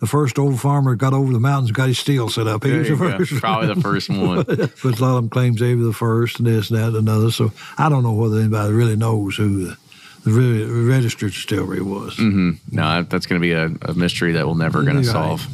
The 0.00 0.06
first 0.06 0.38
old 0.38 0.60
farmer 0.60 0.96
got 0.96 1.14
over 1.14 1.32
the 1.32 1.38
mountains, 1.40 1.70
got 1.70 1.86
his 1.88 1.98
still 1.98 2.28
set 2.28 2.46
up. 2.48 2.64
He 2.64 2.70
There 2.70 2.80
was 2.80 2.88
the 2.88 3.34
go. 3.34 3.40
Probably 3.40 3.72
the 3.72 3.80
first 3.80 4.10
one. 4.10 4.42
but 4.46 4.58
a 4.58 4.88
lot 5.02 5.10
of 5.10 5.14
them 5.14 5.28
claims 5.30 5.60
they 5.60 5.74
were 5.76 5.84
the 5.84 5.92
first, 5.92 6.38
and 6.38 6.46
this, 6.46 6.70
and 6.70 6.78
that, 6.78 6.88
and 6.88 6.96
another. 6.96 7.30
So 7.30 7.52
I 7.78 7.88
don't 7.88 8.02
know 8.02 8.12
whether 8.12 8.38
anybody 8.38 8.72
really 8.74 8.96
knows 8.96 9.36
who 9.36 9.66
the, 9.68 9.76
the 10.24 10.30
re- 10.32 10.64
registered 10.64 11.30
distillery 11.32 11.80
was. 11.82 12.18
No, 12.18 13.02
that's 13.04 13.26
going 13.26 13.40
to 13.40 13.42
be 13.42 13.52
a, 13.52 13.70
a 13.90 13.94
mystery 13.94 14.32
that 14.32 14.46
we're 14.46 14.54
never 14.56 14.82
going 14.82 15.00
to 15.00 15.08
Right. 15.08 15.38
solve. 15.38 15.46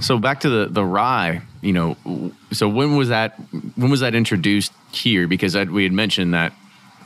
So 0.00 0.18
back 0.18 0.40
to 0.40 0.48
the 0.50 0.66
the 0.66 0.84
rye. 0.84 1.42
You 1.62 1.72
know, 1.72 2.32
so 2.52 2.68
when 2.68 2.96
was 2.96 3.08
that? 3.10 3.36
When 3.76 3.90
was 3.90 4.00
that 4.00 4.14
introduced 4.16 4.72
here? 4.92 5.28
Because 5.28 5.54
I, 5.54 5.64
we 5.64 5.84
had 5.84 5.92
mentioned 5.92 6.34
that 6.34 6.52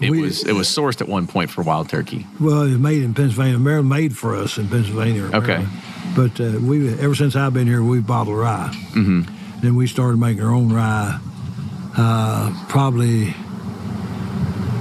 it 0.01 0.11
We- 0.11 0.21
was 0.21 0.45
it 0.45 0.53
was 0.55 0.69
sourced 0.69 1.01
at 1.01 1.09
one 1.09 1.27
point 1.27 1.51
for 1.51 1.63
wild 1.63 1.89
turkey. 1.89 2.27
Well, 2.41 2.63
it 2.63 2.71
was 2.71 2.79
made 2.79 3.03
in 3.03 3.15
Pennsylvania. 3.15 3.59
Maryland 3.59 3.89
made 3.89 4.17
for 4.17 4.35
us 4.37 4.59
in 4.59 4.69
Pennsylvania. 4.69 5.31
Okay. 5.35 5.65
But 6.17 6.41
uh, 6.41 6.59
we 6.61 6.93
ever 6.99 7.15
since 7.15 7.35
I've 7.37 7.55
been 7.55 7.67
here, 7.67 7.83
we've 7.83 8.07
bottled 8.07 8.37
rye. 8.39 8.71
Mm-hmm. 8.93 9.61
Then 9.61 9.75
we 9.77 9.87
started 9.87 10.19
making 10.19 10.43
our 10.45 10.53
own 10.55 10.73
rye, 10.73 11.19
uh, 11.97 12.53
probably 12.69 13.35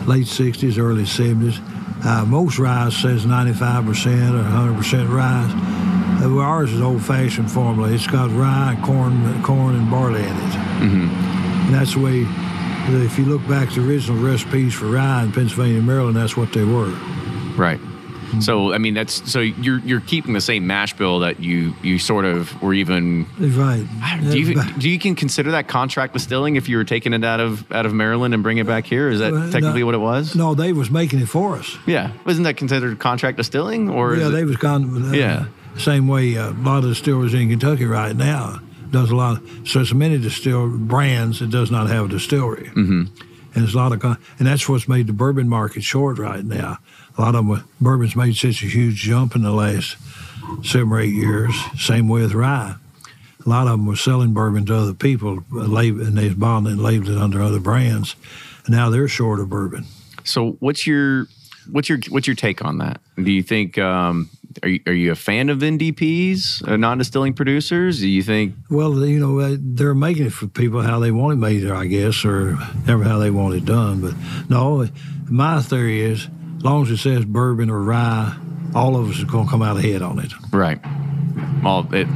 late 0.06 0.28
'60s, 0.28 0.78
early 0.78 1.04
'70s. 1.04 1.60
Uh, 2.06 2.26
most 2.26 2.60
rye 2.60 2.90
says 2.90 3.26
95% 3.26 4.34
or 4.34 4.44
100% 4.84 5.10
rye. 5.10 6.20
Uh, 6.22 6.30
well, 6.30 6.40
ours 6.40 6.74
is 6.74 6.82
old-fashioned 6.82 7.50
formula. 7.50 7.90
It's 7.94 8.06
got 8.08 8.30
rye, 8.32 8.78
corn, 8.84 9.42
corn, 9.42 9.76
and 9.76 9.90
barley 9.90 10.20
in 10.22 10.26
it. 10.28 10.56
And 10.86 11.74
that's 11.74 11.94
the 11.94 12.00
way. 12.02 12.26
If 12.86 13.18
you 13.18 13.26
look 13.26 13.48
back 13.48 13.70
the 13.74 13.82
original 13.88 14.22
recipes 14.22 14.74
for 14.74 14.86
rye 14.88 15.24
in 15.24 15.32
Pennsylvania 15.32 15.78
and 15.78 15.88
Maryland, 15.88 16.16
that's 16.18 16.36
what 16.36 16.52
they 16.54 16.64
were. 16.64 16.90
Right. 17.56 17.80
So 18.40 18.74
I 18.74 18.80
mean 18.80 18.96
that's 18.96 19.32
so 19.32 19.40
you're 19.42 19.78
you're 19.80 20.00
keeping 20.00 20.34
the 20.34 20.42
same 20.42 20.66
mash 20.66 20.94
bill 20.96 21.20
that 21.20 21.40
you 21.40 21.76
you 21.84 22.00
sort 22.00 22.26
of 22.26 22.60
were 22.64 22.74
even 22.74 23.28
Right. 23.40 23.86
do 24.32 24.40
you 24.40 24.60
Uh, 24.60 24.64
do 24.80 24.90
you 24.90 24.98
can 24.98 25.14
consider 25.16 25.52
that 25.52 25.68
contract 25.68 26.14
distilling 26.14 26.56
if 26.56 26.68
you 26.68 26.78
were 26.78 26.84
taking 26.84 27.14
it 27.14 27.24
out 27.24 27.40
of 27.40 27.72
out 27.72 27.86
of 27.86 27.94
Maryland 27.94 28.34
and 28.34 28.42
bring 28.42 28.58
it 28.58 28.66
back 28.66 28.86
here? 28.88 29.08
Is 29.10 29.20
that 29.20 29.32
Well, 29.34 29.52
technically 29.52 29.82
no- 29.82 29.86
what 29.86 29.96
it 29.96 30.00
was? 30.02 30.36
No, 30.36 30.56
they 30.56 30.74
was 30.74 30.90
making 30.90 31.20
it 31.20 31.30
for 31.30 31.56
us. 31.58 31.78
Yeah, 31.86 32.10
wasn't 32.26 32.46
that 32.46 32.58
considered 32.58 32.98
contract 32.98 33.38
distilling 33.38 33.88
or 33.90 34.16
yeah, 34.16 34.30
they 34.30 34.42
it, 34.42 34.46
was 34.48 34.58
kind 34.58 34.84
of 34.84 35.14
uh, 35.14 35.16
Yeah. 35.16 35.46
same 35.78 36.08
way 36.08 36.36
uh, 36.36 36.50
a 36.50 36.64
lot 36.64 36.78
of 36.78 36.84
the 36.84 36.90
distillers 36.90 37.36
in 37.36 37.50
Kentucky 37.50 37.86
right 37.86 38.16
now 38.16 38.60
does 38.94 39.12
a 39.12 39.16
lot. 39.16 39.42
so 39.66 39.82
it's 39.82 39.94
many 39.94 40.18
distill 40.18 40.70
brands 40.70 41.40
that 41.40 41.50
does 41.50 41.70
not 41.70 41.90
have 41.90 42.06
a 42.06 42.08
distillery, 42.08 42.70
mm-hmm. 42.70 43.04
and 43.56 43.64
it's 43.64 43.74
a 43.74 43.78
lot 43.78 43.92
of 43.92 44.04
and 44.04 44.48
that's 44.48 44.70
what's 44.70 44.88
made 44.88 45.08
the 45.08 45.14
bourbon 45.14 45.50
market 45.50 45.84
short 45.84 46.18
right 46.18 46.46
now. 46.46 46.78
A 47.18 47.22
lot 47.22 47.36
of 47.36 47.46
them, 47.46 47.68
bourbon's 47.82 48.16
made 48.16 48.36
such 48.36 48.64
a 48.64 48.68
huge 48.68 48.96
jump 48.96 49.36
in 49.36 49.42
the 49.42 49.52
last 49.52 49.98
seven 50.64 50.92
or 50.92 51.00
eight 51.00 51.14
years. 51.14 51.54
Same 51.78 52.08
with 52.08 52.34
rye. 52.34 52.76
A 53.46 53.50
lot 53.50 53.68
of 53.68 53.74
them 53.74 53.86
were 53.86 53.98
selling 53.98 54.34
bourbon 54.34 54.66
to 54.68 54.76
other 54.76 54.94
people, 54.94 55.44
uh, 55.54 55.78
and 55.78 56.18
they 56.18 56.30
bottling 56.30 56.74
and 56.74 56.82
labeled 56.82 57.10
it 57.10 57.18
under 57.18 57.42
other 57.42 57.60
brands. 57.60 58.16
And 58.66 58.76
now 58.76 58.90
they're 58.90 59.10
short 59.10 59.42
of 59.42 59.50
bourbon. 59.50 59.86
So 60.24 60.52
what's 60.60 60.88
your 60.88 61.28
what's 61.70 61.90
your 61.90 62.00
what's 62.10 62.28
your 62.28 62.36
take 62.36 62.64
on 62.64 62.78
that? 62.78 63.02
Do 63.22 63.32
you 63.32 63.44
think 63.44 63.78
um, 63.78 64.30
are 64.62 64.70
you, 64.70 64.80
are 64.88 64.94
you 64.94 65.12
a 65.12 65.16
fan 65.16 65.50
of 65.50 65.60
NDPs, 65.60 66.68
uh, 66.68 66.78
non-distilling 66.78 67.34
producers? 67.34 68.00
Do 68.00 68.08
you 68.08 68.22
think 68.24 68.56
Well, 68.70 69.06
you 69.06 69.20
know, 69.20 69.40
uh, 69.40 69.58
they're 69.60 69.94
making 69.96 70.28
it 70.28 70.34
for 70.34 70.48
people 70.48 70.82
how 70.82 71.00
they 71.00 71.12
want 71.12 71.34
it 71.34 71.38
made, 71.38 71.70
I 71.70 71.86
guess, 71.88 72.24
or 72.26 72.58
ever 72.88 73.04
how 73.04 73.18
they 73.20 73.32
want 73.32 73.56
it 73.56 73.66
done. 73.66 74.02
But 74.02 74.14
no, 74.50 74.88
my 75.30 75.62
theory 75.62 76.02
is, 76.02 76.28
as 76.58 76.64
long 76.64 76.84
as 76.84 76.92
it 76.92 76.98
says 76.98 77.26
bourbon 77.26 77.70
or 77.70 77.82
rye, 77.82 78.38
all 78.76 78.96
of 78.96 79.10
us 79.10 79.22
are 79.22 79.26
going 79.26 79.46
to 79.46 79.52
come 79.52 79.62
out 79.62 79.78
ahead 79.78 80.02
on 80.02 80.20
it. 80.20 80.32
right? 80.52 80.80
Well, 81.64 81.88
it, 81.94 82.08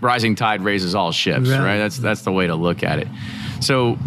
rising 0.00 0.34
tide 0.34 0.62
raises 0.62 0.94
all 0.94 1.12
ships, 1.12 1.48
Right. 1.48 1.58
right. 1.60 1.78
That's 1.78 1.96
that's 1.98 2.22
the 2.22 2.32
way 2.32 2.46
to 2.46 2.54
look 2.54 2.82
at 2.82 2.98
it. 2.98 3.08
So, 3.60 3.98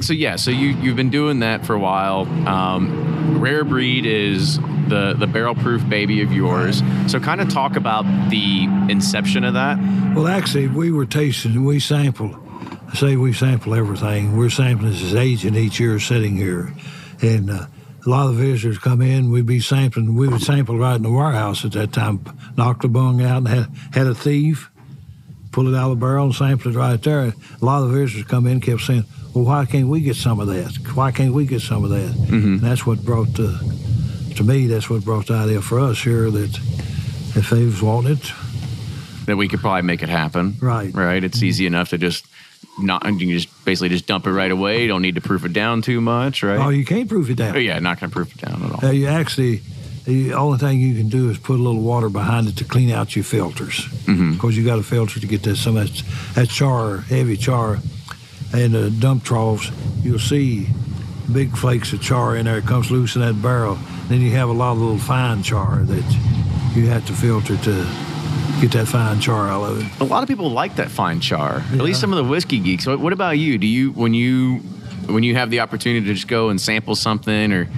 so 0.00 0.12
yeah, 0.12 0.36
so 0.36 0.50
you 0.50 0.68
you've 0.68 0.96
been 0.96 1.10
doing 1.10 1.40
that 1.40 1.66
for 1.66 1.74
a 1.74 1.78
while. 1.78 2.26
Um, 2.48 3.38
Rare 3.40 3.64
Breed 3.64 4.06
is 4.06 4.58
the 4.88 5.14
the 5.18 5.26
barrel 5.26 5.54
proof 5.54 5.88
baby 5.88 6.22
of 6.22 6.32
yours. 6.32 6.82
So, 7.06 7.20
kind 7.20 7.40
of 7.40 7.48
talk 7.48 7.76
about 7.76 8.04
the 8.30 8.64
inception 8.88 9.44
of 9.44 9.54
that. 9.54 9.78
Well, 10.14 10.28
actually, 10.28 10.68
we 10.68 10.90
were 10.90 11.06
tasting, 11.06 11.64
we 11.64 11.80
sample. 11.80 12.36
I 12.90 12.94
say 12.94 13.16
we 13.16 13.32
sample 13.32 13.74
everything. 13.74 14.36
We're 14.36 14.50
sampling 14.50 14.92
this 14.92 15.14
agent 15.14 15.56
each 15.56 15.78
year 15.78 16.00
sitting 16.00 16.36
here. 16.36 16.74
And 17.22 17.50
uh, 17.50 17.66
a 18.04 18.10
lot 18.10 18.28
of 18.28 18.34
visitors 18.34 18.78
come 18.78 19.00
in, 19.00 19.30
we'd 19.30 19.46
be 19.46 19.60
sampling. 19.60 20.16
We 20.16 20.26
would 20.26 20.42
sample 20.42 20.76
right 20.76 20.96
in 20.96 21.02
the 21.02 21.10
warehouse 21.10 21.64
at 21.64 21.72
that 21.72 21.92
time, 21.92 22.24
Knocked 22.56 22.82
the 22.82 22.88
bung 22.88 23.22
out 23.22 23.38
and 23.38 23.48
had, 23.48 23.66
had 23.92 24.06
a 24.08 24.14
thief, 24.14 24.70
pull 25.52 25.72
it 25.72 25.76
out 25.78 25.92
of 25.92 26.00
the 26.00 26.04
barrel 26.04 26.26
and 26.26 26.34
sample 26.34 26.72
it 26.72 26.76
right 26.76 27.00
there. 27.00 27.20
A 27.20 27.34
lot 27.60 27.84
of 27.84 27.90
visitors 27.90 28.24
come 28.24 28.46
in 28.48 28.60
kept 28.60 28.80
saying, 28.80 29.04
well, 29.34 29.44
why 29.44 29.64
can't 29.64 29.88
we 29.88 30.00
get 30.00 30.16
some 30.16 30.40
of 30.40 30.48
that? 30.48 30.76
Why 30.94 31.12
can't 31.12 31.32
we 31.32 31.46
get 31.46 31.62
some 31.62 31.84
of 31.84 31.90
that? 31.90 32.14
And 32.30 32.60
that's 32.60 32.84
what 32.84 33.04
brought 33.04 33.34
the, 33.34 34.32
to 34.36 34.44
me, 34.44 34.66
that's 34.66 34.90
what 34.90 35.04
brought 35.04 35.26
the 35.28 35.34
idea 35.34 35.62
for 35.62 35.80
us 35.80 36.02
here 36.02 36.30
that 36.30 36.56
if 37.36 37.50
they 37.50 37.64
was 37.64 37.80
wanting 37.80 38.12
it, 38.14 38.32
that 39.26 39.36
we 39.36 39.46
could 39.48 39.60
probably 39.60 39.82
make 39.82 40.02
it 40.02 40.08
happen. 40.08 40.56
Right. 40.60 40.92
Right. 40.92 41.22
It's 41.22 41.42
easy 41.42 41.66
enough 41.66 41.90
to 41.90 41.98
just 41.98 42.26
not 42.78 43.04
you 43.04 43.18
can 43.18 43.28
just 43.30 43.64
basically 43.64 43.88
just 43.88 44.06
dump 44.06 44.26
it 44.26 44.32
right 44.32 44.50
away. 44.50 44.82
You 44.82 44.88
don't 44.88 45.02
need 45.02 45.14
to 45.16 45.20
proof 45.20 45.44
it 45.44 45.52
down 45.52 45.82
too 45.82 46.00
much, 46.00 46.42
right? 46.42 46.58
oh, 46.58 46.70
you 46.70 46.84
can't 46.84 47.08
proof 47.08 47.30
it 47.30 47.36
down. 47.36 47.56
Oh, 47.56 47.58
yeah, 47.58 47.78
not 47.78 48.00
gonna 48.00 48.10
proof 48.10 48.34
it 48.34 48.40
down 48.40 48.62
at 48.62 48.72
all. 48.72 48.84
Uh, 48.84 48.90
you 48.92 49.06
actually, 49.06 49.62
the 50.04 50.32
only 50.34 50.58
thing 50.58 50.80
you 50.80 50.94
can 50.94 51.08
do 51.08 51.30
is 51.30 51.38
put 51.38 51.60
a 51.60 51.62
little 51.62 51.82
water 51.82 52.08
behind 52.08 52.48
it 52.48 52.56
to 52.56 52.64
clean 52.64 52.90
out 52.90 53.14
your 53.14 53.24
filters. 53.24 53.86
Because 54.06 54.56
you 54.56 54.64
got 54.64 54.78
a 54.78 54.82
filter 54.82 55.20
to 55.20 55.26
get 55.26 55.42
that 55.44 55.56
some 55.56 55.76
of 55.76 55.86
that, 55.86 56.34
that 56.34 56.48
char, 56.48 56.98
heavy 56.98 57.36
char, 57.36 57.78
and 58.52 58.74
the 58.74 58.90
dump 58.90 59.24
troughs. 59.24 59.70
You'll 60.02 60.18
see 60.18 60.68
big 61.32 61.56
flakes 61.56 61.92
of 61.92 62.02
char 62.02 62.36
in 62.36 62.46
there. 62.46 62.58
It 62.58 62.64
comes 62.64 62.90
loose 62.90 63.14
in 63.14 63.22
that 63.22 63.40
barrel. 63.40 63.78
Then 64.08 64.20
you 64.20 64.30
have 64.32 64.48
a 64.48 64.52
lot 64.52 64.72
of 64.72 64.78
little 64.78 64.98
fine 64.98 65.42
char 65.42 65.76
that 65.84 66.74
you 66.74 66.88
have 66.88 67.06
to 67.06 67.12
filter 67.12 67.56
to 67.56 67.86
get 68.60 68.72
that 68.72 68.88
fine 68.88 69.20
char 69.20 69.48
out 69.48 69.64
of 69.64 69.80
it. 69.80 70.00
A 70.00 70.04
lot 70.04 70.22
of 70.22 70.28
people 70.28 70.50
like 70.50 70.76
that 70.76 70.90
fine 70.90 71.20
char. 71.20 71.62
At 71.72 71.78
least 71.78 72.00
some 72.00 72.12
of 72.12 72.16
the 72.16 72.24
whiskey 72.24 72.58
geeks. 72.58 72.86
What, 72.86 73.00
what 73.00 73.12
about 73.12 73.38
you? 73.38 73.58
Do 73.58 73.66
you 73.66 73.92
when 73.92 74.14
you 74.14 74.58
when 75.06 75.22
you 75.22 75.34
have 75.36 75.50
the 75.50 75.60
opportunity 75.60 76.06
to 76.06 76.14
just 76.14 76.28
go 76.28 76.50
and 76.50 76.60
sample 76.60 76.94
something 76.94 77.52
or 77.52 77.68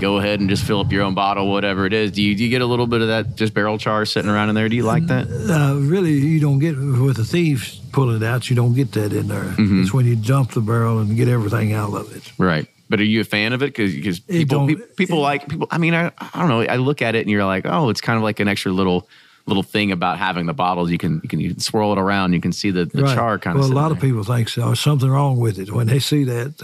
go 0.00 0.16
ahead 0.18 0.40
and 0.40 0.48
just 0.48 0.64
fill 0.64 0.80
up 0.80 0.90
your 0.90 1.02
own 1.02 1.14
bottle, 1.14 1.50
whatever 1.50 1.86
it 1.86 1.92
is, 1.92 2.10
do 2.12 2.22
you, 2.22 2.34
do 2.34 2.42
you 2.44 2.50
get 2.50 2.62
a 2.62 2.66
little 2.66 2.86
bit 2.86 3.00
of 3.02 3.08
that 3.08 3.36
just 3.36 3.54
barrel 3.54 3.78
char 3.78 4.04
sitting 4.06 4.30
around 4.30 4.48
in 4.48 4.54
there? 4.54 4.68
Do 4.68 4.76
you 4.76 4.82
like 4.84 5.06
that? 5.06 5.26
Uh, 5.28 5.76
really, 5.78 6.12
you 6.12 6.40
don't 6.40 6.58
get 6.58 6.76
with 6.76 7.16
the 7.16 7.24
thieves 7.24 7.76
pulling 7.92 8.16
it 8.16 8.22
out. 8.22 8.48
You 8.50 8.56
don't 8.56 8.74
get 8.74 8.92
that 8.92 9.12
in 9.12 9.28
there. 9.28 9.54
It's 9.58 9.92
when 9.92 10.06
you 10.06 10.16
dump 10.16 10.52
the 10.52 10.60
barrel 10.60 10.98
and 11.00 11.16
get 11.16 11.28
everything 11.28 11.72
out 11.72 11.92
of 11.94 12.14
it. 12.16 12.32
Right. 12.38 12.66
But 12.88 12.98
are 13.00 13.04
you 13.04 13.20
a 13.20 13.24
fan 13.24 13.52
of 13.52 13.62
it? 13.62 13.66
Because 13.74 14.18
It 14.18 14.26
people 14.28 14.66
don't- 14.66 14.76
pe- 14.78 14.94
people 14.96 15.20
like 15.20 15.48
people. 15.48 15.68
I 15.70 15.78
mean, 15.78 15.94
I, 15.94 16.06
I 16.18 16.40
don't 16.40 16.48
know. 16.48 16.62
I 16.62 16.76
look 16.76 17.02
at 17.02 17.14
it 17.14 17.20
and 17.20 17.30
you're 17.30 17.44
like, 17.44 17.64
oh, 17.66 17.88
it's 17.90 18.00
kind 18.00 18.16
of 18.16 18.22
like 18.24 18.40
an 18.40 18.48
extra 18.48 18.72
little 18.72 19.08
little 19.50 19.62
thing 19.62 19.92
about 19.92 20.18
having 20.18 20.46
the 20.46 20.54
bottles. 20.54 20.90
You 20.90 20.96
can 20.98 21.20
you 21.22 21.28
can, 21.28 21.40
you 21.40 21.50
can 21.50 21.60
swirl 21.60 21.92
it 21.92 21.98
around. 21.98 22.32
You 22.32 22.40
can 22.40 22.52
see 22.52 22.70
the, 22.70 22.86
the 22.86 23.02
Right. 23.02 23.14
char 23.14 23.38
kind 23.38 23.58
of. 23.58 23.64
Well, 23.64 23.72
a 23.72 23.74
lot 23.74 23.92
of 23.92 24.00
people 24.00 24.24
think 24.24 24.48
so. 24.48 24.66
There's 24.66 24.80
something 24.80 25.10
wrong 25.10 25.38
with 25.38 25.58
it 25.58 25.70
when 25.70 25.86
they 25.86 25.98
see 25.98 26.24
that. 26.24 26.56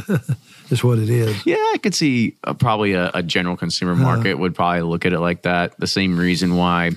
That's 0.71 0.83
what 0.83 0.99
it 0.99 1.11
is. 1.11 1.45
Yeah, 1.47 1.57
I 1.57 1.77
could 1.83 1.95
see 1.95 2.37
uh, 2.45 2.55
probably 2.55 2.93
a, 2.95 3.11
a 3.15 3.23
general 3.23 3.57
consumer 3.57 3.95
market 3.95 4.35
would 4.39 4.55
probably 4.55 4.83
look 4.83 5.05
at 5.05 5.13
it 5.13 5.21
like 5.21 5.43
that. 5.43 5.79
The 5.79 5.87
same 5.87 6.17
reason 6.19 6.57
why 6.57 6.93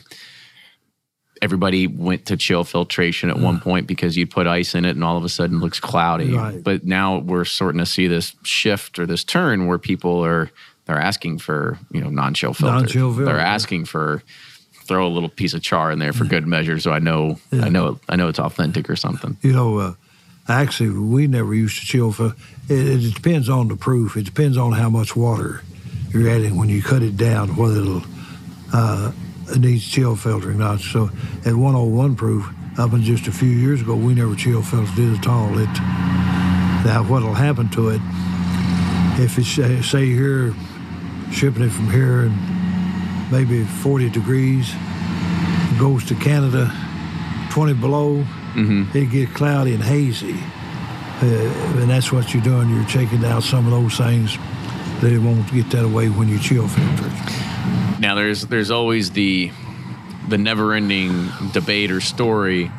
everybody 1.41 1.87
went 1.87 2.25
to 2.25 2.35
chill 2.37 2.63
filtration 2.63 3.29
at 3.29 3.39
one 3.39 3.59
point 3.61 3.87
because 3.87 4.17
you'd 4.17 4.29
put 4.29 4.45
ice 4.45 4.75
in 4.75 4.83
it 4.85 4.91
and 4.91 5.03
all 5.03 5.15
of 5.17 5.23
a 5.23 5.29
sudden 5.29 5.57
it 5.57 5.59
looks 5.59 5.79
cloudy. 5.79 6.33
Right. 6.33 6.61
But 6.63 6.83
now 6.83 7.19
we're 7.19 7.45
starting 7.45 7.79
to 7.79 7.85
see 7.85 8.07
this 8.07 8.35
shift 8.43 8.99
or 8.99 9.05
this 9.05 9.23
turn 9.23 9.67
where 9.67 9.77
people 9.77 10.23
are 10.25 10.49
they're 10.85 10.99
asking 10.99 11.37
for 11.37 11.77
you 11.91 12.01
know 12.01 12.09
non-chill 12.09 12.53
filters. 12.55 12.81
Non-chill 12.81 13.09
filter, 13.11 13.25
They're 13.25 13.37
yeah. 13.37 13.53
asking 13.53 13.85
for 13.85 14.23
throw 14.89 15.05
a 15.05 15.07
little 15.07 15.29
piece 15.29 15.53
of 15.53 15.61
char 15.61 15.91
in 15.91 15.99
there 15.99 16.11
for 16.11 16.25
good 16.25 16.47
measure, 16.47 16.79
so 16.79 16.91
I 16.91 16.99
know 16.99 17.39
I 17.53 17.69
know 17.69 17.99
I 18.09 18.15
know 18.15 18.27
it's 18.27 18.39
authentic 18.39 18.89
or 18.89 18.95
something. 18.95 19.37
You 19.41 19.53
know, 19.53 19.77
uh, 19.77 19.93
actually, 20.49 20.89
we 20.89 21.27
never 21.27 21.53
used 21.53 21.79
to 21.79 21.85
chill. 21.85 22.11
For, 22.11 22.33
it, 22.67 23.05
it 23.05 23.13
depends 23.13 23.47
on 23.47 23.67
the 23.67 23.77
proof. 23.77 24.17
It 24.17 24.23
depends 24.23 24.57
on 24.57 24.73
how 24.73 24.89
much 24.89 25.15
water 25.15 25.61
you're 26.11 26.27
adding 26.27 26.57
when 26.57 26.69
you 26.69 26.81
cut 26.81 27.03
it 27.03 27.15
down, 27.15 27.55
whether 27.55 27.79
it'll 27.81 28.01
uh, 28.73 29.11
it 29.49 29.59
needs 29.59 29.87
chill 29.87 30.15
filtering 30.15 30.55
or 30.55 30.59
not. 30.59 30.79
So 30.79 31.09
at 31.45 31.53
101 31.53 32.15
proof, 32.15 32.45
up 32.79 32.91
until 32.93 33.15
just 33.15 33.27
a 33.27 33.31
few 33.31 33.49
years 33.49 33.81
ago, 33.81 33.95
we 33.95 34.15
never 34.15 34.35
chill 34.35 34.63
filtered 34.63 34.97
it 34.97 35.19
at 35.19 35.27
all. 35.27 35.57
It 35.57 35.69
now 36.83 37.05
what'll 37.07 37.35
happen 37.35 37.69
to 37.69 37.89
it 37.89 38.01
if 39.21 39.37
it's 39.37 39.59
uh, 39.59 39.83
say 39.83 40.07
here 40.07 40.55
shipping 41.31 41.61
it 41.61 41.69
from 41.69 41.91
here 41.91 42.21
and 42.23 42.58
maybe 43.31 43.63
40 43.63 44.09
degrees 44.09 44.71
goes 45.79 46.03
to 46.05 46.15
Canada 46.15 46.71
20 47.51 47.73
below 47.73 48.25
it 48.93 49.11
get 49.11 49.33
cloudy 49.33 49.73
and 49.73 49.83
hazy 49.83 50.33
uh, 51.21 51.79
and 51.81 51.89
that's 51.89 52.11
what 52.11 52.33
you're 52.33 52.43
doing 52.43 52.69
you're 52.69 52.85
checking 52.85 53.23
out 53.25 53.43
some 53.43 53.65
of 53.65 53.71
those 53.71 53.95
things 53.97 54.37
that 55.01 55.13
it 55.13 55.19
won't 55.19 55.49
get 55.53 55.69
that 55.71 55.85
away 55.85 56.09
when 56.09 56.27
you 56.27 56.37
chill 56.39 56.67
filter. 56.67 57.09
Now 57.99 58.15
there's 58.15 58.47
there's 58.47 58.71
always 58.71 59.11
the 59.11 59.51
the 60.27 60.37
never-ending 60.37 61.29
debate 61.53 61.89
or 61.91 62.01
story. 62.01 62.71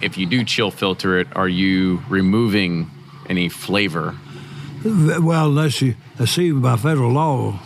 If 0.00 0.18
you 0.18 0.26
do 0.26 0.44
chill 0.44 0.70
filter 0.70 1.18
it, 1.18 1.28
are 1.36 1.48
you 1.48 2.02
removing 2.08 2.90
any 3.28 3.48
flavor? 3.48 4.16
well 4.84 5.46
unless 5.46 5.82
you 5.82 5.94
see 6.24 6.52
by 6.52 6.76
federal 6.76 7.10
law 7.10 7.58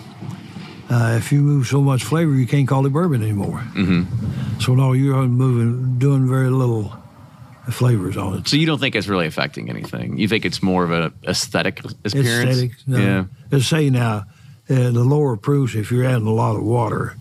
Uh, 0.92 1.16
if 1.16 1.32
you 1.32 1.40
move 1.40 1.66
so 1.66 1.80
much 1.80 2.04
flavor, 2.04 2.34
you 2.34 2.46
can't 2.46 2.68
call 2.68 2.84
it 2.84 2.92
bourbon 2.92 3.22
anymore. 3.22 3.64
Mm-hmm. 3.74 4.60
So 4.60 4.74
no, 4.74 4.92
you're 4.92 5.22
moving, 5.22 5.98
doing 5.98 6.28
very 6.28 6.50
little 6.50 6.92
flavors 7.70 8.16
on 8.16 8.38
it. 8.38 8.48
So 8.48 8.56
you 8.56 8.66
don't 8.66 8.78
think 8.78 8.94
it's 8.94 9.06
really 9.06 9.26
affecting 9.26 9.70
anything? 9.70 10.18
You 10.18 10.28
think 10.28 10.44
it's 10.44 10.62
more 10.62 10.84
of 10.84 10.90
an 10.90 11.14
aesthetic 11.26 11.78
appearance? 11.80 12.14
Aesthetic. 12.14 12.72
No. 12.86 12.98
Yeah. 12.98 13.24
Let's 13.50 13.66
say 13.66 13.88
now, 13.88 14.26
uh, 14.68 14.90
the 14.90 15.04
lower 15.04 15.36
proofs, 15.36 15.74
if 15.74 15.90
you're 15.90 16.04
adding 16.04 16.26
a 16.26 16.32
lot 16.32 16.56
of 16.56 16.62
water, 16.62 17.16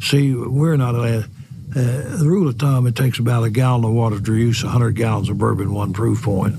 see, 0.00 0.34
we're 0.34 0.76
not 0.76 0.94
allowed. 0.94 1.24
Uh, 1.70 2.16
the 2.16 2.24
rule 2.26 2.48
of 2.48 2.58
thumb, 2.58 2.86
it 2.88 2.96
takes 2.96 3.20
about 3.20 3.44
a 3.44 3.50
gallon 3.50 3.84
of 3.84 3.92
water 3.92 4.16
to 4.16 4.22
produce 4.22 4.64
100 4.64 4.96
gallons 4.96 5.28
of 5.28 5.38
bourbon, 5.38 5.72
one 5.72 5.92
proof 5.92 6.22
point. 6.22 6.56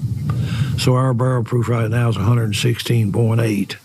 So 0.78 0.94
our 0.94 1.14
barrel 1.14 1.44
proof 1.44 1.68
right 1.68 1.90
now 1.90 2.08
is 2.08 2.16
116.8, 2.16 3.76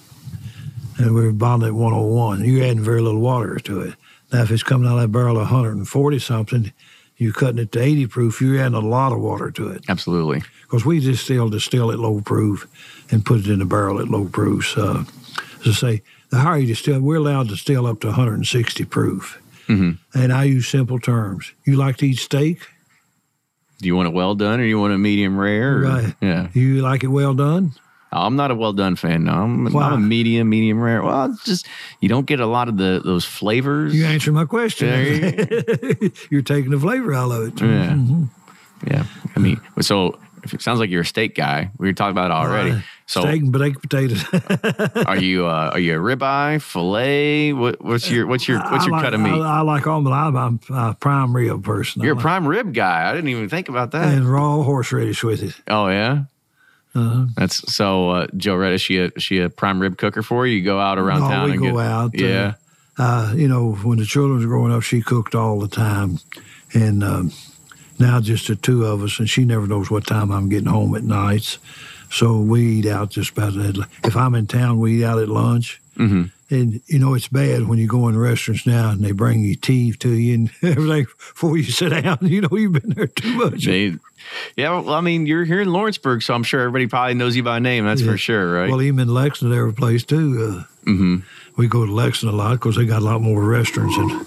and 0.99 1.15
we're 1.15 1.33
bottling 1.33 1.69
at 1.69 1.75
101. 1.75 2.45
You're 2.45 2.65
adding 2.65 2.83
very 2.83 3.01
little 3.03 3.21
water 3.21 3.57
to 3.61 3.81
it. 3.81 3.95
Now, 4.33 4.43
if 4.43 4.51
it's 4.51 4.63
coming 4.63 4.89
out 4.89 4.97
of 4.97 5.03
that 5.03 5.09
barrel 5.13 5.37
at 5.37 5.51
140 5.51 6.19
something, 6.19 6.73
you're 7.17 7.33
cutting 7.33 7.59
it 7.59 7.73
to 7.73 7.81
80 7.81 8.07
proof, 8.09 8.41
you're 8.41 8.61
adding 8.61 8.75
a 8.75 8.81
lot 8.81 9.13
of 9.13 9.21
water 9.21 9.51
to 9.53 9.69
it. 9.69 9.85
Absolutely. 9.89 10.43
Because 10.63 10.85
we 10.85 11.01
just 11.01 11.25
still 11.25 11.49
distill 11.49 11.93
at 11.93 11.99
low 11.99 12.21
proof 12.21 12.67
and 13.11 13.25
put 13.25 13.41
it 13.41 13.49
in 13.49 13.61
the 13.61 13.65
barrel 13.65 14.01
at 14.01 14.09
low 14.09 14.27
proof. 14.27 14.77
Uh, 14.77 15.05
to 15.63 15.73
say, 15.73 16.03
the 16.31 16.39
higher 16.39 16.59
you 16.59 16.67
distill, 16.67 17.01
we're 17.01 17.17
allowed 17.17 17.45
to 17.45 17.51
distill 17.55 17.87
up 17.87 18.01
to 18.01 18.09
160 18.09 18.85
proof. 18.87 19.41
Mm-hmm. 19.69 20.19
And 20.21 20.33
I 20.33 20.45
use 20.45 20.69
simple 20.69 20.99
terms. 20.99 21.53
You 21.65 21.77
like 21.77 21.97
to 21.99 22.07
eat 22.09 22.19
steak? 22.19 22.67
Do 23.79 23.87
you 23.87 23.95
want 23.97 24.09
it 24.09 24.15
well 24.15 24.35
done 24.35 24.59
or 24.61 24.65
you 24.65 24.79
want 24.81 24.93
a 24.93 24.99
medium 24.99 25.39
rare? 25.39 25.79
or- 25.79 25.81
Right. 25.83 26.15
Yeah. 26.21 26.49
You 26.53 26.83
like 26.83 27.05
it 27.05 27.09
well 27.09 27.35
done? 27.35 27.73
I'm 28.13 28.37
not 28.37 28.51
a 28.51 28.55
well 28.55 28.73
done 28.73 28.97
fan. 28.97 29.25
No, 29.25 29.33
I'm, 29.33 29.73
Why? 29.73 29.89
I'm 29.89 29.93
a 29.95 29.99
medium, 29.99 30.49
medium 30.49 30.81
rare. 30.81 31.03
Well, 31.03 31.33
it's 31.33 31.45
just 31.45 31.67
you 32.01 32.09
don't 32.09 32.27
get 32.27 32.41
a 32.41 32.47
lot 32.47 32.69
of 32.69 32.77
the 32.77 33.01
those 33.05 33.25
flavors. 33.25 33.95
You 33.95 34.07
answer 34.07 34.33
my 34.33 34.45
question. 34.45 34.89
There 34.89 36.11
You're 36.31 36.43
taking 36.43 36.71
the 36.71 36.79
flavor 36.81 37.13
out 37.13 37.31
of 37.33 37.49
it. 37.49 37.61
Yeah. 37.61 37.91
Mhm. 37.91 38.29
Yeah. 38.87 39.05
I 39.35 39.39
mean, 39.41 39.61
so 39.81 40.19
if 40.45 40.55
it 40.55 40.63
sounds 40.63 40.79
like 40.79 40.91
you're 40.91 41.03
a 41.03 41.07
steak 41.07 41.35
guy. 41.35 41.71
We 41.79 41.89
were 41.89 41.93
talking 41.93 42.13
about 42.13 42.31
it 42.31 42.35
already. 42.35 42.71
Uh, 42.71 42.81
so 43.07 43.21
steak 43.23 43.43
and 43.43 43.53
baked 43.53 43.83
potatoes. 43.83 44.25
are 45.07 45.17
you 45.17 45.47
uh, 45.47 45.71
are 45.73 45.79
you 45.79 45.95
a 45.95 46.01
ribeye, 46.17 46.61
fillet? 46.63 47.53
What, 47.53 47.85
what's 47.85 48.11
your 48.11 48.27
what's 48.27 48.47
your 48.49 48.59
what's 48.61 48.85
I 48.85 48.87
your 48.87 48.93
like, 48.93 49.03
cut 49.05 49.15
of 49.15 49.21
meat? 49.21 49.31
I, 49.41 49.59
I 49.59 49.61
like 49.63 49.87
all, 49.87 50.03
but 50.03 50.13
I'm 50.13 50.61
a 50.71 50.95
prime 50.95 51.35
rib 51.35 51.65
person. 51.65 52.03
You're 52.03 52.13
a 52.13 52.15
like- 52.15 52.23
prime 52.23 52.47
rib 52.47 52.73
guy. 52.75 53.11
I 53.11 53.15
didn't 53.15 53.29
even 53.31 53.49
think 53.49 53.69
about 53.69 53.91
that. 53.93 54.13
and 54.15 54.31
raw 54.31 54.63
horseradish 54.63 55.23
with 55.25 55.43
it. 55.43 55.55
oh 55.69 55.89
yeah. 55.89 56.25
Uh-huh. 56.97 57.27
That's 57.37 57.75
so. 57.75 58.11
Uh, 58.11 58.27
Joretta 58.29 58.75
is 58.75 58.81
she 58.81 58.99
a 58.99 59.21
she 59.21 59.41
a 59.41 59.51
prime 59.51 59.81
rib 59.81 59.99
cooker 59.99 60.23
for 60.23 60.47
you? 60.47 60.57
You 60.57 60.65
go 60.65 60.81
out 60.81 60.99
around 60.99 61.21
no, 61.21 61.29
town 61.29 61.45
we 61.47 61.53
and 61.53 61.61
go 61.61 61.73
get 61.73 61.81
out. 61.85 62.11
yeah. 62.19 62.55
uh, 62.99 63.35
you 63.37 63.49
know, 63.49 63.73
when 63.73 63.99
the 63.99 64.07
children 64.07 64.41
were 64.41 64.47
growing 64.47 64.73
up, 64.73 64.83
she 64.83 65.03
cooked 65.03 65.35
all 65.35 65.61
the 65.61 65.69
time, 65.69 66.21
and 66.73 67.05
um, 67.05 67.33
now 67.99 68.21
just 68.21 68.49
the 68.49 68.57
two 68.57 68.87
of 68.87 69.03
us, 69.03 69.19
and 69.19 69.29
she 69.29 69.45
never 69.45 69.67
knows 69.67 69.91
what 69.91 70.07
time 70.07 70.31
I'm 70.31 70.49
getting 70.49 70.69
home 70.69 70.97
at 70.97 71.05
nights. 71.05 71.59
So 72.11 72.41
we 72.41 72.79
eat 72.79 72.87
out 72.87 73.11
just 73.11 73.37
about. 73.37 73.53
If 74.03 74.17
I'm 74.17 74.35
in 74.35 74.47
town, 74.47 74.81
we 74.81 75.03
eat 75.03 75.05
out 75.05 75.19
at 75.19 75.29
lunch. 75.29 75.81
hmm 75.97 76.25
And 76.49 76.81
you 76.87 76.99
know 77.01 77.15
it's 77.15 77.27
bad 77.29 77.67
when 77.67 77.79
you 77.79 77.89
go 77.89 78.07
in 78.09 78.17
restaurants 78.17 78.67
now 78.67 78.91
and 78.91 79.05
they 79.05 79.11
bring 79.13 79.41
you 79.41 79.57
tea 79.57 79.93
to 79.95 80.11
you 80.11 80.35
and 80.35 80.51
everything 80.63 81.05
before 81.07 81.57
you 81.57 81.65
sit 81.65 81.91
down. 81.91 82.19
You 82.23 82.43
know 82.43 82.49
you've 82.57 82.73
been 82.73 82.91
there 82.91 83.09
too 83.09 83.35
much. 83.37 83.65
They, 83.67 83.95
yeah, 84.57 84.71
well, 84.79 84.95
I 84.95 85.01
mean, 85.01 85.27
you're 85.27 85.45
here 85.45 85.61
in 85.61 85.73
Lawrenceburg, 85.73 86.23
so 86.23 86.35
I'm 86.35 86.43
sure 86.43 86.61
everybody 86.61 86.87
probably 86.87 87.15
knows 87.15 87.35
you 87.37 87.43
by 87.43 87.59
name. 87.59 87.85
That's 87.85 88.01
Yeah. 88.03 88.13
for 88.13 88.17
sure, 88.19 88.53
right? 88.53 88.71
Well, 88.71 88.81
even 88.83 89.01
in 89.01 89.09
Lexington, 89.09 89.57
every 89.59 89.73
place 89.73 90.05
too. 90.05 90.61
Uh, 90.61 90.65
hmm 90.85 91.17
we 91.57 91.67
go 91.67 91.85
to 91.87 91.93
Lexington 91.93 92.39
a 92.39 92.43
lot 92.43 92.53
because 92.53 92.77
they 92.77 92.85
got 92.85 93.01
a 93.03 93.05
lot 93.05 93.23
more 93.23 93.43
restaurants 93.43 93.97
than 93.97 94.27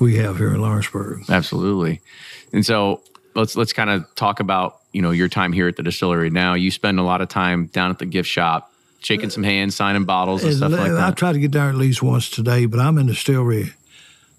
we 0.00 0.16
have 0.16 0.38
here 0.38 0.54
in 0.54 0.60
Lawrenceburg. 0.60 1.22
Absolutely. 1.28 2.00
And 2.52 2.64
so 2.66 3.02
let's 3.34 3.56
let's 3.56 3.72
kind 3.72 3.90
of 3.90 4.06
talk 4.14 4.40
about 4.40 4.78
you 4.92 5.02
know 5.02 5.10
your 5.10 5.28
time 5.28 5.52
here 5.52 5.68
at 5.68 5.76
the 5.76 5.82
distillery. 5.82 6.30
Now 6.30 6.54
you 6.54 6.70
spend 6.70 6.98
a 6.98 7.02
lot 7.02 7.20
of 7.20 7.28
time 7.28 7.66
down 7.66 7.90
at 7.90 7.98
the 7.98 8.06
gift 8.06 8.28
shop, 8.28 8.71
shaking 9.02 9.30
some 9.30 9.42
hands, 9.42 9.74
signing 9.74 10.04
bottles 10.04 10.44
and 10.44 10.54
stuff 10.54 10.72
like 10.72 10.90
that? 10.92 11.00
I 11.00 11.10
try 11.12 11.32
to 11.32 11.38
get 11.38 11.52
there 11.52 11.68
at 11.68 11.74
least 11.74 12.02
once 12.02 12.30
today, 12.30 12.66
but 12.66 12.80
I'm 12.80 12.98
in 12.98 13.06
the 13.06 13.12
distillery 13.12 13.72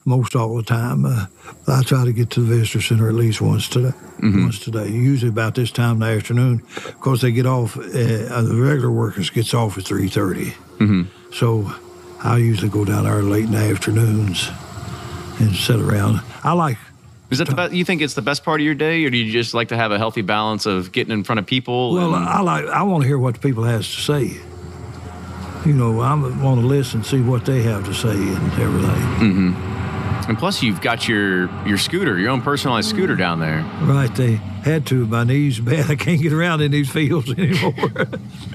most 0.06 0.36
all 0.36 0.56
the 0.56 0.64
time. 0.64 1.06
Uh, 1.06 1.26
I 1.68 1.82
try 1.84 2.04
to 2.06 2.12
get 2.14 2.30
to 2.32 2.42
the 2.42 2.56
visitor 2.58 2.82
center 2.82 3.08
at 3.08 3.16
least 3.16 3.42
once 3.42 3.68
today. 3.70 3.94
Mm-hmm. 4.20 4.44
Once 4.44 4.60
today, 4.60 4.90
usually 4.90 5.30
about 5.30 5.56
this 5.56 5.72
time 5.72 5.94
in 5.94 6.00
the 6.00 6.06
afternoon, 6.08 6.62
because 6.86 7.22
they 7.22 7.32
get 7.32 7.46
off. 7.46 7.78
Uh, 7.78 7.82
the 8.42 8.56
regular 8.58 8.92
workers 8.92 9.30
gets 9.30 9.54
off 9.54 9.78
at 9.78 9.86
three 9.86 10.10
Mhm. 10.10 11.08
So 11.34 11.72
I 12.24 12.38
usually 12.38 12.70
go 12.70 12.86
down 12.86 13.04
there 13.04 13.22
late 13.22 13.46
in 13.46 13.52
the 13.52 13.58
afternoons 13.58 14.50
and 15.40 15.56
sit 15.56 15.80
around. 15.80 16.22
I 16.44 16.54
like 16.54 16.78
Is 17.30 17.40
that 17.40 17.48
the 17.48 17.56
best? 17.56 17.74
You 17.74 17.84
think 17.84 18.02
it's 18.02 18.14
the 18.14 18.22
best 18.22 18.44
part 18.44 18.60
of 18.62 18.66
your 18.66 18.76
day, 18.76 19.04
or 19.06 19.10
do 19.10 19.18
you 19.18 19.32
just 19.32 19.54
like 19.54 19.70
to 19.70 19.76
have 19.78 19.92
a 19.92 19.98
healthy 19.98 20.22
balance 20.22 20.66
of 20.66 20.92
getting 20.92 21.12
in 21.14 21.24
front 21.24 21.40
of 21.40 21.46
people? 21.46 21.94
Well, 21.94 22.14
and- 22.16 22.26
I 22.26 22.42
like. 22.42 22.66
I 22.68 22.84
want 22.84 23.02
to 23.04 23.08
hear 23.08 23.18
what 23.18 23.34
the 23.36 23.40
people 23.40 23.64
has 23.64 23.88
to 23.96 24.02
say. 24.02 24.38
You 25.66 25.74
know, 25.74 26.02
I 26.02 26.14
want 26.14 26.60
to 26.60 26.68
listen, 26.68 27.00
and 27.00 27.06
see 27.06 27.22
what 27.22 27.46
they 27.46 27.62
have 27.64 27.86
to 27.86 27.94
say, 27.94 28.10
and 28.12 28.52
everything. 28.54 29.02
Mm-hmm. 29.54 30.30
and 30.30 30.38
plus, 30.38 30.62
you've 30.62 30.82
got 30.82 31.08
your 31.08 31.50
your 31.66 31.78
scooter, 31.78 32.20
your 32.20 32.32
own 32.32 32.42
personalized 32.42 32.90
scooter 32.90 33.16
down 33.16 33.40
there. 33.40 33.62
Right, 33.82 34.14
they 34.14 34.36
had 34.36 34.86
to. 34.88 35.06
My 35.06 35.24
knees 35.24 35.60
bad. 35.62 35.90
I 35.90 35.96
can't 35.96 36.22
get 36.22 36.34
around 36.34 36.62
in 36.62 36.72
these 36.72 36.90
fields 36.90 37.32
anymore. 37.38 37.74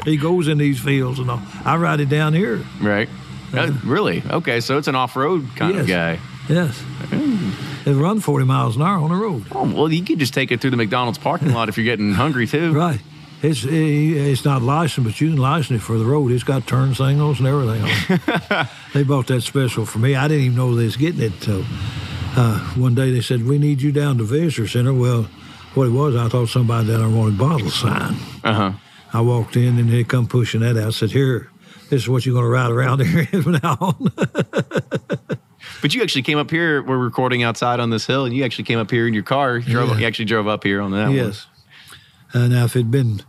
he 0.05 0.19
goes 0.19 0.49
in 0.49 0.59
these 0.59 0.79
fields 0.81 1.19
and 1.19 1.31
all. 1.31 1.41
I 1.65 1.77
ride 1.77 2.01
it 2.01 2.11
down 2.11 2.35
here. 2.35 2.63
Right? 2.81 3.09
Uh, 3.55 3.73
really? 3.85 4.23
Okay, 4.29 4.61
so 4.61 4.77
it's 4.77 4.89
an 4.89 4.95
off 4.95 5.17
road 5.17 5.47
kind 5.57 5.79
of 5.79 5.87
guy. 5.87 6.19
Yes, 6.51 6.83
it 7.87 7.95
run 7.95 8.21
forty 8.21 8.45
miles 8.45 8.77
an 8.77 8.83
hour 8.83 8.99
on 8.99 9.09
the 9.09 9.17
road. 9.17 9.45
Oh, 9.53 9.65
well, 9.75 9.91
you 9.91 10.05
could 10.05 10.19
just 10.19 10.35
take 10.35 10.53
it 10.53 10.61
through 10.61 10.71
the 10.73 10.77
McDonald's 10.77 11.19
parking 11.19 11.53
lot 11.53 11.71
if 11.71 11.79
you're 11.79 11.85
getting 11.85 12.13
hungry 12.13 12.47
too. 12.47 12.75
Right. 12.75 13.01
It's 13.41 13.65
it, 13.65 13.73
it's 13.73 14.45
not 14.45 14.63
licensed, 14.63 15.07
but 15.09 15.21
you 15.21 15.29
can 15.31 15.37
license 15.39 15.81
it 15.81 15.85
for 15.85 15.97
the 15.97 16.05
road. 16.05 16.33
It's 16.33 16.43
got 16.43 16.67
turn 16.67 16.95
signals 16.95 17.39
and 17.39 17.47
everything. 17.49 17.83
On 17.83 17.89
it. 18.61 18.69
they 18.95 19.05
bought 19.05 19.29
that 19.29 19.43
special 19.43 19.87
for 19.87 19.99
me. 20.01 20.17
I 20.17 20.27
didn't 20.27 20.45
even 20.45 20.57
know 20.57 20.75
they 20.75 20.85
was 20.85 20.97
getting 20.97 21.21
it 21.23 21.41
till 21.41 21.65
uh, 22.37 22.59
one 22.75 22.95
day 22.97 23.13
they 23.13 23.21
said 23.21 23.45
we 23.47 23.59
need 23.59 23.81
you 23.81 23.93
down 23.93 24.19
to 24.19 24.25
visitor 24.25 24.67
center. 24.67 24.93
Well, 24.93 25.29
what 25.75 25.85
it 25.87 25.91
was, 25.91 26.17
I 26.17 26.29
thought 26.29 26.49
somebody 26.49 26.89
down 26.89 26.99
there 27.01 27.09
wanted 27.09 27.39
bottle 27.39 27.71
sign. 27.71 28.17
Uh 28.43 28.55
huh. 28.55 28.73
I 29.13 29.21
walked 29.21 29.57
in 29.57 29.79
and 29.79 29.89
they 29.89 30.03
come 30.03 30.27
pushing 30.27 30.61
that 30.63 30.77
out. 30.77 30.89
I 30.89 30.91
said, 30.91 31.13
"Here, 31.13 31.49
this 31.91 32.03
is 32.03 32.09
what 32.09 32.27
you're 32.27 32.35
going 32.35 32.45
to 32.45 32.51
ride 32.51 32.71
around 32.73 33.01
here 33.07 33.43
from 33.43 33.53
now 33.63 33.77
on." 33.81 34.13
But 35.81 35.95
you 35.95 36.03
actually 36.03 36.23
came 36.23 36.39
up 36.39 36.51
here. 36.51 36.83
We're 36.83 36.99
recording 36.99 37.45
outside 37.45 37.79
on 37.79 37.91
this 37.91 38.05
hill, 38.05 38.25
and 38.25 38.35
you 38.35 38.45
actually 38.45 38.65
came 38.65 38.81
up 38.81 38.91
here 38.91 39.07
in 39.07 39.15
your 39.15 39.23
car. 39.23 39.59
You, 39.59 39.73
drove, 39.75 39.91
Yeah. 39.91 39.99
you 39.99 40.07
actually 40.07 40.25
drove 40.25 40.49
up 40.49 40.65
here 40.65 40.81
on 40.81 40.91
that. 40.91 41.07
one. 41.07 41.15
yes. 41.15 41.47
Uh, 42.35 42.49
now, 42.49 42.65
if 42.65 42.75
it'd 42.75 42.91
been 42.91 43.23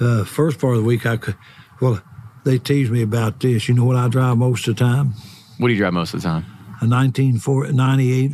uh, 0.00 0.24
first 0.24 0.58
part 0.58 0.74
of 0.76 0.80
the 0.82 0.86
week, 0.86 1.06
I 1.06 1.16
could. 1.16 1.36
Well, 1.80 2.00
they 2.44 2.58
tease 2.58 2.90
me 2.90 3.02
about 3.02 3.40
this. 3.40 3.68
You 3.68 3.74
know 3.74 3.84
what 3.84 3.96
I 3.96 4.08
drive 4.08 4.36
most 4.38 4.66
of 4.68 4.76
the 4.76 4.84
time? 4.84 5.14
What 5.58 5.68
do 5.68 5.74
you 5.74 5.78
drive 5.78 5.92
most 5.92 6.14
of 6.14 6.22
the 6.22 6.28
time? 6.28 6.44
A 6.80 6.86
1998 6.86 8.30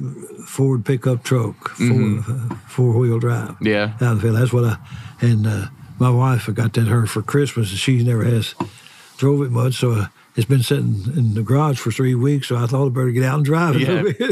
Ford 0.47 0.85
pickup 0.85 1.23
truck, 1.25 1.71
4 1.71 1.87
Mm-hmm. 1.87 2.55
four 2.69 2.93
wheel 2.99 3.19
drive. 3.19 3.57
Yeah. 3.61 3.95
Out 4.01 4.03
of 4.03 4.17
the 4.17 4.23
field. 4.23 4.37
That's 4.37 4.53
what 4.53 4.65
I. 4.65 4.77
And 5.21 5.47
uh, 5.47 5.67
my 5.99 6.11
wife, 6.11 6.49
I 6.49 6.53
got 6.53 6.73
that 6.75 6.87
her 6.89 7.07
for 7.07 7.23
Christmas, 7.23 7.71
and 7.71 7.79
she 7.79 8.03
never 8.03 8.25
has 8.25 8.55
drove 9.17 9.43
it 9.43 9.51
much, 9.51 9.75
so. 9.75 9.93
Uh, 9.93 10.07
it's 10.37 10.47
been 10.49 10.65
sitting 10.65 11.01
in 11.17 11.35
the 11.35 11.45
garage 11.45 11.79
for 11.79 11.93
three 11.93 12.17
weeks, 12.17 12.49
so 12.49 12.57
I 12.57 12.67
thought 12.67 12.87
I 12.87 12.89
better 12.89 13.12
get 13.12 13.23
out 13.23 13.37
and 13.37 13.45
drive 13.45 13.77
it. 13.79 13.83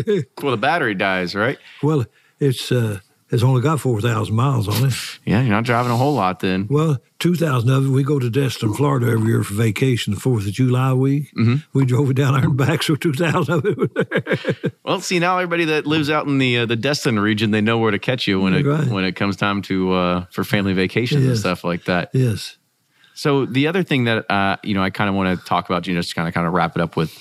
Yeah. 0.07 0.23
Well, 0.43 0.51
the 0.51 0.57
battery 0.57 0.97
dies, 0.97 1.37
right? 1.37 1.59
well, 1.81 2.05
it's 2.41 2.73
uh, 2.73 2.99
it's 3.33 3.43
only 3.43 3.61
got 3.63 3.81
four 3.81 4.01
thousand 4.01 4.35
miles 4.37 4.69
on 4.69 4.87
it. 4.89 4.95
Yeah, 5.25 5.41
you're 5.41 5.51
not 5.51 5.65
driving 5.65 5.91
a 5.91 5.97
whole 5.97 6.15
lot 6.15 6.39
then. 6.41 6.67
Well, 6.71 6.99
2,000 7.19 7.71
of 7.71 7.87
it, 7.87 7.89
we 7.89 8.03
go 8.03 8.19
to 8.19 8.29
Destin, 8.29 8.75
Florida 8.75 9.07
every 9.09 9.29
year 9.29 9.45
for 9.45 9.55
vacation, 9.55 10.13
the 10.13 10.19
4th 10.21 10.45
of 10.49 10.53
July 10.53 10.93
week. 10.93 11.33
Mm-hmm. 11.39 11.57
We 11.73 11.85
drove 11.87 12.11
it 12.11 12.15
down 12.15 12.35
and 12.35 12.57
back, 12.57 12.83
so 12.83 12.97
2,000 12.97 13.55
of 13.55 13.65
it 13.65 13.79
was 13.79 13.89
there. 13.95 14.73
Well, 14.85 15.01
see 15.01 15.21
now 15.21 15.39
everybody 15.39 15.65
that 15.67 15.87
lives 15.87 16.11
out 16.11 16.27
in 16.27 16.39
the 16.39 16.59
uh, 16.59 16.67
the 16.67 16.75
Destin 16.77 17.19
region, 17.21 17.53
they 17.53 17.61
know 17.61 17.79
where 17.79 17.91
to 17.93 17.99
catch 17.99 18.27
you 18.27 18.41
when 18.41 18.55
it 18.55 18.67
Right. 18.67 18.87
when 18.89 19.05
it 19.05 19.15
comes 19.17 19.37
time 19.37 19.63
to 19.63 19.93
uh, 19.93 20.25
for 20.31 20.43
family 20.45 20.73
vacations 20.73 21.25
and 21.25 21.39
stuff 21.39 21.63
like 21.65 21.85
that. 21.85 22.11
Yes. 22.13 22.59
So 23.15 23.45
the 23.47 23.67
other 23.69 23.83
thing 23.83 24.05
that 24.05 24.29
uh, 24.31 24.57
you 24.65 24.75
know 24.75 24.83
I 24.83 24.91
kind 24.91 25.09
of 25.09 25.15
want 25.15 25.39
to 25.39 25.45
talk 25.47 25.69
about, 25.69 25.87
you 25.87 25.95
know, 25.95 26.01
just 26.01 26.15
kind 26.17 26.27
of 26.27 26.35
kind 26.35 26.47
of 26.47 26.53
wrap 26.53 26.75
it 26.77 26.83
up 26.83 26.97
with 26.97 27.13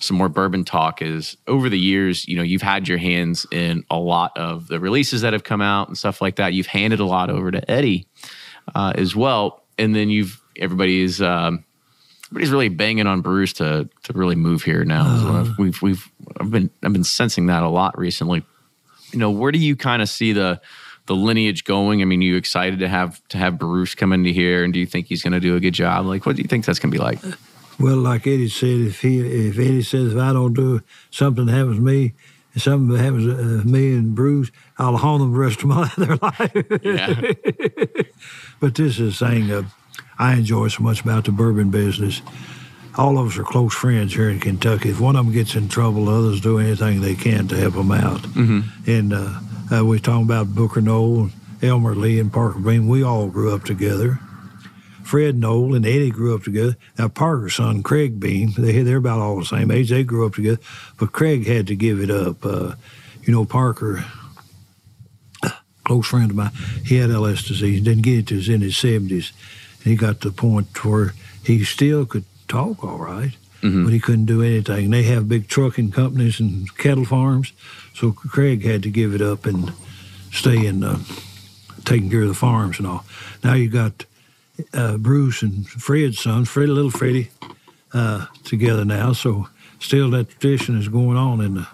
some 0.00 0.16
more 0.16 0.28
bourbon 0.28 0.64
talk 0.64 1.02
is 1.02 1.36
over 1.46 1.68
the 1.68 1.78
years, 1.78 2.26
you 2.26 2.36
know, 2.36 2.42
you've 2.42 2.62
had 2.62 2.88
your 2.88 2.98
hands 2.98 3.46
in 3.52 3.84
a 3.90 3.98
lot 3.98 4.36
of 4.36 4.66
the 4.66 4.80
releases 4.80 5.20
that 5.20 5.32
have 5.34 5.44
come 5.44 5.60
out 5.60 5.88
and 5.88 5.96
stuff 5.96 6.20
like 6.20 6.36
that. 6.36 6.54
You've 6.54 6.66
handed 6.66 7.00
a 7.00 7.04
lot 7.04 7.30
over 7.30 7.50
to 7.50 7.70
Eddie 7.70 8.06
uh, 8.74 8.94
as 8.96 9.14
well, 9.14 9.62
and 9.78 9.94
then 9.94 10.08
you've 10.08 10.40
everybody's 10.56 11.20
um, 11.20 11.64
everybody's 12.30 12.50
really 12.50 12.68
banging 12.68 13.06
on 13.06 13.20
Bruce 13.20 13.52
to 13.54 13.88
to 14.04 14.12
really 14.14 14.36
move 14.36 14.62
here 14.62 14.84
now. 14.84 15.04
So 15.44 15.54
we've 15.58 15.80
we've 15.82 16.10
I've 16.40 16.50
been 16.50 16.70
I've 16.82 16.92
been 16.92 17.04
sensing 17.04 17.46
that 17.46 17.62
a 17.62 17.68
lot 17.68 17.98
recently. 17.98 18.44
You 19.12 19.18
know, 19.18 19.30
where 19.30 19.52
do 19.52 19.58
you 19.58 19.76
kind 19.76 20.00
of 20.00 20.08
see 20.08 20.32
the 20.32 20.60
the 21.06 21.14
lineage 21.14 21.64
going? 21.64 22.00
I 22.00 22.04
mean, 22.06 22.20
are 22.20 22.24
you 22.24 22.36
excited 22.36 22.78
to 22.78 22.88
have 22.88 23.20
to 23.28 23.38
have 23.38 23.58
Bruce 23.58 23.94
come 23.94 24.12
into 24.12 24.30
here, 24.30 24.64
and 24.64 24.72
do 24.72 24.80
you 24.80 24.86
think 24.86 25.08
he's 25.08 25.22
going 25.22 25.32
to 25.34 25.40
do 25.40 25.56
a 25.56 25.60
good 25.60 25.74
job? 25.74 26.06
Like, 26.06 26.24
what 26.24 26.36
do 26.36 26.42
you 26.42 26.48
think 26.48 26.64
that's 26.64 26.78
going 26.78 26.90
to 26.90 26.96
be 26.96 27.02
like? 27.02 27.18
Well, 27.80 27.96
like 27.96 28.26
Eddie 28.26 28.48
said, 28.48 28.80
if 28.80 29.00
he 29.00 29.20
if 29.48 29.58
Eddie 29.58 29.82
says 29.82 30.12
if 30.12 30.18
I 30.18 30.32
don't 30.32 30.54
do 30.54 30.76
it, 30.76 30.82
something 31.10 31.48
happens 31.48 31.76
to 31.76 31.82
me, 31.82 32.12
and 32.52 32.62
something 32.62 32.96
happens 32.96 33.24
to 33.24 33.32
uh, 33.32 33.64
me 33.64 33.94
and 33.94 34.14
Bruce, 34.14 34.50
I'll 34.78 34.98
haunt 34.98 35.20
them 35.22 35.32
the 35.32 35.38
rest 35.38 35.62
of 35.62 35.68
my 35.68 35.90
their 35.96 36.16
life. 36.16 36.82
Yeah. 36.82 38.02
But 38.60 38.74
this 38.74 39.00
is 39.00 39.16
saying 39.16 39.50
uh, 39.50 39.62
I 40.18 40.34
enjoy 40.34 40.68
so 40.68 40.82
much 40.82 41.00
about 41.00 41.24
the 41.24 41.32
bourbon 41.32 41.70
business. 41.70 42.20
All 42.98 43.18
of 43.18 43.28
us 43.28 43.38
are 43.38 43.44
close 43.44 43.72
friends 43.72 44.14
here 44.14 44.28
in 44.28 44.38
Kentucky. 44.38 44.90
If 44.90 45.00
one 45.00 45.16
of 45.16 45.24
them 45.24 45.32
gets 45.32 45.54
in 45.54 45.68
trouble, 45.68 46.04
the 46.04 46.12
others 46.12 46.40
do 46.42 46.58
anything 46.58 47.00
they 47.00 47.14
can 47.14 47.48
to 47.48 47.56
help 47.56 47.74
them 47.74 47.90
out. 47.90 48.20
Mm-hmm. 48.20 48.90
And 48.90 49.12
uh, 49.14 49.40
uh, 49.74 49.84
we're 49.84 49.98
talking 49.98 50.24
about 50.24 50.54
Booker 50.54 50.82
Noe, 50.82 51.30
Elmer 51.62 51.94
Lee, 51.94 52.20
and 52.20 52.30
Parker 52.30 52.58
Beam. 52.58 52.86
We 52.86 53.02
all 53.02 53.28
grew 53.28 53.54
up 53.54 53.64
together. 53.64 54.20
Fred 55.10 55.36
Noe 55.36 55.74
and 55.74 55.84
Eddie 55.84 56.12
grew 56.12 56.36
up 56.36 56.44
together. 56.44 56.76
Now 56.96 57.08
Parker's 57.08 57.56
son, 57.56 57.82
Craig 57.82 58.20
Beam, 58.20 58.52
they, 58.56 58.80
they're 58.84 58.98
about 58.98 59.18
all 59.18 59.40
the 59.40 59.44
same 59.44 59.72
age. 59.72 59.90
They 59.90 60.04
grew 60.04 60.24
up 60.24 60.34
together, 60.34 60.60
but 60.98 61.10
Craig 61.10 61.48
had 61.48 61.66
to 61.66 61.74
give 61.74 61.98
it 62.00 62.12
up. 62.12 62.46
Uh, 62.46 62.74
you 63.24 63.32
know, 63.32 63.44
Parker, 63.44 64.04
close 65.84 66.06
friend 66.06 66.30
of 66.30 66.36
mine, 66.36 66.52
he 66.84 66.94
had 66.94 67.10
LS 67.10 67.42
disease. 67.42 67.82
Didn't 67.82 68.04
get 68.04 68.18
it 68.18 68.26
till 68.28 68.36
he 68.36 68.38
was 68.38 68.48
in 68.48 68.60
his 68.60 68.76
seventies, 68.76 69.32
and 69.78 69.86
he 69.90 69.96
got 69.96 70.20
to 70.20 70.30
the 70.30 70.36
point 70.36 70.84
where 70.84 71.12
he 71.44 71.64
still 71.64 72.06
could 72.06 72.24
talk 72.46 72.84
all 72.84 72.98
right, 72.98 73.32
but 73.84 73.92
he 73.92 73.98
couldn't 73.98 74.26
do 74.26 74.42
anything. 74.42 74.90
They 74.90 75.02
have 75.02 75.28
big 75.28 75.48
trucking 75.48 75.90
companies 75.90 76.38
and 76.38 76.72
cattle 76.78 77.04
farms, 77.04 77.52
so 77.94 78.12
Craig 78.12 78.64
had 78.64 78.84
to 78.84 78.90
give 78.90 79.12
it 79.12 79.20
up 79.20 79.44
and 79.44 79.72
stay 80.30 80.66
in 80.66 80.84
uh, 80.84 81.00
taking 81.84 82.10
care 82.10 82.22
of 82.22 82.28
the 82.28 82.34
farms 82.34 82.78
and 82.78 82.86
all. 82.86 83.04
Now 83.42 83.54
you 83.54 83.68
got 83.68 84.04
uh, 84.74 84.96
Bruce 84.96 85.42
and 85.42 85.66
Fred's 85.68 86.18
son, 86.20 86.44
Fred, 86.44 86.68
little 86.68 86.90
Freddie, 86.90 87.30
uh, 87.92 88.26
together 88.44 88.84
now. 88.84 89.12
So 89.12 89.48
still 89.78 90.10
that 90.10 90.28
tradition 90.30 90.78
is 90.78 90.88
going 90.88 91.16
on 91.16 91.40
in 91.40 91.54
the 91.54 91.66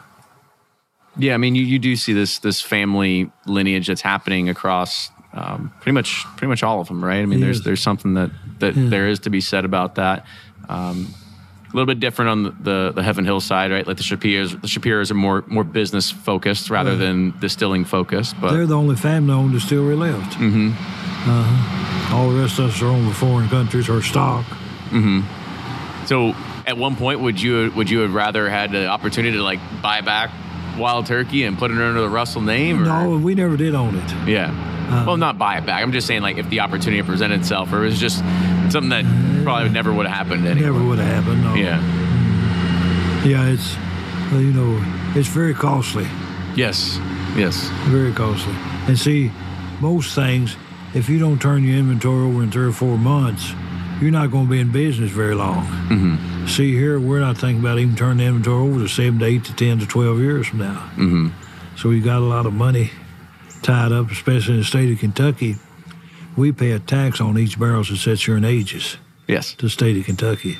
Yeah, 1.19 1.35
I 1.35 1.37
mean, 1.39 1.55
you, 1.55 1.65
you 1.65 1.79
do 1.79 1.97
see 1.97 2.13
this 2.13 2.39
this 2.41 2.61
family 2.61 3.31
lineage 3.47 3.87
that's 3.89 4.03
happening 4.03 4.49
across 4.49 5.11
um, 5.33 5.73
pretty 5.81 5.93
much 5.93 6.25
pretty 6.37 6.49
much 6.49 6.63
all 6.63 6.81
of 6.81 6.89
them, 6.89 7.05
right? 7.05 7.19
I 7.21 7.27
mean, 7.27 7.41
there's 7.41 7.63
there's 7.63 7.81
something 7.83 8.15
that 8.15 8.31
that 8.61 8.75
there 8.75 9.09
is 9.09 9.19
to 9.21 9.31
be 9.31 9.41
said 9.41 9.65
about 9.65 9.95
that. 9.97 10.25
Um, 10.69 11.15
a 11.67 11.77
little 11.77 11.87
bit 11.87 12.01
different 12.01 12.31
on 12.31 12.43
the, 12.45 12.51
the, 12.63 12.93
the 12.95 13.03
Heaven 13.03 13.25
Hill 13.27 13.41
side, 13.41 13.71
right? 13.71 13.87
Like 13.87 13.97
the 13.99 14.03
Shapiras, 14.03 14.59
the 14.63 14.69
Shapiras 14.69 15.11
are 15.11 15.15
more 15.15 15.45
more 15.47 15.65
business 15.65 16.11
focused 16.11 16.71
rather 16.71 16.91
Right. 16.93 16.99
than 17.01 17.35
distilling 17.41 17.85
focused. 17.85 18.35
But 18.41 18.53
They're 18.53 18.67
the 18.67 18.77
only 18.77 18.97
family-owned 18.97 19.53
distillery 19.53 19.97
left. 19.97 20.39
Mm-hmm. 20.39 20.71
Uh-huh. 21.29 21.96
All 22.13 22.31
the 22.31 22.41
rest 22.41 22.59
of 22.59 22.71
us 22.71 22.83
are 22.83 22.87
owned 22.87 23.07
by 23.07 23.13
foreign 23.13 23.49
countries 23.49 23.89
or 23.89 24.03
stock. 24.03 24.45
Mm-hmm. 24.91 26.07
So, 26.07 26.35
at 26.67 26.77
one 26.79 26.97
point, 26.97 27.21
would 27.21 27.41
you 27.41 27.73
would 27.77 27.91
you 27.91 28.01
have 28.01 28.15
rather 28.15 28.49
had 28.49 28.73
the 28.73 28.87
opportunity 28.87 29.37
to 29.37 29.43
like 29.43 29.59
buy 29.83 30.01
back 30.01 30.31
Wild 30.79 31.07
Turkey 31.07 31.45
and 31.45 31.59
put 31.59 31.71
it 31.71 31.79
under 31.79 32.01
the 32.01 32.09
Russell 32.09 32.43
name? 32.43 32.83
Or? 32.83 32.85
No, 32.87 33.17
we 33.19 33.35
never 33.35 33.57
did 33.57 33.75
own 33.75 33.97
it. 33.97 34.29
Yeah. 34.29 34.51
Uh, 34.89 35.05
well, 35.05 35.17
not 35.17 35.37
buy 35.37 35.59
it 35.59 35.67
back. 35.67 35.83
I'm 35.83 35.91
just 35.91 36.07
saying, 36.07 36.23
like, 36.23 36.37
if 36.39 36.49
the 36.49 36.61
opportunity 36.61 37.03
presented 37.03 37.41
itself, 37.41 37.73
or 37.73 37.83
it 37.83 37.87
was 37.87 37.99
just 37.99 38.19
something 38.71 38.91
that 38.91 39.05
uh, 39.05 39.43
probably 39.43 39.69
never 39.71 39.93
would 39.93 40.07
have 40.07 40.15
happened 40.17 40.47
anyway. 40.47 40.67
Never 40.67 40.85
would 40.85 40.99
have 41.01 41.25
happened. 41.25 41.43
No. 41.43 41.55
Yeah. 41.55 41.79
Mm. 41.81 43.27
Yeah, 43.27 43.49
it's, 43.49 43.75
you 44.33 44.53
know, 44.53 44.81
it's 45.19 45.27
very 45.29 45.55
costly, 45.55 46.07
Yes. 46.55 47.01
Yes. 47.37 47.69
very 47.87 48.13
costly. 48.13 48.55
And 48.87 48.97
see, 48.97 49.33
most 49.81 50.15
things, 50.15 50.57
if 50.95 51.09
you 51.09 51.19
don't 51.19 51.41
turn 51.41 51.65
your 51.65 51.77
inventory 51.79 52.25
over 52.27 52.43
in 52.43 52.51
three 52.51 52.67
or 52.67 52.73
four 52.73 52.97
months, 52.99 53.53
you're 54.01 54.11
not 54.11 54.31
going 54.31 54.45
to 54.47 54.51
be 54.51 54.61
in 54.61 54.71
business 54.73 55.11
very 55.11 55.35
long. 55.35 55.65
Mm-hmm. 55.89 56.47
See, 56.47 56.73
here, 56.77 56.99
we're 57.01 57.21
not 57.21 57.39
thinking 57.39 57.61
about 57.61 57.79
even 57.79 57.97
turning 57.97 58.19
the 58.19 58.25
inventory 58.25 58.69
over 58.69 58.81
to 58.81 58.89
seven 58.89 59.19
to 59.21 59.25
eight 59.25 59.45
to 59.45 59.55
10 59.55 59.79
to 59.81 59.87
12 59.87 60.19
years 60.19 60.47
from 60.47 60.59
now. 60.61 60.91
Mm-hmm. 60.97 61.29
So 61.77 61.89
we 61.89 62.01
got 62.01 62.19
a 62.19 62.25
lot 62.25 62.47
of 62.47 62.53
money 62.53 62.91
tied 63.63 63.93
up, 63.93 64.11
especially 64.11 64.55
in 64.55 64.61
the 64.61 64.65
state 64.67 64.93
of 64.93 64.99
Kentucky. 64.99 65.57
We 66.37 66.53
pay 66.53 66.73
a 66.73 66.79
tax 66.79 67.21
on 67.21 67.39
each 67.39 67.59
barrel 67.59 67.83
that 67.85 67.97
sits 67.97 68.25
here 68.25 68.37
in 68.37 68.45
ages 68.45 68.97
Yes. 69.27 69.55
to 69.55 69.67
the 69.67 69.71
state 69.71 69.97
of 69.97 70.05
Kentucky. 70.05 70.59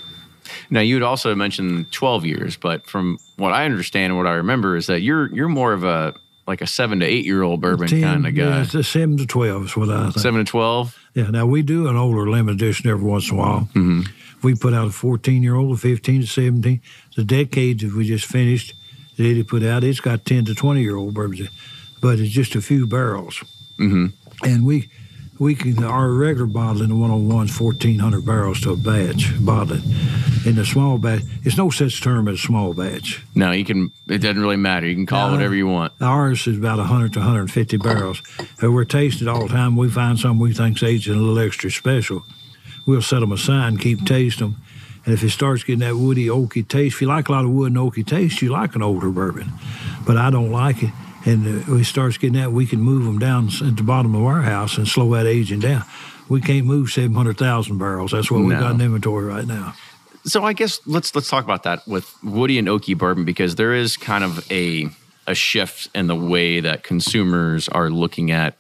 Now 0.71 0.81
you 0.81 0.95
had 0.95 1.03
also 1.03 1.35
mentioned 1.35 1.93
12 1.93 2.25
years, 2.25 2.57
but 2.57 2.87
from 2.87 3.19
what 3.37 3.53
I 3.53 3.65
understand 3.65 4.13
and 4.13 4.17
what 4.17 4.27
I 4.27 4.35
remember 4.35 4.77
is 4.77 4.87
that 4.87 5.01
you're 5.03 5.33
you're 5.35 5.49
more 5.49 5.73
of 5.73 5.85
a 5.85 6.15
like 6.47 6.61
a 6.61 6.67
seven 6.67 7.01
to 7.01 7.07
eight 7.07 7.25
year 7.25 7.43
old 7.43 7.61
bourbon 7.61 7.89
10, 7.89 8.03
kind 8.03 8.27
of 8.27 8.37
yeah, 8.37 8.45
guy. 8.45 8.61
it's 8.63 8.75
a 8.75 8.85
seven 8.85 9.17
to 9.17 9.27
12 9.27 9.65
is 9.65 9.77
what 9.77 9.91
I 9.91 10.05
think. 10.05 10.19
Seven 10.19 10.45
to 10.45 10.51
12. 10.51 10.99
Yeah, 11.15 11.31
now 11.31 11.47
we 11.47 11.63
do 11.63 11.89
an 11.89 11.97
older 11.97 12.29
limited 12.29 12.61
edition 12.61 12.91
every 12.91 13.05
once 13.05 13.31
in 13.31 13.37
a 13.37 13.39
while. 13.39 13.61
Mm-hmm. 13.75 14.03
We 14.43 14.55
put 14.55 14.75
out 14.75 14.87
a 14.87 14.91
14 14.91 15.43
year 15.43 15.57
old, 15.57 15.77
a 15.77 15.81
15 15.81 16.21
to 16.21 16.27
17. 16.27 16.81
The 17.17 17.25
decades 17.25 17.83
that 17.83 17.95
we 17.95 18.07
just 18.07 18.27
finished, 18.27 18.75
that 19.17 19.25
Eddie 19.25 19.43
put 19.43 19.63
out, 19.63 19.83
it's 19.83 20.01
got 20.01 20.25
10 20.25 20.45
to 20.47 20.55
20 20.55 20.83
year 20.83 20.97
old 20.97 21.15
bourbons, 21.15 21.49
but 22.01 22.19
it's 22.19 22.33
just 22.33 22.55
a 22.55 22.61
few 22.61 22.87
barrels. 22.87 23.43
Mm-hmm. 23.79 24.07
And 24.45 24.65
we 24.65 24.89
we 25.39 25.55
can 25.55 25.83
our 25.85 26.11
regular 26.11 26.47
bottling, 26.47 26.89
the 26.89 26.95
one 26.95 27.11
on 27.11 27.29
one's 27.29 27.59
1,400 27.59 28.25
barrels 28.25 28.61
to 28.63 28.73
a 28.73 28.77
batch 28.77 29.33
bottling. 29.45 29.83
In 30.45 30.55
the 30.55 30.65
small 30.65 30.99
batch, 30.99 31.23
it's 31.45 31.57
no 31.57 31.71
such 31.71 32.03
term 32.03 32.29
as 32.29 32.41
small 32.41 32.73
batch. 32.73 33.23
No, 33.35 33.51
you 33.51 33.65
can. 33.65 33.93
It 34.09 34.19
doesn't 34.19 34.41
really 34.41 34.57
matter. 34.57 34.87
You 34.87 34.95
can 34.95 35.07
call 35.07 35.29
it 35.29 35.33
whatever 35.33 35.55
you 35.55 35.67
want. 35.67 35.93
Ours 36.01 36.47
is 36.47 36.57
about 36.57 36.79
100 36.79 37.13
to 37.15 37.19
150 37.19 37.77
barrels. 37.79 38.23
And 38.61 38.75
we're 38.75 38.85
tasting 38.85 39.29
all 39.29 39.47
the 39.47 39.53
time. 39.53 39.77
We 39.77 39.89
find 39.89 40.19
something 40.19 40.41
we 40.41 40.55
think's 40.55 40.83
aging 40.83 41.15
a 41.15 41.19
little 41.19 41.39
extra 41.39 41.71
special. 41.71 42.25
We'll 42.87 43.03
set 43.03 43.21
them 43.21 43.33
aside 43.33 43.69
and 43.69 43.81
keep 43.81 44.05
tasting 44.05 44.53
them. 44.53 44.63
And 45.05 45.15
if 45.15 45.23
it 45.23 45.31
starts 45.31 45.63
getting 45.63 45.81
that 45.81 45.97
woody, 45.97 46.27
oaky 46.27 46.67
taste, 46.67 46.97
if 46.97 47.03
you 47.03 47.09
like 47.09 47.29
a 47.29 47.33
lot 47.33 47.45
of 47.45 47.51
wood 47.51 47.73
and 47.73 47.77
oaky 47.77 48.07
taste, 48.07 48.43
you 48.43 48.51
like 48.51 48.75
an 48.75 48.83
older 48.83 49.11
bourbon. 49.11 49.53
But 50.07 50.17
I 50.17 50.31
don't 50.31 50.51
like 50.51 50.83
it. 50.83 50.91
And 51.27 51.47
uh, 51.47 51.75
if 51.75 51.81
it 51.81 51.85
starts 51.85 52.17
getting 52.19 52.41
that, 52.41 52.53
we 52.53 52.67
can 52.67 52.81
move 52.81 53.05
them 53.05 53.19
down 53.19 53.49
at 53.63 53.77
the 53.77 53.83
bottom 53.83 54.15
of 54.15 54.23
our 54.25 54.43
house 54.43 54.79
and 54.79 54.87
slow 54.87 55.13
that 55.15 55.27
aging 55.27 55.61
down. 55.61 55.85
We 56.29 56.41
can't 56.41 56.67
move 56.67 56.91
700,000 56.91 57.79
barrels. 57.79 58.13
That's 58.13 58.31
what 58.31 58.41
we 58.43 58.55
No. 58.55 58.61
got 58.61 58.75
in 58.77 58.81
inventory 58.81 59.25
right 59.27 59.47
now. 59.47 59.75
So 60.25 60.43
I 60.45 60.55
guess 60.55 60.81
let's 60.87 61.15
let's 61.15 61.29
talk 61.29 61.45
about 61.45 61.63
that 61.65 61.87
with 61.87 62.13
woody 62.25 62.59
and 62.59 62.67
oaky 62.67 62.97
bourbon 62.99 63.25
because 63.25 63.55
there 63.55 63.73
is 63.75 63.97
kind 63.97 64.25
of 64.25 64.51
a 64.51 64.89
a 65.29 65.35
shift 65.37 65.89
in 65.95 66.07
the 66.09 66.17
way 66.17 66.59
that 66.61 66.83
consumers 66.83 67.69
are 67.69 67.91
looking 67.91 68.31
at 68.33 68.57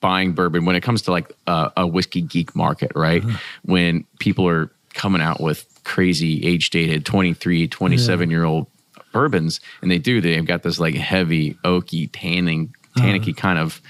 buying 0.00 0.32
bourbon 0.32 0.64
when 0.64 0.76
it 0.76 0.82
comes 0.82 1.02
to 1.02 1.10
like 1.10 1.30
a, 1.46 1.72
a 1.78 1.86
whiskey 1.86 2.22
geek 2.22 2.54
market, 2.56 2.92
right? 2.94 3.22
When 3.64 4.04
people 4.18 4.48
are 4.48 4.70
coming 4.94 5.20
out 5.20 5.40
with 5.40 5.66
crazy 5.84 6.42
age 6.46 6.70
dated 6.70 7.04
23, 7.04 7.68
27 7.68 8.30
year 8.30 8.44
old 8.44 8.66
bourbons 9.14 9.60
and 9.80 9.90
they 9.90 9.98
do 9.98 10.20
they've 10.20 10.44
got 10.44 10.62
this 10.62 10.78
like 10.78 10.94
heavy 10.94 11.54
oaky 11.64 12.10
tanning 12.12 12.74
tannicky 12.98 13.34
kind 13.34 13.58
of 13.58 13.80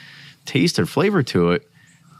taste 0.45 0.79
or 0.79 0.87
flavor 0.87 1.22
to 1.22 1.51
it. 1.51 1.68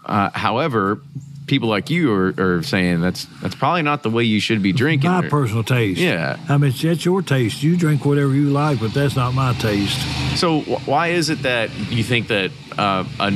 Uh, 0.05 0.31
however, 0.31 1.01
people 1.47 1.69
like 1.69 1.89
you 1.91 2.13
are, 2.13 2.35
are 2.39 2.63
saying 2.63 3.01
that's 3.01 3.27
that's 3.43 3.55
probably 3.55 3.83
not 3.83 4.03
the 4.03 4.11
way 4.11 4.25
you 4.25 4.41
should 4.41 4.63
be 4.63 4.73
drinking. 4.73 5.11
My 5.11 5.25
or- 5.25 5.31
personal 5.31 5.63
taste. 5.65 6.01
Yeah. 6.01 6.39
I 6.49 6.57
mean, 6.59 6.73
that's 6.73 7.05
your 7.05 7.23
taste. 7.23 7.63
You 7.63 7.77
drink 7.77 8.05
whatever 8.05 8.35
you 8.35 8.51
like, 8.51 8.81
but 8.81 8.93
that's 8.93 9.17
not 9.17 9.33
my 9.33 9.53
taste. 9.55 9.99
So 10.39 10.61
wh- 10.61 10.89
why 10.89 11.09
is 11.09 11.31
it 11.31 11.43
that 11.43 11.71
you 11.91 12.03
think 12.03 12.29
that 12.29 12.51
uh, 12.77 13.05
a, 13.21 13.33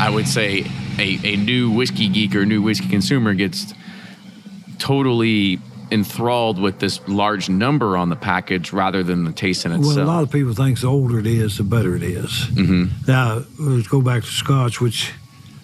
I 0.00 0.10
would 0.10 0.28
say 0.28 0.64
a, 0.98 1.18
a 1.24 1.36
new 1.36 1.70
whiskey 1.70 2.08
geek 2.08 2.36
or 2.36 2.44
new 2.46 2.62
whiskey 2.62 2.88
consumer 2.88 3.34
gets 3.34 3.72
totally 4.78 5.58
enthralled 5.90 6.60
with 6.60 6.78
this 6.78 7.00
large 7.08 7.48
number 7.48 7.96
on 7.96 8.08
the 8.08 8.16
package 8.16 8.72
rather 8.72 9.02
than 9.02 9.24
the 9.24 9.32
taste 9.32 9.64
in 9.64 9.72
itself? 9.72 9.96
Well, 9.96 10.04
a 10.04 10.08
lot 10.08 10.22
of 10.22 10.30
people 10.30 10.54
think 10.54 10.80
the 10.80 10.86
older 10.86 11.18
it 11.18 11.26
is, 11.26 11.58
the 11.58 11.64
better 11.64 11.96
it 11.96 12.02
is. 12.02 12.30
Mm-hmm. 12.30 13.10
Now, 13.10 13.44
let's 13.58 13.88
go 13.88 14.00
back 14.00 14.22
to 14.22 14.28
Scotch, 14.28 14.80
which 14.80 15.12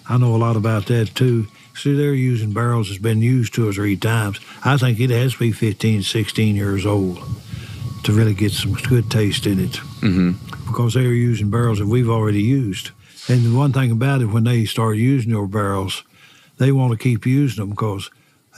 I 0.07 0.17
know 0.17 0.35
a 0.35 0.37
lot 0.37 0.55
about 0.55 0.85
that 0.87 1.15
too. 1.15 1.47
See, 1.75 1.95
they're 1.95 2.13
using 2.13 2.53
barrels 2.53 2.89
that's 2.89 3.01
been 3.01 3.21
used 3.21 3.53
two 3.53 3.67
or 3.67 3.73
three 3.73 3.95
times. 3.95 4.39
I 4.63 4.77
think 4.77 4.99
it 4.99 5.09
has 5.09 5.33
to 5.33 5.39
be 5.39 5.51
15, 5.51 6.03
16 6.03 6.55
years 6.55 6.85
old 6.85 7.19
to 8.03 8.11
really 8.11 8.33
get 8.33 8.51
some 8.51 8.73
good 8.73 9.09
taste 9.09 9.45
in 9.45 9.59
it. 9.59 9.73
Mm-hmm. 10.01 10.31
Because 10.67 10.93
they're 10.93 11.13
using 11.13 11.49
barrels 11.49 11.79
that 11.79 11.87
we've 11.87 12.09
already 12.09 12.41
used. 12.41 12.91
And 13.29 13.45
the 13.45 13.55
one 13.55 13.71
thing 13.71 13.91
about 13.91 14.21
it, 14.21 14.25
when 14.27 14.43
they 14.43 14.65
start 14.65 14.97
using 14.97 15.29
your 15.29 15.47
barrels, 15.47 16.03
they 16.57 16.71
want 16.71 16.91
to 16.91 16.97
keep 16.97 17.25
using 17.25 17.61
them 17.61 17.69
because 17.71 18.09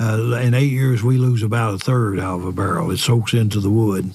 uh, 0.04 0.40
in 0.42 0.54
eight 0.54 0.72
years 0.72 1.02
we 1.04 1.18
lose 1.18 1.44
about 1.44 1.74
a 1.74 1.78
third 1.78 2.20
out 2.20 2.40
of 2.42 2.46
a 2.46 2.52
barrel. 2.52 2.92
It 2.92 2.98
soaks 2.98 3.34
into 3.34 3.60
the 3.60 3.70
wood 3.70 4.12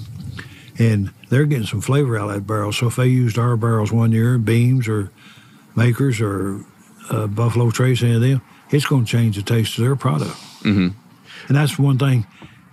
and 0.78 1.10
they're 1.30 1.46
getting 1.46 1.66
some 1.66 1.80
flavor 1.80 2.18
out 2.18 2.28
of 2.28 2.34
that 2.34 2.46
barrel. 2.46 2.72
So 2.72 2.86
if 2.88 2.96
they 2.96 3.06
used 3.06 3.38
our 3.38 3.56
barrels 3.56 3.90
one 3.92 4.12
year, 4.12 4.38
Beams 4.38 4.86
or 4.88 5.10
Makers 5.76 6.20
or 6.20 6.64
uh, 7.10 7.26
Buffalo 7.26 7.70
Trace, 7.70 8.02
any 8.02 8.14
of 8.14 8.20
them, 8.20 8.42
it's 8.70 8.86
going 8.86 9.04
to 9.04 9.10
change 9.10 9.36
the 9.36 9.42
taste 9.42 9.78
of 9.78 9.84
their 9.84 9.96
product. 9.96 10.36
Mm-hmm. 10.62 10.88
And 11.48 11.56
that's 11.56 11.78
one 11.78 11.98
thing. 11.98 12.26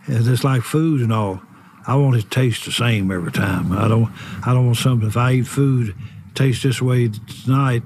uh, 0.10 0.22
It's 0.32 0.44
like 0.44 0.62
food 0.64 1.02
and 1.02 1.14
all. 1.14 1.42
I 1.88 1.96
want 1.96 2.16
it 2.18 2.24
to 2.24 2.30
taste 2.30 2.66
the 2.66 2.72
same 2.72 3.12
every 3.12 3.32
time. 3.32 3.72
I 3.72 3.88
don't. 3.88 4.12
I 4.46 4.54
don't 4.54 4.66
want 4.66 4.78
something. 4.78 5.08
If 5.08 5.18
I 5.18 5.34
eat 5.34 5.48
food, 5.48 5.94
taste 6.34 6.64
this 6.64 6.82
way 6.82 7.10
tonight, 7.44 7.84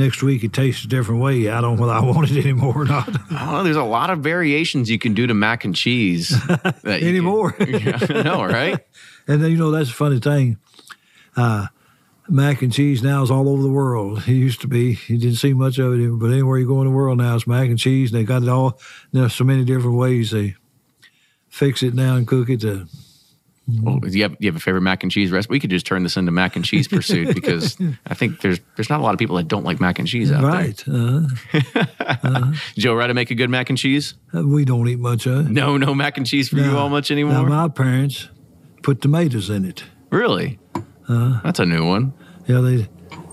next 0.00 0.22
week 0.22 0.42
it 0.42 0.52
tastes 0.52 0.84
a 0.84 0.88
different 0.88 1.20
way. 1.20 1.48
I 1.48 1.60
don't 1.60 1.76
know 1.76 1.82
whether 1.82 1.92
I 1.92 2.00
want 2.00 2.30
it 2.30 2.38
anymore 2.44 2.82
or 2.82 2.84
not 2.84 3.08
Oh, 3.30 3.62
there's 3.62 3.76
a 3.76 3.84
lot 3.84 4.10
of 4.10 4.20
variations 4.20 4.90
you 4.90 4.98
can 4.98 5.14
do 5.14 5.26
to 5.26 5.34
mac 5.34 5.64
and 5.64 5.74
cheese 5.76 6.30
you 6.48 6.56
can- 6.56 6.74
anymore. 6.86 7.54
Yeah, 7.60 7.96
know, 8.22 8.44
right? 8.44 8.78
And 9.28 9.42
then, 9.42 9.50
you 9.52 9.56
know, 9.58 9.70
that's 9.70 9.90
a 9.90 9.94
funny 9.94 10.18
thing. 10.18 10.58
Uh, 11.36 11.66
mac 12.28 12.62
and 12.62 12.72
cheese 12.72 13.02
now 13.02 13.22
is 13.22 13.30
all 13.30 13.48
over 13.48 13.62
the 13.62 13.70
world. 13.70 14.18
It 14.26 14.32
used 14.32 14.60
to 14.62 14.68
be, 14.68 14.98
you 15.06 15.18
didn't 15.18 15.36
see 15.36 15.52
much 15.52 15.78
of 15.78 15.92
it, 15.92 16.08
but 16.18 16.26
anywhere 16.32 16.58
you 16.58 16.66
go 16.66 16.80
in 16.80 16.88
the 16.88 16.94
world 16.94 17.18
now, 17.18 17.36
it's 17.36 17.46
mac 17.46 17.68
and 17.68 17.78
cheese. 17.78 18.10
And 18.12 18.20
they 18.20 18.24
got 18.24 18.42
it 18.42 18.48
all, 18.48 18.78
there's 19.12 19.34
so 19.34 19.44
many 19.44 19.64
different 19.64 19.96
ways 19.96 20.30
they 20.30 20.56
fix 21.48 21.82
it 21.82 21.94
now 21.94 22.16
and 22.16 22.26
cook 22.26 22.48
it. 22.50 22.60
To, 22.62 22.86
Well, 23.82 23.98
do 23.98 24.08
you 24.08 24.22
have, 24.24 24.32
do 24.32 24.38
you 24.40 24.48
have 24.48 24.56
a 24.56 24.60
favorite 24.60 24.80
mac 24.82 25.02
and 25.02 25.10
cheese 25.12 25.30
recipe? 25.30 25.52
We 25.52 25.60
could 25.60 25.70
just 25.70 25.86
turn 25.86 26.02
this 26.02 26.16
into 26.16 26.32
mac 26.32 26.56
and 26.56 26.64
cheese 26.64 26.88
pursuit 26.88 27.34
because 27.34 27.76
I 28.06 28.14
think 28.14 28.40
there's 28.40 28.58
there's 28.76 28.90
not 28.90 29.00
a 29.00 29.02
lot 29.02 29.12
of 29.14 29.18
people 29.18 29.36
that 29.36 29.48
don't 29.48 29.64
like 29.64 29.80
mac 29.80 29.98
and 29.98 30.06
cheese 30.08 30.30
out 30.32 30.42
there. 30.42 30.50
right. 30.50 30.84
Uh, 30.88 31.26
there. 32.22 32.52
Joe, 32.76 32.94
right 32.94 33.06
to 33.08 33.14
make 33.14 33.30
a 33.30 33.34
good 33.34 33.50
mac 33.50 33.68
and 33.68 33.78
cheese? 33.78 34.14
we 34.32 34.64
don't 34.64 34.86
eat 34.88 34.98
much 34.98 35.26
of 35.26 35.46
it. 35.46 35.50
No, 35.52 35.76
no 35.76 35.94
mac 35.94 36.16
and 36.16 36.26
cheese 36.26 36.48
for 36.48 36.56
you 36.56 36.76
all 36.76 36.88
much 36.88 37.10
Now, 37.10 37.14
anymore. 37.14 37.46
my 37.48 37.68
parents 37.68 38.28
put 38.82 39.00
tomatoes 39.00 39.50
in 39.50 39.64
it. 39.64 39.84
really? 40.10 40.58
Uh-huh. 40.74 41.40
That's 41.42 41.58
a 41.58 41.66
new 41.66 41.84
one. 41.86 42.12
Yeah, 42.46 42.60
they, 42.60 42.88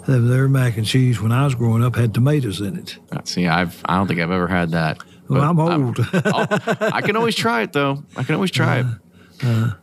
their 0.08 0.48
mac 0.48 0.78
and 0.78 0.86
cheese 0.86 1.22
when 1.22 1.32
I 1.32 1.44
was 1.46 1.54
growing 1.56 1.84
up 1.84 1.96
had 1.96 2.14
tomatoes 2.14 2.60
in 2.62 2.78
it. 2.78 2.98
Uh, 3.12 3.20
See, 3.24 3.48
I've 3.48 3.82
I 3.86 3.98
don't 3.98 4.08
think 4.08 4.20
I've 4.20 4.32
ever 4.32 4.48
had 4.48 4.72
that. 4.72 4.98
Well, 5.28 5.42
I'm 5.44 5.60
old. 5.60 6.00
I'll- 6.14 6.48
I 6.94 7.02
can 7.02 7.16
always 7.18 7.36
try 7.36 7.62
it 7.62 7.74
though. 7.74 8.04
I 8.16 8.24
can 8.24 8.36
always 8.36 8.52
try 8.52 8.80
it. 8.80 8.86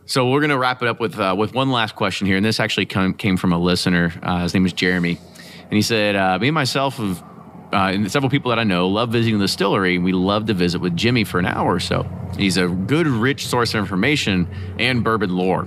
So 0.06 0.30
we're 0.30 0.40
gonna 0.40 0.58
wrap 0.58 0.82
it 0.82 0.88
up 0.88 1.00
with 1.00 1.18
uh, 1.18 1.34
with 1.36 1.54
one 1.54 1.70
last 1.70 1.94
question 1.94 2.26
here, 2.26 2.36
and 2.36 2.44
this 2.44 2.60
actually 2.60 2.86
come, 2.86 3.14
came 3.14 3.36
from 3.36 3.52
a 3.52 3.58
listener. 3.58 4.12
Uh, 4.22 4.42
his 4.42 4.54
name 4.54 4.66
is 4.66 4.72
Jeremy, 4.72 5.18
and 5.62 5.72
he 5.72 5.82
said, 5.82 6.16
uh, 6.16 6.38
"Me 6.38 6.48
and 6.48 6.54
myself 6.54 6.96
have." 6.96 7.22
Uh, 7.72 7.90
and 7.90 8.12
several 8.12 8.30
people 8.30 8.50
that 8.50 8.58
I 8.60 8.62
know 8.62 8.86
love 8.86 9.08
visiting 9.08 9.38
the 9.40 9.46
distillery. 9.46 9.98
We 9.98 10.12
love 10.12 10.46
to 10.46 10.54
visit 10.54 10.80
with 10.80 10.96
Jimmy 10.96 11.24
for 11.24 11.40
an 11.40 11.46
hour 11.46 11.74
or 11.74 11.80
so. 11.80 12.08
He's 12.38 12.56
a 12.56 12.68
good, 12.68 13.08
rich 13.08 13.48
source 13.48 13.74
of 13.74 13.80
information 13.80 14.48
and 14.78 15.02
bourbon 15.02 15.34
lore. 15.34 15.66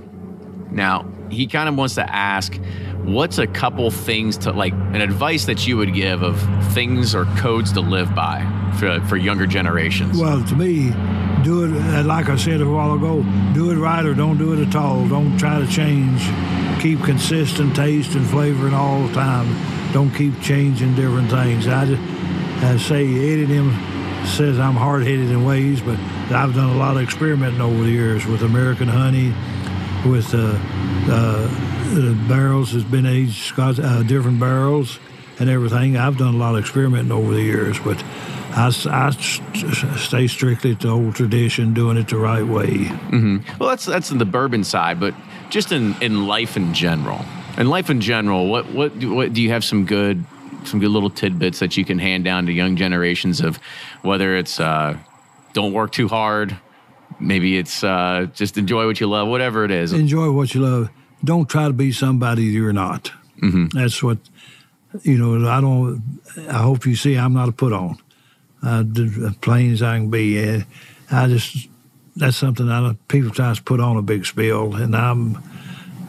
Now, 0.70 1.06
he 1.30 1.46
kind 1.46 1.68
of 1.68 1.76
wants 1.76 1.96
to 1.96 2.10
ask, 2.10 2.58
what's 3.02 3.36
a 3.36 3.46
couple 3.46 3.90
things 3.90 4.38
to 4.38 4.52
like 4.52 4.72
an 4.72 5.02
advice 5.02 5.44
that 5.46 5.66
you 5.66 5.76
would 5.76 5.92
give 5.92 6.22
of 6.22 6.40
things 6.72 7.14
or 7.14 7.26
codes 7.36 7.72
to 7.72 7.80
live 7.80 8.14
by 8.14 8.40
for, 8.78 9.00
for 9.02 9.18
younger 9.18 9.46
generations? 9.46 10.18
Well, 10.18 10.42
to 10.44 10.56
me, 10.56 10.92
do 11.42 11.64
it 11.64 11.80
uh, 11.80 12.04
like 12.04 12.28
I 12.28 12.36
said 12.36 12.60
a 12.60 12.66
while 12.68 12.94
ago. 12.94 13.22
Do 13.54 13.70
it 13.70 13.76
right 13.76 14.04
or 14.04 14.14
don't 14.14 14.38
do 14.38 14.52
it 14.54 14.66
at 14.66 14.74
all. 14.76 15.08
Don't 15.08 15.38
try 15.38 15.58
to 15.60 15.66
change. 15.66 16.22
Keep 16.80 17.04
consistent 17.04 17.74
taste 17.74 18.14
and 18.14 18.26
flavor 18.26 18.68
flavoring 18.68 18.74
all 18.74 19.06
the 19.06 19.14
time. 19.14 19.92
Don't 19.92 20.10
keep 20.10 20.40
changing 20.40 20.94
different 20.94 21.30
things. 21.30 21.66
I 21.66 21.86
just 21.86 22.02
I 22.62 22.76
say 22.76 23.04
Eddie 23.04 23.44
and 23.44 23.52
him 23.52 24.26
says 24.26 24.58
I'm 24.58 24.74
hard 24.74 25.02
headed 25.02 25.30
in 25.30 25.44
ways, 25.44 25.80
but 25.80 25.98
I've 26.30 26.54
done 26.54 26.70
a 26.70 26.76
lot 26.76 26.96
of 26.96 27.02
experimenting 27.02 27.60
over 27.60 27.84
the 27.84 27.90
years 27.90 28.26
with 28.26 28.42
American 28.42 28.88
honey, 28.88 29.32
with 30.04 30.34
uh, 30.34 30.58
uh, 31.10 32.28
barrels 32.28 32.72
has 32.72 32.84
been 32.84 33.06
aged 33.06 33.58
uh, 33.58 34.02
different 34.02 34.38
barrels 34.40 34.98
and 35.38 35.48
everything. 35.48 35.96
I've 35.96 36.18
done 36.18 36.34
a 36.34 36.36
lot 36.36 36.54
of 36.54 36.60
experimenting 36.60 37.12
over 37.12 37.32
the 37.32 37.42
years, 37.42 37.78
but 37.78 38.02
I, 38.58 38.66
I 38.90 39.10
stay 39.96 40.26
strictly 40.26 40.74
to 40.76 40.88
old 40.88 41.14
tradition, 41.14 41.74
doing 41.74 41.96
it 41.96 42.08
the 42.08 42.18
right 42.18 42.46
way. 42.46 42.90
Well, 43.58 43.70
that's 43.70 43.86
that's 43.86 44.10
in 44.10 44.18
the 44.18 44.24
bourbon 44.24 44.64
side, 44.64 44.98
but 45.00 45.14
just 45.50 45.72
in, 45.72 45.94
in 46.02 46.26
life 46.26 46.56
in 46.56 46.74
general. 46.74 47.24
In 47.56 47.68
life 47.68 47.90
in 47.90 48.00
general, 48.00 48.48
what 48.48 48.66
what 48.72 48.98
do, 48.98 49.14
what 49.14 49.32
do 49.32 49.42
you 49.42 49.50
have 49.50 49.64
some 49.64 49.84
good 49.84 50.24
some 50.64 50.80
good 50.80 50.90
little 50.90 51.10
tidbits 51.10 51.60
that 51.60 51.76
you 51.76 51.84
can 51.84 51.98
hand 51.98 52.24
down 52.24 52.46
to 52.46 52.52
young 52.52 52.76
generations 52.76 53.40
of 53.40 53.58
whether 54.02 54.36
it's 54.36 54.60
uh, 54.60 54.96
don't 55.52 55.72
work 55.72 55.92
too 55.92 56.08
hard, 56.08 56.56
maybe 57.20 57.58
it's 57.58 57.82
uh, 57.82 58.26
just 58.34 58.58
enjoy 58.58 58.86
what 58.86 59.00
you 59.00 59.06
love, 59.06 59.28
whatever 59.28 59.64
it 59.64 59.70
is. 59.70 59.92
Enjoy 59.92 60.30
what 60.30 60.54
you 60.54 60.60
love. 60.60 60.90
Don't 61.24 61.48
try 61.48 61.66
to 61.66 61.72
be 61.72 61.90
somebody 61.92 62.44
you're 62.44 62.72
not. 62.72 63.12
Mm-hmm. 63.42 63.78
That's 63.78 64.02
what 64.02 64.18
you 65.02 65.18
know. 65.18 65.48
I 65.48 65.60
don't. 65.60 66.02
I 66.48 66.58
hope 66.58 66.86
you 66.86 66.94
see 66.96 67.16
I'm 67.16 67.34
not 67.34 67.48
a 67.48 67.52
put 67.52 67.72
on. 67.72 67.98
Uh, 68.62 68.84
as 68.96 69.36
plain 69.36 69.72
as 69.72 69.82
I 69.82 69.96
can 69.98 70.10
be. 70.10 70.64
I 71.10 71.28
just 71.28 71.68
that's 72.16 72.36
something 72.36 72.68
I 72.68 72.80
don't, 72.80 73.08
people 73.08 73.30
try 73.30 73.54
to 73.54 73.62
put 73.62 73.80
on 73.80 73.96
a 73.96 74.02
big 74.02 74.26
spiel, 74.26 74.74
and 74.74 74.94
I'm 74.94 75.40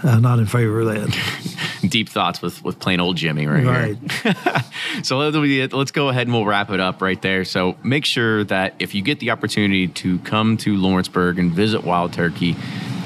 uh, 0.03 0.19
not 0.19 0.39
in 0.39 0.47
favor 0.47 0.81
of 0.81 0.87
that. 0.87 1.81
Deep 1.89 2.09
thoughts 2.09 2.41
with 2.41 2.63
with 2.63 2.79
plain 2.79 2.99
old 2.99 3.17
Jimmy 3.17 3.45
right, 3.47 3.95
here. 3.99 4.35
Right. 4.43 4.65
So 5.03 5.17
let's, 5.19 5.73
let's 5.73 5.91
go 5.91 6.09
ahead 6.09 6.27
and 6.27 6.33
we'll 6.33 6.45
wrap 6.45 6.71
it 6.71 6.79
up 6.79 7.01
right 7.01 7.21
there. 7.21 7.45
So 7.45 7.77
make 7.83 8.05
sure 8.05 8.43
that 8.45 8.73
if 8.79 8.95
you 8.95 9.01
get 9.01 9.19
the 9.19 9.29
opportunity 9.31 9.87
to 9.87 10.19
come 10.19 10.57
to 10.57 10.75
Lawrenceburg 10.75 11.37
and 11.39 11.51
visit 11.51 11.83
Wild 11.83 12.11
Turkey, 12.11 12.55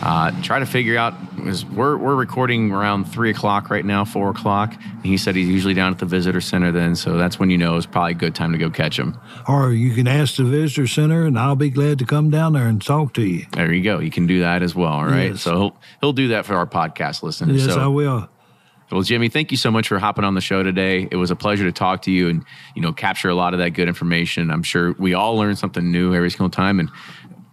uh, 0.04 0.32
try 0.42 0.60
to 0.60 0.66
figure 0.66 0.98
out 0.98 1.14
because 1.38 1.64
we're 1.64 1.96
we're 1.96 2.16
recording 2.16 2.74
around 2.74 3.06
three 3.06 3.30
o'clock 3.30 3.70
right 3.70 3.86
now, 3.86 4.04
four 4.04 4.30
o'clock. 4.30 4.74
And 4.74 5.06
he 5.06 5.18
said 5.18 5.34
he's 5.34 5.48
usually 5.48 5.74
down 5.74 5.94
at 5.94 6.00
the 6.00 6.06
visitor 6.06 6.42
center 6.42 6.74
then, 6.74 6.98
so 6.98 7.16
that's 7.16 7.40
when 7.40 7.50
you 7.50 7.58
know 7.58 7.78
it's 7.78 7.86
probably 7.86 8.12
a 8.12 8.16
good 8.16 8.36
time 8.36 8.52
to 8.52 8.58
go 8.58 8.70
catch 8.70 9.00
him. 9.00 9.18
Or 9.48 9.72
you 9.72 9.96
can 9.96 10.06
ask 10.06 10.36
the 10.36 10.44
visitor 10.44 10.88
center, 10.88 11.26
and 11.26 11.40
I'll 11.40 11.56
be 11.56 11.70
glad 11.70 12.00
to 12.00 12.06
come 12.06 12.30
down 12.30 12.52
there 12.52 12.68
and 12.68 12.84
talk 12.84 13.14
to 13.14 13.22
you. 13.26 13.46
There 13.54 13.72
you 13.72 13.82
go. 13.82 14.00
You 14.00 14.12
can 14.12 14.28
do 14.28 14.42
that 14.42 14.62
as 14.62 14.76
well. 14.76 14.92
All 14.92 15.06
right. 15.06 15.32
Yes. 15.32 15.42
So 15.42 15.56
he'll 15.56 15.78
he'll 16.02 16.14
do 16.14 16.28
that 16.30 16.46
for 16.46 16.56
our 16.56 16.68
podcast 16.68 17.24
listeners. 17.24 17.66
Yes, 17.66 17.74
so 17.74 17.82
I 17.82 17.88
will. 17.88 18.28
Well, 18.94 19.02
Jimmy, 19.02 19.28
thank 19.28 19.50
you 19.50 19.58
so 19.58 19.72
much 19.72 19.88
for 19.88 19.98
hopping 19.98 20.24
on 20.24 20.36
the 20.36 20.42
show 20.42 20.62
today. 20.62 21.08
It 21.10 21.16
was 21.16 21.32
a 21.32 21.36
pleasure 21.36 21.64
to 21.64 21.72
talk 21.72 22.04
to 22.04 22.12
you 22.12 22.30
and 22.30 22.46
you 22.76 22.82
know 22.82 22.94
capture 22.94 23.30
a 23.30 23.34
lot 23.36 23.54
of 23.54 23.60
that 23.60 23.72
good 23.72 23.88
information. 23.88 24.52
I'm 24.52 24.62
sure 24.62 24.94
we 25.00 25.16
all 25.16 25.36
learn 25.36 25.56
something 25.56 25.92
new 25.92 26.14
every 26.14 26.30
single 26.30 26.50
time, 26.50 26.80
and 26.80 26.90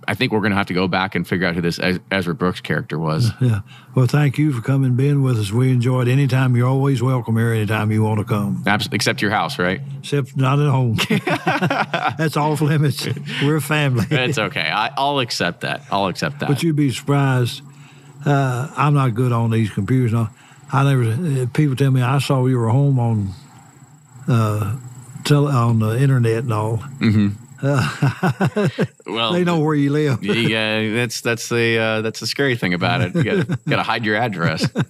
I 0.09 0.14
think 0.14 0.32
we're 0.32 0.40
going 0.40 0.51
to 0.53 0.57
have 0.57 0.66
to 0.66 0.74
go 0.74 0.88
back 0.88 1.14
and 1.14 1.26
figure 1.26 1.46
out 1.46 1.55
who 1.55 1.61
this 1.61 1.78
Ezra 2.11 2.34
Brooks 2.34 2.61
character 2.61 2.98
was. 2.98 3.30
Yeah. 3.40 3.61
Well, 3.94 4.07
thank 4.07 4.38
you 4.38 4.53
for 4.53 4.61
coming 4.62 4.88
and 4.88 4.96
being 4.96 5.22
with 5.22 5.38
us. 5.38 5.53
We 5.53 5.70
enjoyed 5.70 6.09
it. 6.09 6.12
Anytime 6.12 6.57
you're 6.57 6.68
always 6.68 7.03
welcome 7.03 7.36
here, 7.36 7.53
anytime 7.53 7.90
you 7.92 8.03
want 8.03 8.18
to 8.18 8.24
come. 8.24 8.62
Abs- 8.66 8.88
except 8.92 9.22
your 9.22 9.30
house, 9.30 9.59
right? 9.59 9.80
Except 10.01 10.36
not 10.36 10.59
at 10.59 10.68
home. 10.68 10.96
That's 12.18 12.36
off 12.36 12.61
limits. 12.61 13.07
We're 13.42 13.57
a 13.57 13.61
family. 13.61 14.07
It's 14.11 14.38
okay. 14.38 14.68
I, 14.70 14.90
I'll 14.96 15.20
accept 15.20 15.62
that. 15.62 15.82
I'll 15.90 16.07
accept 16.07 16.40
that. 16.40 16.48
But 16.48 16.62
you'd 16.62 16.76
be 16.76 16.90
surprised. 16.90 17.62
Uh, 18.24 18.70
I'm 18.76 18.94
not 18.94 19.14
good 19.14 19.32
on 19.32 19.51
these 19.51 19.70
computers. 19.70 20.12
No, 20.12 20.28
I 20.72 20.84
never. 20.84 21.42
Uh, 21.42 21.46
people 21.53 21.76
tell 21.76 21.90
me 21.90 22.03
I 22.03 22.18
saw 22.18 22.44
you 22.46 22.59
were 22.59 22.68
home 22.68 22.98
on, 22.98 23.30
uh, 24.28 24.76
tele, 25.24 25.51
on 25.53 25.78
the 25.78 26.01
internet 26.01 26.44
and 26.44 26.53
all. 26.53 26.82
well, 29.12 29.32
They 29.32 29.44
know 29.44 29.58
where 29.61 29.74
you 29.74 29.90
live. 29.90 30.22
yeah, 30.24 30.92
that's 30.94 31.20
that's 31.20 31.48
the 31.48 31.78
uh, 31.78 32.00
that's 32.02 32.20
the 32.20 32.26
scary 32.26 32.56
thing 32.56 32.74
about 32.74 33.00
it. 33.00 33.14
You 33.14 33.22
got 33.24 33.64
got 33.64 33.76
to 33.76 33.82
hide 33.82 34.04
your 34.04 34.16
address. 34.16 34.68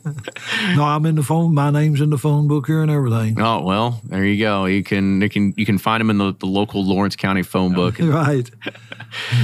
No, 0.74 0.84
I'm 0.84 1.04
in 1.06 1.14
the 1.16 1.22
phone. 1.22 1.54
My 1.54 1.70
name's 1.70 2.00
in 2.00 2.10
the 2.10 2.18
phone 2.18 2.46
book 2.48 2.66
here 2.66 2.82
and 2.82 2.90
everything. 2.90 3.40
Oh 3.40 3.62
well, 3.62 4.00
there 4.04 4.24
you 4.24 4.38
go. 4.38 4.66
You 4.66 4.82
can 4.82 5.20
you 5.20 5.28
can 5.28 5.54
you 5.56 5.66
can 5.66 5.78
find 5.78 6.00
them 6.00 6.10
in 6.10 6.18
the, 6.18 6.32
the 6.38 6.46
local 6.46 6.84
Lawrence 6.84 7.16
County 7.16 7.42
phone 7.42 7.72
book. 7.74 7.98
Right. 8.10 8.50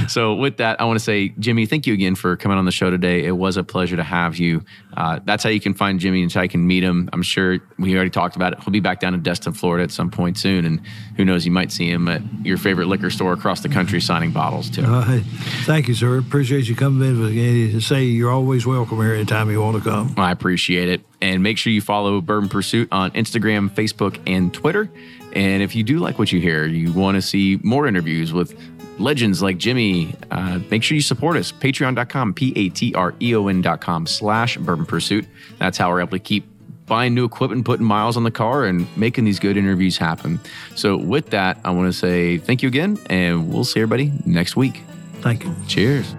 So, 0.07 0.35
with 0.35 0.57
that, 0.57 0.79
I 0.79 0.85
want 0.85 0.97
to 0.97 1.03
say, 1.03 1.29
Jimmy, 1.39 1.65
thank 1.65 1.87
you 1.87 1.93
again 1.93 2.15
for 2.15 2.37
coming 2.37 2.57
on 2.57 2.65
the 2.65 2.71
show 2.71 2.89
today. 2.89 3.25
It 3.25 3.33
was 3.33 3.57
a 3.57 3.63
pleasure 3.63 3.95
to 3.97 4.03
have 4.03 4.37
you. 4.37 4.63
Uh, 4.95 5.19
that's 5.25 5.43
how 5.43 5.49
you 5.49 5.59
can 5.59 5.73
find 5.73 5.99
Jimmy 5.99 6.21
and 6.21 6.31
how 6.31 6.41
you 6.41 6.49
can 6.49 6.65
meet 6.65 6.83
him. 6.83 7.09
I'm 7.11 7.21
sure 7.21 7.59
we 7.77 7.93
already 7.95 8.09
talked 8.09 8.35
about 8.35 8.53
it. 8.53 8.59
He'll 8.63 8.71
be 8.71 8.79
back 8.79 8.99
down 8.99 9.13
in 9.13 9.21
Destin, 9.21 9.53
Florida 9.53 9.83
at 9.83 9.91
some 9.91 10.09
point 10.09 10.37
soon. 10.37 10.65
And 10.65 10.81
who 11.17 11.25
knows, 11.25 11.45
you 11.45 11.51
might 11.51 11.71
see 11.71 11.89
him 11.89 12.07
at 12.07 12.21
your 12.43 12.57
favorite 12.57 12.87
liquor 12.87 13.09
store 13.09 13.33
across 13.33 13.61
the 13.61 13.69
country 13.69 13.99
signing 13.99 14.31
bottles 14.31 14.66
too. 14.69 14.83
Uh, 14.85 15.19
thank 15.65 15.87
you, 15.87 15.93
sir. 15.93 16.17
Appreciate 16.17 16.67
you 16.67 16.75
coming 16.75 17.07
in. 17.07 17.19
with 17.21 17.33
me. 17.33 17.71
To 17.71 17.81
say 17.81 18.03
you're 18.03 18.31
always 18.31 18.65
welcome 18.65 18.97
here 18.97 19.13
anytime 19.13 19.49
you 19.49 19.61
want 19.61 19.81
to 19.81 19.89
come. 19.89 20.13
I 20.17 20.31
appreciate 20.31 20.89
it. 20.89 21.01
And 21.21 21.41
make 21.43 21.57
sure 21.57 21.71
you 21.73 21.81
follow 21.81 22.21
Bourbon 22.21 22.49
Pursuit 22.49 22.89
on 22.91 23.11
Instagram, 23.11 23.69
Facebook, 23.69 24.19
and 24.27 24.53
Twitter. 24.53 24.89
And 25.33 25.61
if 25.61 25.75
you 25.75 25.83
do 25.83 25.99
like 25.99 26.19
what 26.19 26.31
you 26.31 26.39
hear, 26.39 26.65
you 26.65 26.93
want 26.93 27.15
to 27.15 27.21
see 27.21 27.59
more 27.63 27.87
interviews 27.87 28.33
with 28.33 28.57
legends 28.99 29.41
like 29.41 29.57
Jimmy, 29.57 30.15
uh, 30.31 30.59
make 30.69 30.83
sure 30.83 30.95
you 30.95 31.01
support 31.01 31.37
us. 31.37 31.51
Patreon.com, 31.51 32.33
P 32.33 32.53
A 32.55 32.69
T 32.69 32.93
R 32.93 33.13
E 33.21 33.35
O 33.35 33.47
N.com 33.47 34.07
slash 34.07 34.57
Bourbon 34.57 34.85
Pursuit. 34.85 35.25
That's 35.59 35.77
how 35.77 35.89
we're 35.89 36.01
able 36.01 36.11
to 36.11 36.19
keep 36.19 36.45
buying 36.87 37.13
new 37.13 37.25
equipment, 37.25 37.65
putting 37.65 37.85
miles 37.85 38.17
on 38.17 38.23
the 38.23 38.31
car, 38.31 38.65
and 38.65 38.87
making 38.97 39.25
these 39.25 39.39
good 39.39 39.57
interviews 39.57 39.97
happen. 39.97 40.39
So, 40.75 40.97
with 40.97 41.29
that, 41.29 41.59
I 41.63 41.71
want 41.71 41.91
to 41.91 41.97
say 41.97 42.37
thank 42.39 42.63
you 42.63 42.67
again, 42.67 42.97
and 43.09 43.53
we'll 43.53 43.65
see 43.65 43.79
everybody 43.79 44.11
next 44.25 44.55
week. 44.55 44.81
Thank 45.21 45.43
you. 45.43 45.55
Cheers. 45.67 46.15